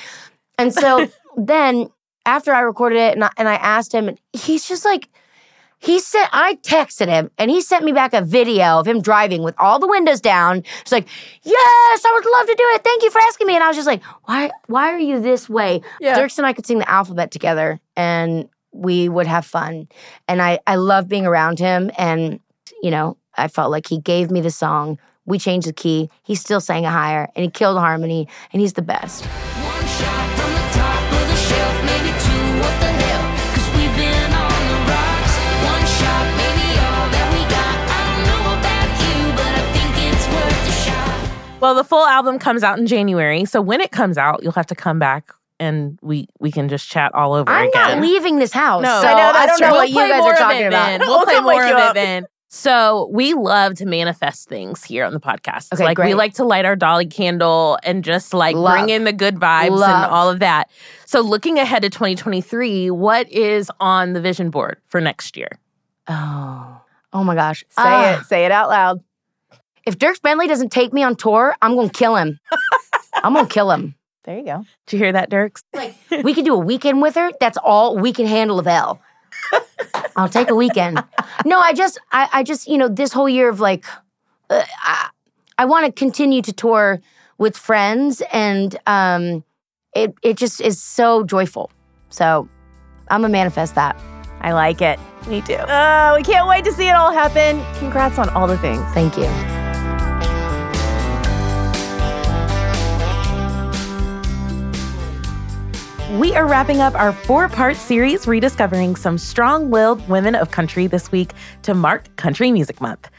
And 0.60 0.72
so 0.74 1.10
then 1.38 1.90
after 2.26 2.54
I 2.54 2.62
recorded 2.62 2.98
it 2.98 3.14
and 3.14 3.24
I, 3.24 3.30
and 3.38 3.48
I 3.48 3.56
asked 3.56 3.94
him, 3.94 4.08
and 4.08 4.20
he's 4.34 4.68
just 4.68 4.86
like, 4.86 5.10
he 5.82 6.00
said, 6.00 6.28
I 6.32 6.56
texted 6.62 7.08
him 7.08 7.32
and 7.40 7.50
he 7.50 7.60
sent 7.60 7.84
me 7.84 7.92
back 7.92 8.14
a 8.14 8.22
video 8.22 8.80
of 8.80 8.88
him 8.88 9.02
driving 9.02 9.42
with 9.42 9.56
all 9.58 9.80
the 9.80 9.88
windows 9.88 10.22
down. 10.22 10.64
He's 10.84 10.92
like, 10.92 11.08
Yes, 11.42 12.06
I 12.06 12.12
would 12.14 12.32
love 12.32 12.46
to 12.46 12.56
do 12.56 12.64
it. 12.76 12.84
Thank 12.84 13.02
you 13.02 13.10
for 13.10 13.20
asking 13.22 13.48
me. 13.48 13.56
And 13.56 13.64
I 13.64 13.68
was 13.68 13.76
just 13.76 13.88
like, 13.88 14.04
Why 14.26 14.52
why 14.68 14.92
are 14.92 15.00
you 15.00 15.20
this 15.20 15.50
way? 15.50 15.82
Yeah. 16.00 16.20
Dierks 16.20 16.38
and 16.38 16.46
I 16.46 16.54
could 16.54 16.68
sing 16.68 16.78
the 16.78 16.90
alphabet 16.90 17.32
together 17.32 17.80
and 17.96 18.48
we 18.72 19.10
would 19.10 19.26
have 19.26 19.44
fun. 19.44 19.88
And 20.28 20.40
I, 20.40 20.60
I 20.68 20.76
love 20.76 21.08
being 21.08 21.26
around 21.26 21.58
him. 21.58 21.90
And, 21.98 22.40
you 22.84 22.92
know, 22.92 23.18
I 23.36 23.48
felt 23.48 23.72
like 23.72 23.88
he 23.88 23.98
gave 23.98 24.30
me 24.30 24.40
the 24.40 24.52
song. 24.52 25.00
We 25.26 25.40
changed 25.40 25.68
the 25.68 25.74
key. 25.74 26.12
He 26.22 26.36
still 26.36 26.62
sang 26.62 26.84
it 26.84 26.90
higher 26.90 27.28
and 27.36 27.44
he 27.44 27.50
killed 27.50 27.80
harmony 27.80 28.28
and 28.54 28.62
he's 28.62 28.74
the 28.74 28.82
best. 28.84 29.28
Well, 41.62 41.76
the 41.76 41.84
full 41.84 42.06
album 42.06 42.40
comes 42.40 42.64
out 42.64 42.80
in 42.80 42.88
January. 42.88 43.46
So 43.46 43.62
when 43.62 43.80
it 43.82 43.92
comes 43.92 44.18
out, 44.18 44.42
you'll 44.44 44.52
have 44.54 44.68
to 44.68 44.76
come 44.76 45.00
back 45.00 45.32
and 45.60 46.00
we 46.02 46.28
we 46.40 46.52
can 46.52 46.68
just 46.70 46.90
chat 46.90 47.14
all 47.14 47.34
over 47.34 47.50
I'm 47.52 47.68
again. 47.70 48.00
not 48.00 48.02
leaving 48.02 48.40
this 48.40 48.52
house. 48.52 48.82
No, 48.84 49.00
so 49.02 49.08
I 49.08 49.14
know 49.14 49.20
I 49.30 49.34
that's 49.46 49.60
don't 49.60 49.62
know 49.62 49.68
true. 49.68 49.76
what 49.78 49.80
We'll 49.80 49.88
you 49.90 49.94
play 49.94 50.10
guys 50.10 50.20
more 50.22 50.30
are 50.30 50.34
of 50.34 50.40
talking 50.40 50.62
it 50.62 50.68
about. 50.68 50.86
then. 50.88 51.00
We'll 51.02 51.10
We'll 51.20 51.26
play 51.26 51.40
more 51.40 51.64
you 51.64 51.74
of 51.78 51.90
it 51.92 51.94
then. 51.94 52.26
So 52.54 53.10
we 53.14 53.34
love 53.34 53.76
to 53.76 53.86
manifest 53.86 54.50
things 54.50 54.84
here 54.84 55.06
on 55.06 55.14
the 55.14 55.22
podcast. 55.22 55.72
Okay, 55.74 55.86
like 55.86 55.98
we 55.98 56.14
like 56.16 56.34
to 56.34 56.44
light 56.44 56.66
our 56.66 56.76
dolly 56.76 57.06
candle 57.06 57.80
and 57.82 58.04
just 58.04 58.34
like 58.34 58.58
Love. 58.58 58.74
bring 58.78 58.90
in 58.90 59.06
the 59.06 59.14
good 59.14 59.36
vibes 59.36 59.70
Love. 59.70 59.90
and 60.04 60.12
all 60.12 60.30
of 60.30 60.40
that. 60.40 60.70
So 61.06 61.22
looking 61.22 61.60
ahead 61.60 61.84
to 61.84 61.90
2023, 61.90 62.92
what 62.92 63.30
is 63.30 63.72
on 63.80 64.12
the 64.12 64.20
vision 64.20 64.50
board 64.50 64.82
for 64.90 65.00
next 65.00 65.38
year? 65.38 65.48
Oh, 66.10 66.82
oh 67.14 67.24
my 67.24 67.36
gosh. 67.36 67.62
Say 67.70 67.76
Ah. 67.78 68.20
it. 68.20 68.26
Say 68.26 68.44
it 68.44 68.52
out 68.52 68.68
loud. 68.68 69.02
If 69.92 69.98
Dierks 69.98 70.22
Bentley 70.22 70.48
doesn't 70.48 70.72
take 70.72 70.94
me 70.94 71.04
on 71.04 71.18
tour, 71.18 71.54
I'm 71.62 71.76
gonna 71.76 71.90
kill 71.90 72.16
him. 72.16 72.40
I'm 73.14 73.34
gonna 73.34 73.46
kill 73.46 73.72
him. 73.72 73.96
There 74.24 74.38
you 74.38 74.46
go. 74.46 74.66
Did 74.88 74.94
you 74.94 75.04
hear 75.04 75.12
that, 75.12 75.30
Dierks? 75.30 75.64
Like 75.74 75.96
we 76.24 76.34
could 76.34 76.46
do 76.46 76.54
a 76.54 76.60
weekend 76.60 77.02
with 77.02 77.16
her. 77.16 77.30
That's 77.42 77.58
all 77.58 77.98
we 77.98 78.14
can 78.14 78.26
handle 78.26 78.58
of 78.58 78.68
Elle. 78.68 79.02
I'll 80.16 80.30
take 80.30 80.50
a 80.50 80.56
weekend. 80.56 81.04
No, 81.44 81.60
I 81.60 81.74
just, 81.74 82.00
I, 82.14 82.30
I 82.32 82.44
just, 82.44 82.70
you 82.70 82.78
know, 82.78 82.88
this 82.88 83.12
whole 83.12 83.28
year 83.28 83.50
of 83.50 83.60
like, 83.60 83.84
uh, 84.50 84.64
I, 84.82 85.10
I 85.58 85.66
want 85.66 85.86
to 85.88 85.92
continue 85.92 86.42
to 86.42 86.54
tour 86.54 87.02
with 87.38 87.58
friends, 87.58 88.22
and 88.32 88.80
um, 88.88 89.44
it 89.94 90.16
it 90.24 90.38
just 90.38 90.62
is 90.62 90.82
so 90.82 91.26
joyful. 91.26 91.70
So 92.12 92.48
I'm 93.10 93.24
gonna 93.24 93.34
manifest 93.34 93.76
that. 93.76 94.00
I 94.40 94.54
like 94.54 94.82
it. 94.82 95.02
Me 95.28 95.42
too. 95.42 95.58
Oh, 95.58 96.14
we 96.16 96.24
can't 96.24 96.48
wait 96.48 96.64
to 96.64 96.72
see 96.72 96.88
it 96.88 96.96
all 96.96 97.12
happen. 97.12 97.62
Congrats 97.78 98.18
on 98.18 98.30
all 98.30 98.48
the 98.48 98.58
things. 98.58 98.82
Thank 98.94 99.18
you. 99.18 99.61
We 106.20 106.36
are 106.36 106.46
wrapping 106.46 106.82
up 106.82 106.94
our 106.94 107.14
four 107.14 107.48
part 107.48 107.78
series 107.78 108.28
rediscovering 108.28 108.98
some 108.98 109.18
strong 109.18 109.70
willed 109.70 110.06
women 110.10 110.36
of 110.36 110.52
country 110.52 110.86
this 110.86 111.10
week 111.10 111.32
to 111.62 111.74
mark 111.74 112.14
Country 112.18 112.52
Music 112.52 112.82
Month. 112.82 113.10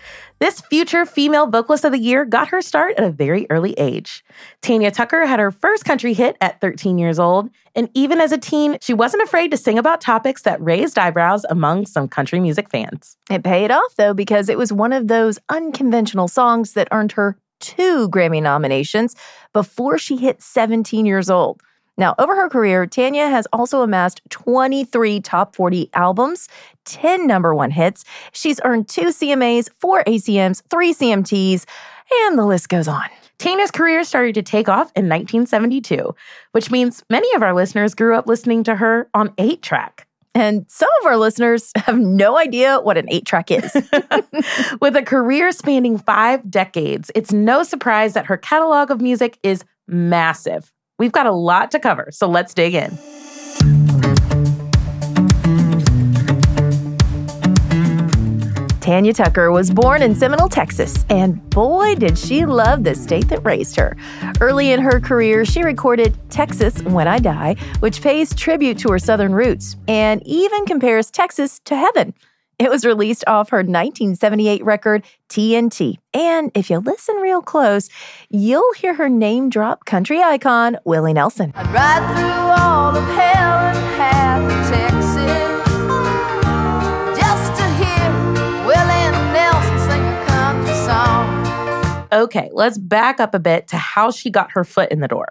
This 0.41 0.61
future 0.61 1.07
female 1.07 1.47
vocalist 1.47 1.87
of 1.87 1.93
the 1.93 1.99
year 1.99 2.27
got 2.27 2.49
her 2.49 2.61
start 2.61 2.97
at 2.99 3.05
a 3.05 3.11
very 3.11 3.47
early 3.49 3.73
age. 3.79 4.23
Tanya 4.61 4.91
Tucker 4.91 5.25
had 5.25 5.41
her 5.41 5.51
first 5.51 5.87
country 5.87 6.13
hit 6.13 6.37
at 6.43 6.61
13 6.61 6.99
years 6.99 7.19
old, 7.19 7.49
and 7.75 7.89
even 7.95 8.21
as 8.21 8.31
a 8.31 8.37
teen, 8.37 8.77
she 8.83 8.93
wasn't 8.93 9.23
afraid 9.23 9.51
to 9.53 9.57
sing 9.57 9.79
about 9.79 10.03
topics 10.03 10.43
that 10.43 10.63
raised 10.63 10.99
eyebrows 10.99 11.47
among 11.49 11.87
some 11.87 12.09
country 12.09 12.41
music 12.41 12.69
fans. 12.69 13.17
It 13.31 13.43
paid 13.43 13.71
off, 13.71 13.97
though, 13.97 14.13
because 14.13 14.51
it 14.51 14.59
was 14.59 14.71
one 14.71 14.93
of 14.93 15.09
those 15.09 15.39
unconventional 15.49 16.29
songs 16.29 16.75
that 16.75 16.89
earned 16.93 17.13
her 17.13 17.39
two 17.59 18.11
Grammy 18.11 18.43
nominations 18.43 19.17
before 19.55 19.97
she 19.97 20.19
hit 20.19 20.43
17 20.43 21.07
years 21.07 21.31
old. 21.31 21.63
Now, 21.99 22.15
over 22.19 22.35
her 22.35 22.49
career, 22.49 22.87
Tanya 22.87 23.29
has 23.29 23.47
also 23.53 23.83
amassed 23.83 24.23
23 24.31 25.21
top 25.21 25.55
40 25.55 25.91
albums, 25.95 26.49
10 26.85 27.27
number 27.27 27.55
one 27.55 27.71
hits. 27.71 28.05
She's 28.33 28.61
earned 28.65 28.89
two 28.89 29.09
CMAs, 29.09 29.69
four 29.79 30.03
ACMs, 30.05 30.63
three 30.71 30.95
CMTs, 30.95 31.65
and 32.25 32.39
the 32.39 32.47
list 32.47 32.69
goes 32.69 32.89
on. 32.89 33.09
Tanya's 33.39 33.71
career 33.71 34.05
started 34.05 34.35
to 34.37 34.43
take 34.43 34.69
off 34.69 34.93
in 34.95 35.09
1972, 35.09 36.15
which 36.53 36.71
means 36.71 37.03
many 37.11 37.33
of 37.35 37.43
our 37.43 37.53
listeners 37.53 37.95
grew 37.95 38.17
up 38.17 38.27
listening 38.27 38.63
to 38.65 38.77
her 38.77 39.09
on 39.15 39.35
8 39.37 39.63
track. 39.63 40.07
And 40.35 40.65
some 40.69 40.89
of 41.01 41.07
our 41.07 41.17
listeners 41.17 41.73
have 41.77 41.99
no 41.99 42.39
idea 42.39 42.81
what 42.81 42.97
an 42.97 43.07
eight 43.11 43.27
track 43.27 43.51
is. 43.51 43.73
With 44.81 44.97
a 44.97 45.03
career 45.05 45.53
spanning 45.53 45.99
five 45.99 46.51
decades, 46.51 47.11
it's 47.15 47.33
no 47.33 47.63
surprise 47.63 48.15
that 48.15 48.27
her 48.27 48.37
catalog 48.37 48.91
of 48.91 49.01
music 49.01 49.39
is 49.43 49.65
massive. 49.87 50.73
We've 51.03 51.11
got 51.11 51.27
a 51.27 51.33
lot 51.33 51.73
to 51.73 51.81
cover, 51.81 52.11
so 52.13 52.29
let's 52.29 52.55
dig 52.55 52.75
in. 52.75 52.97
Tanya 58.81 59.13
Tucker 59.13 59.51
was 59.51 59.73
born 59.73 60.01
in 60.03 60.15
Seminole, 60.15 60.49
Texas, 60.49 61.05
and 61.11 61.51
boy, 61.51 61.97
did 61.97 62.17
she 62.17 62.47
love 62.47 62.85
the 62.85 62.95
state 62.95 63.29
that 63.31 63.45
raised 63.45 63.75
her. 63.75 63.97
Early 64.41 64.71
in 64.71 64.81
her 64.81 65.01
career, 65.01 65.45
she 65.45 65.65
recorded 65.65 66.17
Texas 66.31 66.81
When 66.85 67.09
I 67.09 67.19
Die, 67.19 67.57
which 67.81 68.01
pays 68.01 68.33
tribute 68.33 68.79
to 68.79 68.93
her 68.93 69.01
Southern 69.01 69.35
roots 69.35 69.75
and 69.89 70.25
even 70.25 70.67
compares 70.67 71.11
Texas 71.11 71.59
to 71.65 71.75
heaven. 71.75 72.15
It 72.63 72.71
was 72.71 72.85
released 72.85 73.25
off 73.27 73.51
her 73.51 73.57
1978 73.57 74.65
record, 74.65 75.03
TNT. 75.29 75.97
And 76.15 76.53
if 76.55 76.71
you 76.71 76.79
listen 76.79 77.17
real 77.17 77.43
close, 77.43 77.89
you'll 78.31 78.73
hear 78.75 78.95
her 78.95 79.09
name 79.09 79.51
drop 79.51 79.85
country 79.85 80.23
icon, 80.23 80.79
Willie 80.85 81.13
Nelson. 81.13 81.53
Okay, 92.13 92.51
let's 92.53 92.77
back 92.77 93.21
up 93.21 93.35
a 93.35 93.39
bit 93.39 93.69
to 93.69 93.79
how 93.79 94.11
she 94.11 94.31
got 94.31 94.53
her 94.53 94.65
foot 94.65 94.93
in 94.93 95.01
the 95.01 95.09
door. 95.09 95.27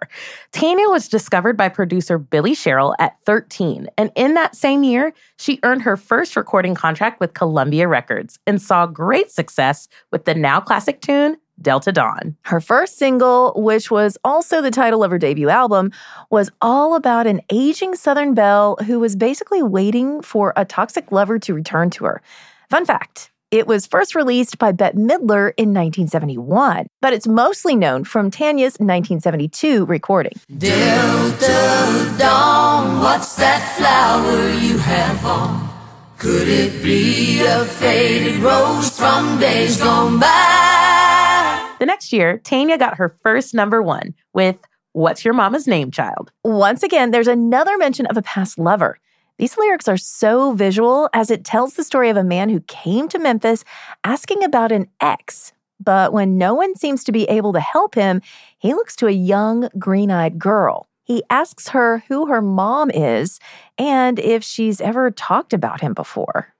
Tanya 0.50 0.88
was 0.88 1.06
discovered 1.06 1.56
by 1.56 1.68
producer 1.68 2.18
Billy 2.18 2.54
Sherrill 2.54 2.96
at 2.98 3.16
13, 3.24 3.88
and 3.96 4.10
in 4.16 4.34
that 4.34 4.56
same 4.56 4.82
year, 4.82 5.12
she 5.38 5.60
earned 5.62 5.82
her 5.82 5.96
first 5.96 6.34
recording 6.34 6.74
contract 6.74 7.20
with 7.20 7.34
Columbia 7.34 7.86
Records 7.86 8.40
and 8.48 8.60
saw 8.60 8.86
great 8.86 9.30
success 9.30 9.86
with 10.10 10.24
the 10.24 10.34
now 10.34 10.58
classic 10.58 11.00
tune 11.00 11.36
Delta 11.60 11.92
Dawn. 11.92 12.36
Her 12.42 12.60
first 12.60 12.98
single, 12.98 13.52
which 13.54 13.90
was 13.90 14.18
also 14.24 14.60
the 14.60 14.72
title 14.72 15.04
of 15.04 15.12
her 15.12 15.18
debut 15.18 15.50
album, 15.50 15.92
was 16.30 16.50
all 16.60 16.96
about 16.96 17.28
an 17.28 17.42
aging 17.50 17.94
Southern 17.94 18.34
belle 18.34 18.76
who 18.86 18.98
was 18.98 19.14
basically 19.14 19.62
waiting 19.62 20.20
for 20.20 20.52
a 20.56 20.64
toxic 20.64 21.12
lover 21.12 21.38
to 21.38 21.54
return 21.54 21.90
to 21.90 22.04
her. 22.06 22.22
Fun 22.70 22.84
fact 22.84 23.31
it 23.52 23.66
was 23.66 23.86
first 23.86 24.14
released 24.14 24.58
by 24.58 24.72
Bette 24.72 24.96
Midler 24.96 25.52
in 25.58 25.74
1971, 25.74 26.86
but 27.02 27.12
it's 27.12 27.28
mostly 27.28 27.76
known 27.76 28.02
from 28.02 28.30
Tanya's 28.30 28.78
1972 28.80 29.84
recording. 29.84 30.32
Delta 30.56 32.16
Dawn, 32.18 33.00
what's 33.02 33.36
that 33.36 33.76
flower 33.76 34.48
you 34.54 34.78
have 34.78 35.24
on? 35.26 35.68
Could 36.16 36.48
it 36.48 36.82
be 36.82 37.42
a 37.42 37.66
faded 37.66 38.36
rose 38.36 38.96
from 38.98 39.38
days 39.38 39.78
gone 39.78 40.18
by? 40.18 41.76
The 41.78 41.84
next 41.84 42.10
year, 42.10 42.38
Tanya 42.38 42.78
got 42.78 42.96
her 42.96 43.18
first 43.22 43.52
number 43.52 43.82
one 43.82 44.14
with 44.32 44.56
What's 44.92 45.26
Your 45.26 45.34
Mama's 45.34 45.66
Name, 45.66 45.90
Child? 45.90 46.32
Once 46.42 46.82
again, 46.82 47.10
there's 47.10 47.28
another 47.28 47.76
mention 47.76 48.06
of 48.06 48.16
a 48.16 48.22
past 48.22 48.58
lover. 48.58 48.98
These 49.42 49.58
lyrics 49.58 49.88
are 49.88 49.96
so 49.96 50.52
visual 50.52 51.10
as 51.12 51.28
it 51.28 51.44
tells 51.44 51.74
the 51.74 51.82
story 51.82 52.08
of 52.10 52.16
a 52.16 52.22
man 52.22 52.48
who 52.48 52.60
came 52.68 53.08
to 53.08 53.18
Memphis 53.18 53.64
asking 54.04 54.44
about 54.44 54.70
an 54.70 54.86
ex. 55.00 55.52
But 55.80 56.12
when 56.12 56.38
no 56.38 56.54
one 56.54 56.76
seems 56.76 57.02
to 57.02 57.10
be 57.10 57.24
able 57.24 57.52
to 57.54 57.58
help 57.58 57.96
him, 57.96 58.22
he 58.60 58.72
looks 58.72 58.94
to 58.94 59.08
a 59.08 59.10
young, 59.10 59.68
green 59.76 60.12
eyed 60.12 60.38
girl. 60.38 60.86
He 61.02 61.24
asks 61.28 61.70
her 61.70 62.04
who 62.06 62.26
her 62.26 62.40
mom 62.40 62.92
is 62.92 63.40
and 63.78 64.20
if 64.20 64.44
she's 64.44 64.80
ever 64.80 65.10
talked 65.10 65.52
about 65.52 65.80
him 65.80 65.92
before. 65.92 66.54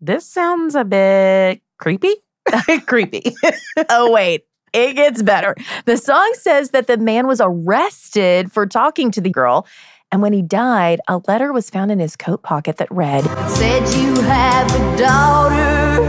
This 0.00 0.24
sounds 0.24 0.76
a 0.76 0.84
bit 0.84 1.60
creepy. 1.78 2.14
creepy. 2.86 3.34
oh, 3.90 4.12
wait. 4.12 4.44
It 4.72 4.94
gets 4.94 5.20
better. 5.20 5.56
The 5.84 5.96
song 5.96 6.32
says 6.34 6.70
that 6.70 6.86
the 6.86 6.96
man 6.96 7.26
was 7.26 7.40
arrested 7.40 8.52
for 8.52 8.66
talking 8.66 9.10
to 9.10 9.20
the 9.20 9.30
girl. 9.30 9.66
And 10.12 10.22
when 10.22 10.32
he 10.32 10.42
died, 10.42 11.00
a 11.06 11.20
letter 11.28 11.52
was 11.52 11.70
found 11.70 11.92
in 11.92 12.00
his 12.00 12.16
coat 12.16 12.42
pocket 12.42 12.78
that 12.78 12.90
read 12.90 13.22
Said 13.48 13.82
you 13.96 14.20
have 14.22 14.66
a 14.74 14.98
daughter, 14.98 16.02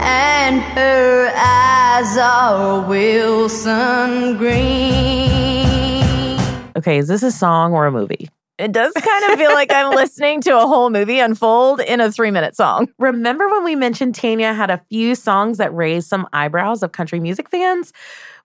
and 0.00 0.62
her 0.62 1.30
eyes 1.36 2.16
are 2.16 2.88
Wilson 2.88 4.38
Green. 4.38 5.64
Okay, 6.76 6.96
is 6.96 7.08
this 7.08 7.22
a 7.22 7.30
song 7.30 7.74
or 7.74 7.86
a 7.86 7.92
movie? 7.92 8.30
It 8.56 8.72
does 8.72 8.94
kind 8.94 9.32
of 9.32 9.38
feel 9.38 9.52
like 9.52 9.70
I'm 9.70 9.90
listening 9.94 10.40
to 10.42 10.56
a 10.56 10.66
whole 10.66 10.88
movie 10.88 11.18
unfold 11.18 11.80
in 11.80 12.00
a 12.00 12.10
three 12.10 12.30
minute 12.30 12.56
song. 12.56 12.88
Remember 12.98 13.46
when 13.50 13.64
we 13.64 13.74
mentioned 13.74 14.14
Tanya 14.14 14.54
had 14.54 14.70
a 14.70 14.82
few 14.88 15.14
songs 15.14 15.58
that 15.58 15.74
raised 15.74 16.08
some 16.08 16.26
eyebrows 16.32 16.82
of 16.82 16.92
country 16.92 17.20
music 17.20 17.50
fans? 17.50 17.92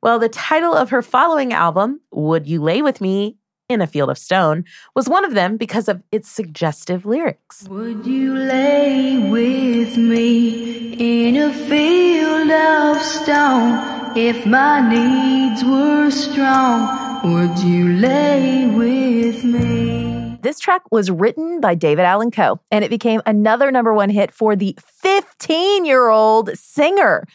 Well, 0.02 0.20
the 0.20 0.30
title 0.30 0.74
of 0.74 0.90
her 0.90 1.02
following 1.02 1.54
album, 1.54 2.02
Would 2.12 2.48
You 2.48 2.62
Lay 2.62 2.82
With 2.82 3.02
Me 3.02 3.38
in 3.70 3.82
a 3.82 3.88
Field 3.88 4.10
of 4.10 4.18
Stone, 4.18 4.66
was 4.96 5.08
one 5.08 5.24
of 5.24 5.36
them 5.36 5.56
because 5.56 5.88
of 5.88 6.02
its 6.12 6.28
suggestive 6.28 7.06
lyrics. 7.06 7.68
Would 7.70 8.06
you 8.06 8.36
lay 8.36 9.30
with 9.30 9.96
me 9.96 11.28
in 11.28 11.38
a 11.38 11.54
field 11.54 12.50
of 12.50 13.02
stone 13.02 14.18
if 14.18 14.46
my 14.48 14.82
needs 14.90 15.64
were 15.64 16.10
strong? 16.10 17.22
Would 17.24 17.60
you 17.60 17.90
lay 17.94 18.66
with 18.66 19.44
me? 19.44 20.40
This 20.42 20.60
track 20.60 20.82
was 20.90 21.12
written 21.12 21.62
by 21.62 21.76
David 21.76 22.06
Allan 22.06 22.32
Coe, 22.32 22.60
and 22.72 22.84
it 22.84 22.90
became 22.90 23.22
another 23.28 23.72
number 23.72 23.94
one 23.94 24.10
hit 24.10 24.34
for 24.34 24.56
the 24.56 24.76
15 24.80 25.86
year 25.86 26.10
old 26.10 26.58
singer. 26.58 27.28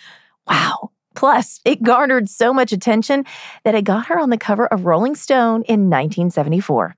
Wow. 0.48 0.90
Plus, 1.14 1.60
it 1.64 1.82
garnered 1.82 2.28
so 2.28 2.52
much 2.52 2.72
attention 2.72 3.24
that 3.64 3.74
it 3.74 3.82
got 3.82 4.06
her 4.06 4.18
on 4.18 4.30
the 4.30 4.38
cover 4.38 4.66
of 4.66 4.84
Rolling 4.84 5.14
Stone 5.14 5.62
in 5.62 5.90
1974. 5.90 6.96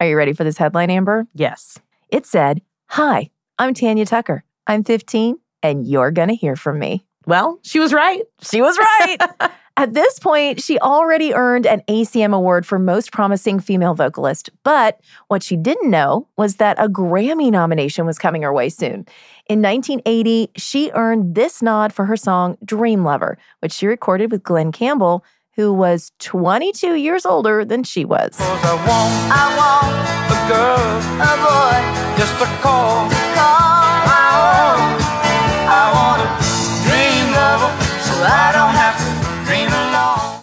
Are 0.00 0.06
you 0.08 0.16
ready 0.16 0.32
for 0.32 0.44
this 0.44 0.56
headline, 0.58 0.90
Amber? 0.90 1.26
Yes. 1.34 1.78
It 2.08 2.26
said, 2.26 2.62
Hi, 2.88 3.30
I'm 3.58 3.74
Tanya 3.74 4.06
Tucker. 4.06 4.44
I'm 4.66 4.82
15, 4.82 5.38
and 5.62 5.86
you're 5.86 6.10
going 6.10 6.28
to 6.28 6.34
hear 6.34 6.56
from 6.56 6.78
me. 6.78 7.04
Well, 7.26 7.58
she 7.62 7.78
was 7.80 7.92
right. 7.92 8.22
She 8.40 8.62
was 8.62 8.78
right. 8.78 9.18
At 9.80 9.94
this 9.94 10.18
point, 10.18 10.62
she 10.62 10.78
already 10.78 11.32
earned 11.32 11.64
an 11.64 11.80
ACM 11.88 12.34
award 12.34 12.66
for 12.66 12.78
Most 12.78 13.12
Promising 13.12 13.60
Female 13.60 13.94
Vocalist, 13.94 14.50
but 14.62 15.00
what 15.28 15.42
she 15.42 15.56
didn't 15.56 15.88
know 15.88 16.28
was 16.36 16.56
that 16.56 16.78
a 16.78 16.86
Grammy 16.86 17.50
nomination 17.50 18.04
was 18.04 18.18
coming 18.18 18.42
her 18.42 18.52
way 18.52 18.68
soon. 18.68 19.06
In 19.48 19.62
1980, 19.62 20.50
she 20.54 20.90
earned 20.90 21.34
this 21.34 21.62
nod 21.62 21.94
for 21.94 22.04
her 22.04 22.16
song 22.18 22.58
Dream 22.62 23.04
Lover, 23.04 23.38
which 23.60 23.72
she 23.72 23.86
recorded 23.86 24.30
with 24.30 24.42
Glen 24.42 24.70
Campbell, 24.70 25.24
who 25.52 25.72
was 25.72 26.12
22 26.18 26.96
years 26.96 27.24
older 27.24 27.64
than 27.64 27.82
she 27.82 28.04
was. 28.04 28.36
I 28.38 28.74
want, 28.86 29.14
I 29.32 29.46
want 29.56 29.96
a 30.28 30.40
girl, 30.52 31.00
a 31.24 31.32
boy, 31.40 32.18
just 32.18 32.34
a 32.34 32.60
call, 32.60 33.08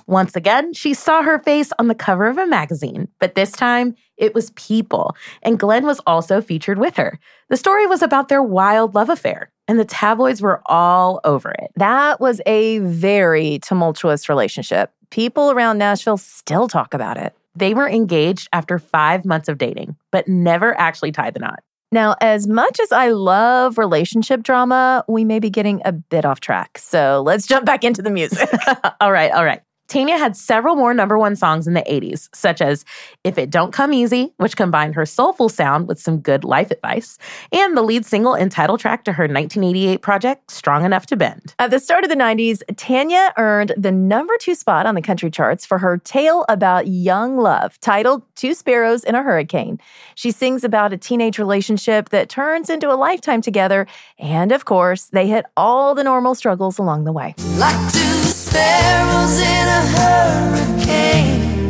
Once 0.08 0.38
again, 0.38 0.74
she 0.74 0.94
saw 0.94 1.22
her 1.22 1.38
face 1.40 1.72
on 1.80 1.88
the 1.88 1.96
cover 1.96 2.28
of 2.28 2.38
a 2.38 2.48
magazine, 2.48 3.10
but 3.20 3.36
this 3.36 3.52
time 3.52 3.94
it 4.16 4.34
was 4.34 4.52
People, 4.52 5.16
and 5.44 5.60
Glen 5.60 5.86
was 5.86 6.00
also 6.08 6.42
featured 6.42 6.80
with 6.80 6.96
her. 6.96 7.20
The 7.50 7.58
story 7.58 7.86
was 7.86 8.02
about 8.02 8.30
their 8.30 8.42
wild 8.42 8.96
love 8.96 9.10
affair, 9.10 9.52
and 9.68 9.78
the 9.78 9.86
tabloids 9.86 10.42
were 10.42 10.62
all 10.66 11.20
over 11.26 11.52
it. 11.52 11.72
That 11.76 12.22
was 12.22 12.40
a 12.46 12.80
very 12.80 13.60
tumultuous 13.60 14.30
relationship. 14.30 14.94
People 15.12 15.52
around 15.52 15.78
Nashville 15.78 16.18
still 16.18 16.70
talk 16.70 16.94
about 16.94 17.18
it. 17.18 17.36
They 17.54 17.74
were 17.74 17.90
engaged 17.90 18.48
after 18.54 18.80
five 18.80 19.26
months 19.26 19.50
of 19.50 19.58
dating, 19.58 19.98
but 20.12 20.28
never 20.28 20.78
actually 20.80 21.12
tied 21.12 21.34
the 21.34 21.42
knot. 21.42 21.60
Now, 21.92 22.16
as 22.22 22.48
much 22.48 22.80
as 22.82 22.92
I 22.92 23.10
love 23.10 23.78
relationship 23.78 24.44
drama, 24.44 25.06
we 25.08 25.24
may 25.24 25.40
be 25.40 25.50
getting 25.50 25.82
a 25.86 25.92
bit 25.92 26.26
off 26.26 26.40
track. 26.40 26.78
So 26.78 27.24
let's 27.26 27.48
jump 27.48 27.66
back 27.66 27.84
into 27.84 28.02
the 28.02 28.10
music. 28.10 28.50
all 29.02 29.12
right, 29.12 29.32
all 29.32 29.46
right. 29.46 29.62
Tanya 29.88 30.18
had 30.18 30.36
several 30.36 30.76
more 30.76 30.94
number 30.94 31.18
one 31.18 31.36
songs 31.36 31.68
in 31.68 31.74
the 31.74 31.82
80s, 31.82 32.30
such 32.34 32.62
as 32.62 32.84
If 33.24 33.38
It 33.38 33.50
Don't 33.50 33.72
Come 33.72 33.94
Easy, 33.94 34.34
which 34.38 34.58
combined 34.58 34.96
her 34.96 35.06
soulful 35.06 35.50
sound 35.50 35.88
with 35.88 36.00
some 36.00 36.20
good 36.20 36.44
life 36.44 36.72
advice, 36.72 37.18
and 37.52 37.78
the 37.78 37.82
lead 37.82 38.06
single 38.06 38.34
and 38.34 38.52
title 38.52 38.78
track 38.78 39.04
to 39.06 39.14
her 39.14 39.24
1988 39.24 40.02
project, 40.02 40.52
Strong 40.52 40.86
Enough 40.86 41.06
to 41.08 41.16
Bend. 41.16 41.56
At 41.60 41.72
the 41.72 41.80
start 41.80 42.04
of 42.04 42.10
the 42.10 42.16
90s, 42.16 42.62
Tanya 42.76 43.34
earned 43.38 43.74
the 43.78 43.92
number 43.92 44.34
two 44.40 44.56
spot 44.56 44.86
on 44.86 44.96
the 44.96 45.02
country 45.02 45.32
charts 45.32 45.66
for 45.66 45.78
her 45.78 45.98
tale 45.98 46.46
about 46.50 46.88
young 46.88 47.38
love, 47.38 47.80
titled 47.80 48.24
Two 48.36 48.54
Sparrows 48.54 49.04
in 49.04 49.16
a 49.16 49.24
Hurricane. 49.24 49.80
She 50.16 50.32
sings 50.32 50.64
about 50.64 50.94
a 50.94 50.98
teenage 50.98 51.40
relationship 51.40 52.10
that 52.10 52.30
turns 52.30 52.70
into 52.70 52.92
a 52.92 52.96
lifetime 52.96 53.42
together, 53.42 53.88
and 54.20 54.52
of 54.52 54.66
course, 54.66 55.06
they 55.06 55.28
hit 55.28 55.46
all 55.56 55.96
the 55.96 56.04
normal 56.04 56.36
struggles 56.36 56.78
along 56.78 57.06
the 57.06 57.12
way. 57.12 57.36
Like 57.58 57.94
two 57.94 58.07
sparrows 58.58 59.40
in 59.40 59.68
a 59.68 59.82
hurricane, 59.96 61.70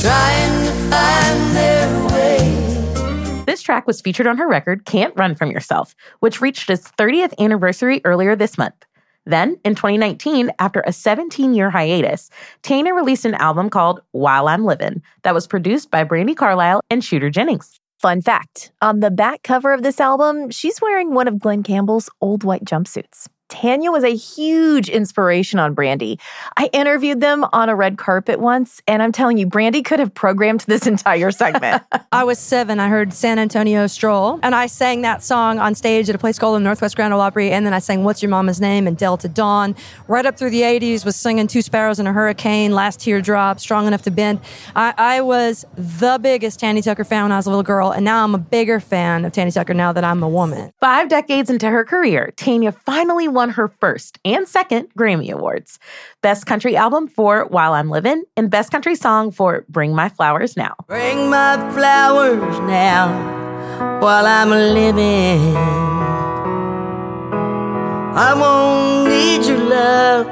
trying 0.00 0.54
to 0.66 0.72
find 0.90 1.56
their 1.56 1.86
way. 2.08 3.44
This 3.46 3.62
track 3.62 3.86
was 3.86 4.00
featured 4.00 4.26
on 4.26 4.38
her 4.38 4.48
record, 4.48 4.84
Can't 4.84 5.14
Run 5.16 5.34
From 5.34 5.50
Yourself, 5.50 5.94
which 6.20 6.40
reached 6.40 6.70
its 6.70 6.90
30th 6.92 7.34
anniversary 7.38 8.00
earlier 8.04 8.34
this 8.34 8.58
month. 8.58 8.74
Then, 9.24 9.56
in 9.64 9.76
2019, 9.76 10.50
after 10.58 10.82
a 10.84 10.92
17 10.92 11.54
year 11.54 11.70
hiatus, 11.70 12.28
Tanya 12.62 12.92
released 12.92 13.24
an 13.24 13.34
album 13.34 13.70
called 13.70 14.00
While 14.10 14.48
I'm 14.48 14.64
Livin' 14.64 15.00
that 15.22 15.34
was 15.34 15.46
produced 15.46 15.92
by 15.92 16.02
Brandi 16.02 16.36
Carlile 16.36 16.80
and 16.90 17.04
Shooter 17.04 17.30
Jennings. 17.30 17.78
Fun 18.00 18.20
fact 18.20 18.72
on 18.82 18.98
the 18.98 19.12
back 19.12 19.44
cover 19.44 19.72
of 19.72 19.84
this 19.84 20.00
album, 20.00 20.50
she's 20.50 20.80
wearing 20.80 21.14
one 21.14 21.28
of 21.28 21.38
Glen 21.38 21.62
Campbell's 21.62 22.10
old 22.20 22.42
white 22.42 22.64
jumpsuits. 22.64 23.28
Tanya 23.52 23.90
was 23.90 24.02
a 24.02 24.14
huge 24.14 24.88
inspiration 24.88 25.58
on 25.58 25.76
Brandi. 25.76 26.18
I 26.56 26.70
interviewed 26.72 27.20
them 27.20 27.44
on 27.52 27.68
a 27.68 27.76
red 27.76 27.98
carpet 27.98 28.40
once, 28.40 28.80
and 28.88 29.02
I'm 29.02 29.12
telling 29.12 29.36
you, 29.36 29.46
Brandi 29.46 29.84
could 29.84 29.98
have 29.98 30.14
programmed 30.14 30.60
this 30.60 30.86
entire 30.94 31.30
segment. 31.30 31.82
I 32.12 32.24
was 32.24 32.38
seven. 32.38 32.80
I 32.80 32.88
heard 32.88 33.12
San 33.12 33.38
Antonio 33.38 33.86
Stroll, 33.88 34.40
and 34.42 34.54
I 34.54 34.66
sang 34.66 35.02
that 35.02 35.22
song 35.22 35.58
on 35.58 35.74
stage 35.74 36.08
at 36.08 36.14
a 36.14 36.18
place 36.18 36.38
called 36.38 36.56
the 36.56 36.60
Northwest 36.60 36.96
Grand 36.96 37.12
Ole 37.12 37.20
Opry. 37.20 37.50
And 37.50 37.66
then 37.66 37.74
I 37.74 37.78
sang 37.78 38.04
"What's 38.04 38.22
Your 38.22 38.30
Mama's 38.30 38.58
Name" 38.58 38.86
and 38.86 38.96
"Delta 38.96 39.28
Dawn." 39.28 39.76
Right 40.08 40.24
up 40.24 40.38
through 40.38 40.50
the 40.50 40.62
'80s, 40.62 41.04
was 41.04 41.14
singing 41.14 41.46
Two 41.46 41.60
Sparrows 41.60 42.00
in 42.00 42.06
a 42.06 42.12
Hurricane," 42.12 42.72
"Last 42.72 43.00
Teardrop," 43.00 43.60
"Strong 43.60 43.86
Enough 43.86 44.02
to 44.02 44.10
Bend." 44.10 44.40
I, 44.74 44.94
I 44.96 45.20
was 45.20 45.66
the 45.76 46.18
biggest 46.22 46.58
Tandy 46.58 46.80
Tucker 46.80 47.04
fan 47.04 47.24
when 47.24 47.32
I 47.32 47.36
was 47.36 47.44
a 47.44 47.50
little 47.50 47.62
girl, 47.62 47.90
and 47.90 48.02
now 48.02 48.24
I'm 48.24 48.34
a 48.34 48.38
bigger 48.38 48.80
fan 48.80 49.26
of 49.26 49.32
Tandy 49.32 49.52
Tucker 49.52 49.74
now 49.74 49.92
that 49.92 50.04
I'm 50.04 50.22
a 50.22 50.28
woman. 50.28 50.72
Five 50.80 51.10
decades 51.10 51.50
into 51.50 51.68
her 51.68 51.84
career, 51.84 52.32
Tanya 52.36 52.72
finally 52.72 53.28
won 53.28 53.41
her 53.50 53.68
first 53.68 54.18
and 54.24 54.48
second 54.48 54.88
Grammy 54.98 55.30
Awards 55.30 55.78
Best 56.22 56.46
Country 56.46 56.76
Album 56.76 57.08
for 57.08 57.44
While 57.46 57.74
I'm 57.74 57.90
Livin', 57.90 58.24
and 58.36 58.50
Best 58.50 58.70
Country 58.70 58.94
Song 58.94 59.30
for 59.30 59.64
Bring 59.68 59.94
My 59.94 60.08
Flowers 60.08 60.56
Now. 60.56 60.74
Bring 60.86 61.30
my 61.30 61.56
flowers 61.72 62.58
now 62.60 64.00
while 64.00 64.26
I'm 64.26 64.50
living. 64.50 65.56
I 68.14 68.34
won't 68.34 69.08
need 69.08 69.46
your 69.46 69.58
love 69.58 70.26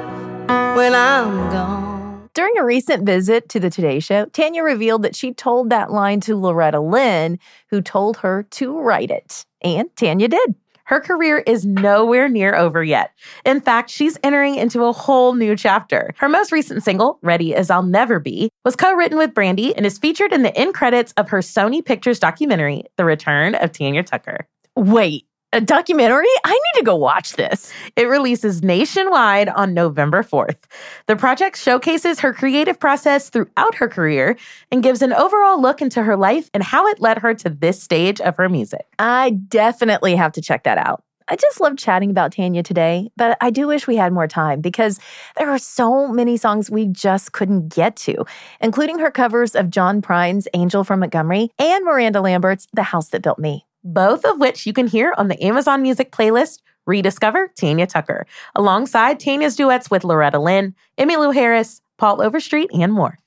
when 0.75 0.93
I'm 0.93 1.49
gone. 1.51 2.29
During 2.33 2.57
a 2.57 2.63
recent 2.63 3.05
visit 3.05 3.49
to 3.49 3.59
the 3.59 3.69
Today 3.69 3.99
Show, 3.99 4.25
Tanya 4.27 4.63
revealed 4.63 5.03
that 5.03 5.15
she 5.15 5.33
told 5.33 5.69
that 5.69 5.91
line 5.91 6.21
to 6.21 6.37
Loretta 6.37 6.79
Lynn, 6.79 7.39
who 7.69 7.81
told 7.81 8.17
her 8.17 8.43
to 8.51 8.79
write 8.79 9.11
it. 9.11 9.45
And 9.61 9.93
Tanya 9.97 10.29
did. 10.29 10.55
Her 10.91 10.99
career 10.99 11.37
is 11.37 11.65
nowhere 11.65 12.27
near 12.27 12.53
over 12.53 12.83
yet. 12.83 13.13
In 13.45 13.61
fact, 13.61 13.89
she's 13.89 14.19
entering 14.23 14.55
into 14.55 14.83
a 14.83 14.91
whole 14.91 15.35
new 15.35 15.55
chapter. 15.55 16.13
Her 16.17 16.27
most 16.27 16.51
recent 16.51 16.83
single, 16.83 17.17
Ready 17.21 17.55
as 17.55 17.69
I'll 17.69 17.81
Never 17.81 18.19
Be, 18.19 18.49
was 18.65 18.75
co 18.75 18.91
written 18.91 19.17
with 19.17 19.33
Brandi 19.33 19.73
and 19.77 19.85
is 19.85 19.97
featured 19.97 20.33
in 20.33 20.43
the 20.43 20.53
end 20.57 20.73
credits 20.73 21.13
of 21.13 21.29
her 21.29 21.39
Sony 21.39 21.83
Pictures 21.83 22.19
documentary, 22.19 22.83
The 22.97 23.05
Return 23.05 23.55
of 23.55 23.71
Tanya 23.71 24.03
Tucker. 24.03 24.49
Wait, 24.75 25.27
A 25.53 25.59
documentary? 25.59 26.27
I 26.45 26.51
need 26.51 26.79
to 26.79 26.85
go 26.85 26.95
watch 26.95 27.33
this. 27.33 27.73
It 27.97 28.07
releases 28.07 28.63
nationwide 28.63 29.49
on 29.49 29.73
November 29.73 30.23
4th. 30.23 30.55
The 31.07 31.17
project 31.17 31.57
showcases 31.57 32.21
her 32.21 32.33
creative 32.33 32.79
process 32.79 33.29
throughout 33.29 33.75
her 33.75 33.89
career 33.89 34.37
and 34.71 34.81
gives 34.81 35.01
an 35.01 35.11
overall 35.11 35.61
look 35.61 35.81
into 35.81 36.03
her 36.03 36.15
life 36.15 36.49
and 36.53 36.63
how 36.63 36.87
it 36.87 37.01
led 37.01 37.17
her 37.17 37.33
to 37.33 37.49
this 37.49 37.83
stage 37.83 38.21
of 38.21 38.37
her 38.37 38.47
music. 38.47 38.85
I 38.97 39.31
definitely 39.31 40.15
have 40.15 40.31
to 40.33 40.41
check 40.41 40.63
that 40.63 40.77
out. 40.77 41.03
I 41.27 41.35
just 41.35 41.59
love 41.59 41.75
chatting 41.75 42.11
about 42.11 42.31
Tanya 42.31 42.63
today, 42.63 43.09
but 43.17 43.37
I 43.41 43.49
do 43.49 43.67
wish 43.67 43.87
we 43.87 43.97
had 43.97 44.13
more 44.13 44.27
time 44.27 44.61
because 44.61 45.01
there 45.35 45.49
are 45.49 45.59
so 45.59 46.07
many 46.07 46.37
songs 46.37 46.71
we 46.71 46.87
just 46.87 47.33
couldn't 47.33 47.67
get 47.67 47.97
to, 47.97 48.23
including 48.61 48.99
her 48.99 49.11
covers 49.11 49.53
of 49.53 49.69
John 49.69 50.01
Prine's 50.01 50.47
Angel 50.53 50.85
from 50.85 51.01
Montgomery 51.01 51.49
and 51.59 51.83
Miranda 51.83 52.21
Lambert's 52.21 52.67
The 52.71 52.83
House 52.83 53.09
That 53.09 53.21
Built 53.21 53.37
Me. 53.37 53.65
Both 53.83 54.25
of 54.25 54.39
which 54.39 54.67
you 54.67 54.73
can 54.73 54.87
hear 54.87 55.13
on 55.17 55.27
the 55.27 55.43
Amazon 55.43 55.81
Music 55.81 56.11
playlist 56.11 56.59
Rediscover 56.85 57.51
Tanya 57.59 57.87
Tucker, 57.87 58.25
alongside 58.55 59.19
Tanya's 59.19 59.55
duets 59.55 59.89
with 59.89 60.03
Loretta 60.03 60.39
Lynn, 60.39 60.75
Emmylou 60.97 61.33
Harris, 61.33 61.81
Paul 61.97 62.21
Overstreet, 62.21 62.69
and 62.73 62.93
more. 62.93 63.17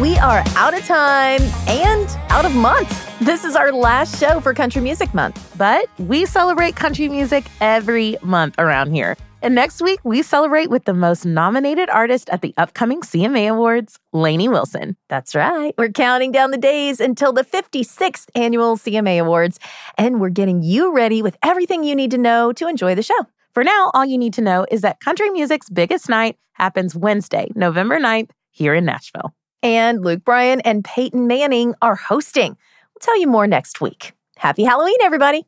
We 0.00 0.16
are 0.18 0.44
out 0.54 0.74
of 0.74 0.84
time 0.84 1.40
and 1.66 2.08
out 2.30 2.44
of 2.44 2.54
month. 2.54 3.18
This 3.20 3.44
is 3.44 3.56
our 3.56 3.72
last 3.72 4.20
show 4.20 4.40
for 4.40 4.54
Country 4.54 4.80
Music 4.80 5.12
Month. 5.12 5.54
But 5.58 5.88
we 5.98 6.24
celebrate 6.24 6.76
country 6.76 7.08
music 7.08 7.46
every 7.60 8.16
month 8.22 8.54
around 8.58 8.92
here. 8.92 9.16
And 9.40 9.54
next 9.54 9.80
week, 9.80 10.00
we 10.02 10.22
celebrate 10.22 10.68
with 10.68 10.84
the 10.84 10.94
most 10.94 11.24
nominated 11.24 11.88
artist 11.90 12.28
at 12.30 12.42
the 12.42 12.52
upcoming 12.56 13.02
CMA 13.02 13.48
Awards, 13.50 13.98
Lainey 14.12 14.48
Wilson. 14.48 14.96
That's 15.08 15.34
right. 15.34 15.74
We're 15.78 15.90
counting 15.90 16.32
down 16.32 16.50
the 16.50 16.58
days 16.58 16.98
until 16.98 17.32
the 17.32 17.44
56th 17.44 18.26
annual 18.34 18.76
CMA 18.76 19.20
Awards, 19.20 19.60
and 19.96 20.20
we're 20.20 20.30
getting 20.30 20.62
you 20.62 20.92
ready 20.92 21.22
with 21.22 21.36
everything 21.42 21.84
you 21.84 21.94
need 21.94 22.10
to 22.10 22.18
know 22.18 22.52
to 22.52 22.66
enjoy 22.66 22.96
the 22.96 23.02
show. 23.02 23.26
For 23.54 23.62
now, 23.62 23.90
all 23.94 24.04
you 24.04 24.18
need 24.18 24.34
to 24.34 24.42
know 24.42 24.66
is 24.70 24.82
that 24.82 25.00
country 25.00 25.30
music's 25.30 25.70
biggest 25.70 26.08
night 26.08 26.36
happens 26.52 26.94
Wednesday, 26.94 27.48
November 27.54 28.00
9th, 28.00 28.30
here 28.50 28.74
in 28.74 28.84
Nashville. 28.84 29.34
And 29.62 30.04
Luke 30.04 30.24
Bryan 30.24 30.60
and 30.62 30.84
Peyton 30.84 31.26
Manning 31.26 31.74
are 31.80 31.96
hosting. 31.96 32.50
We'll 32.50 33.00
tell 33.00 33.18
you 33.18 33.28
more 33.28 33.46
next 33.46 33.80
week. 33.80 34.12
Happy 34.36 34.64
Halloween, 34.64 34.98
everybody. 35.02 35.47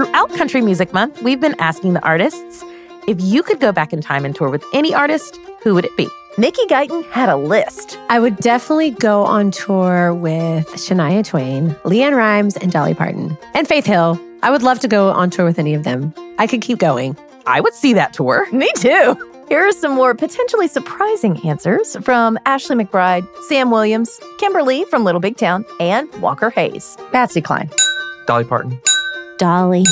Throughout 0.00 0.30
Country 0.30 0.62
Music 0.62 0.94
Month, 0.94 1.20
we've 1.20 1.42
been 1.42 1.54
asking 1.58 1.92
the 1.92 2.02
artists 2.02 2.64
if 3.06 3.20
you 3.20 3.42
could 3.42 3.60
go 3.60 3.70
back 3.70 3.92
in 3.92 4.00
time 4.00 4.24
and 4.24 4.34
tour 4.34 4.48
with 4.48 4.64
any 4.72 4.94
artist, 4.94 5.38
who 5.62 5.74
would 5.74 5.84
it 5.84 5.94
be? 5.94 6.08
Mickey 6.38 6.64
Guyton 6.68 7.04
had 7.10 7.28
a 7.28 7.36
list. 7.36 7.98
I 8.08 8.18
would 8.18 8.38
definitely 8.38 8.92
go 8.92 9.24
on 9.24 9.50
tour 9.50 10.14
with 10.14 10.66
Shania 10.68 11.22
Twain, 11.22 11.72
LeAnn 11.84 12.16
Rimes, 12.16 12.56
and 12.56 12.72
Dolly 12.72 12.94
Parton, 12.94 13.36
and 13.52 13.68
Faith 13.68 13.84
Hill. 13.84 14.18
I 14.42 14.50
would 14.50 14.62
love 14.62 14.80
to 14.80 14.88
go 14.88 15.10
on 15.10 15.28
tour 15.28 15.44
with 15.44 15.58
any 15.58 15.74
of 15.74 15.84
them. 15.84 16.14
I 16.38 16.46
could 16.46 16.62
keep 16.62 16.78
going. 16.78 17.14
I 17.44 17.60
would 17.60 17.74
see 17.74 17.92
that 17.92 18.14
tour. 18.14 18.50
Me 18.52 18.72
too. 18.76 19.44
Here 19.50 19.68
are 19.68 19.72
some 19.72 19.92
more 19.92 20.14
potentially 20.14 20.68
surprising 20.68 21.46
answers 21.46 21.96
from 21.96 22.38
Ashley 22.46 22.74
McBryde, 22.74 23.28
Sam 23.48 23.70
Williams, 23.70 24.18
Kimberly 24.38 24.86
from 24.86 25.04
Little 25.04 25.20
Big 25.20 25.36
Town, 25.36 25.66
and 25.78 26.10
Walker 26.22 26.48
Hayes. 26.48 26.96
Patsy 27.12 27.42
Cline. 27.42 27.68
Dolly 28.24 28.44
Parton. 28.44 28.80
Dolly. 29.40 29.86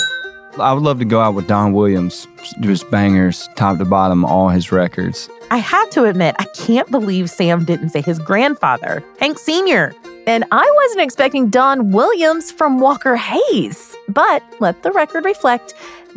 I 0.61 0.75
would 0.75 0.83
love 0.83 0.99
to 0.99 1.07
go 1.07 1.21
out 1.21 1.33
with 1.33 1.47
Don 1.49 1.73
Williams, 1.73 2.29
just 2.61 2.91
bangers, 2.91 3.49
top 3.57 3.79
to 3.79 3.87
bottom, 3.87 4.23
all 4.23 4.51
his 4.51 4.71
records. 4.71 5.31
I 5.51 5.57
have 5.57 5.89
to 5.91 6.05
admit, 6.05 6.35
I 6.39 6.45
can't 6.55 6.91
believe 6.91 7.31
Sam 7.31 7.65
didn't 7.65 7.89
say 7.89 8.03
his 8.03 8.19
grandfather, 8.19 9.03
Hank 9.19 9.39
Sr. 9.39 9.95
And 10.27 10.45
I 10.53 10.71
wasn't 10.85 11.01
expecting 11.01 11.49
Don 11.49 11.93
Williams 11.93 12.53
from 12.53 12.79
Walker 12.79 13.17
Hayes. 13.17 13.97
But 14.11 14.43
let 14.61 14.83
the 14.83 14.93
record 14.93 15.25
reflect 15.25 15.73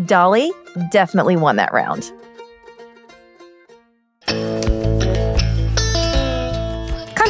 Dolly 0.06 0.52
definitely 0.92 1.38
won 1.38 1.56
that 1.56 1.72
round. 1.72 2.12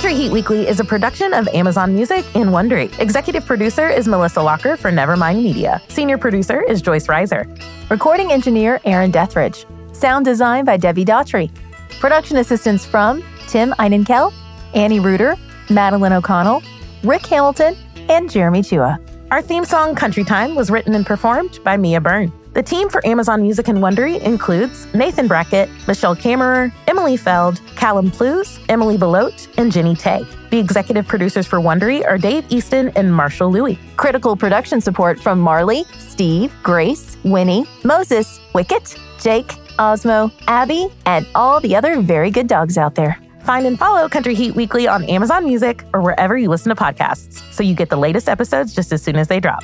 Country 0.01 0.17
Heat 0.19 0.31
Weekly 0.31 0.67
is 0.67 0.79
a 0.79 0.83
production 0.83 1.31
of 1.31 1.47
Amazon 1.49 1.93
Music 1.93 2.25
and 2.35 2.49
Wondery. 2.49 2.91
Executive 2.99 3.45
producer 3.45 3.87
is 3.87 4.07
Melissa 4.07 4.43
Walker 4.43 4.75
for 4.75 4.89
Nevermind 4.89 5.43
Media. 5.43 5.79
Senior 5.89 6.17
producer 6.17 6.63
is 6.63 6.81
Joyce 6.81 7.05
Reiser. 7.05 7.45
Recording 7.87 8.31
engineer 8.31 8.81
Aaron 8.83 9.11
Dethridge. 9.11 9.63
Sound 9.93 10.25
design 10.25 10.65
by 10.65 10.75
Debbie 10.75 11.05
Daughtry. 11.05 11.51
Production 11.99 12.37
assistance 12.37 12.83
from 12.83 13.23
Tim 13.47 13.73
Einenkel, 13.73 14.33
Annie 14.73 14.99
Reuter, 14.99 15.35
Madeline 15.69 16.13
O'Connell, 16.13 16.63
Rick 17.03 17.27
Hamilton, 17.27 17.77
and 18.09 18.27
Jeremy 18.27 18.63
Chua. 18.63 18.97
Our 19.29 19.43
theme 19.43 19.65
song, 19.65 19.93
Country 19.93 20.23
Time, 20.23 20.55
was 20.55 20.71
written 20.71 20.95
and 20.95 21.05
performed 21.05 21.59
by 21.63 21.77
Mia 21.77 22.01
Byrne. 22.01 22.33
The 22.53 22.63
team 22.63 22.89
for 22.89 23.05
Amazon 23.05 23.43
Music 23.43 23.67
and 23.67 23.77
Wondery 23.77 24.19
includes 24.19 24.91
Nathan 24.95 25.27
Brackett, 25.27 25.69
Michelle 25.87 26.15
Kammerer, 26.15 26.73
Emily 27.01 27.17
Feld, 27.17 27.59
Callum 27.75 28.11
Plews, 28.11 28.59
Emily 28.69 28.95
Belote, 28.95 29.47
and 29.57 29.71
Jenny 29.71 29.95
Tay. 29.95 30.23
The 30.51 30.59
executive 30.59 31.07
producers 31.07 31.47
for 31.47 31.57
Wondery 31.57 32.05
are 32.05 32.15
Dave 32.15 32.45
Easton 32.49 32.89
and 32.89 33.11
Marshall 33.11 33.51
Lewy. 33.51 33.79
Critical 33.97 34.35
production 34.35 34.79
support 34.79 35.19
from 35.19 35.39
Marley, 35.39 35.83
Steve, 35.97 36.53
Grace, 36.61 37.17
Winnie, 37.23 37.65
Moses, 37.83 38.39
Wicket, 38.53 38.95
Jake, 39.19 39.47
Osmo, 39.79 40.31
Abby, 40.45 40.89
and 41.07 41.25
all 41.33 41.59
the 41.59 41.75
other 41.75 41.99
very 42.01 42.29
good 42.29 42.45
dogs 42.45 42.77
out 42.77 42.93
there. 42.93 43.17
Find 43.45 43.65
and 43.65 43.79
follow 43.79 44.07
Country 44.07 44.35
Heat 44.35 44.53
Weekly 44.53 44.87
on 44.87 45.03
Amazon 45.05 45.43
Music 45.43 45.83
or 45.95 46.01
wherever 46.01 46.37
you 46.37 46.49
listen 46.49 46.69
to 46.69 46.79
podcasts 46.79 47.41
so 47.51 47.63
you 47.63 47.73
get 47.73 47.89
the 47.89 47.97
latest 47.97 48.29
episodes 48.29 48.75
just 48.75 48.91
as 48.91 49.01
soon 49.01 49.15
as 49.15 49.27
they 49.27 49.39
drop. 49.39 49.63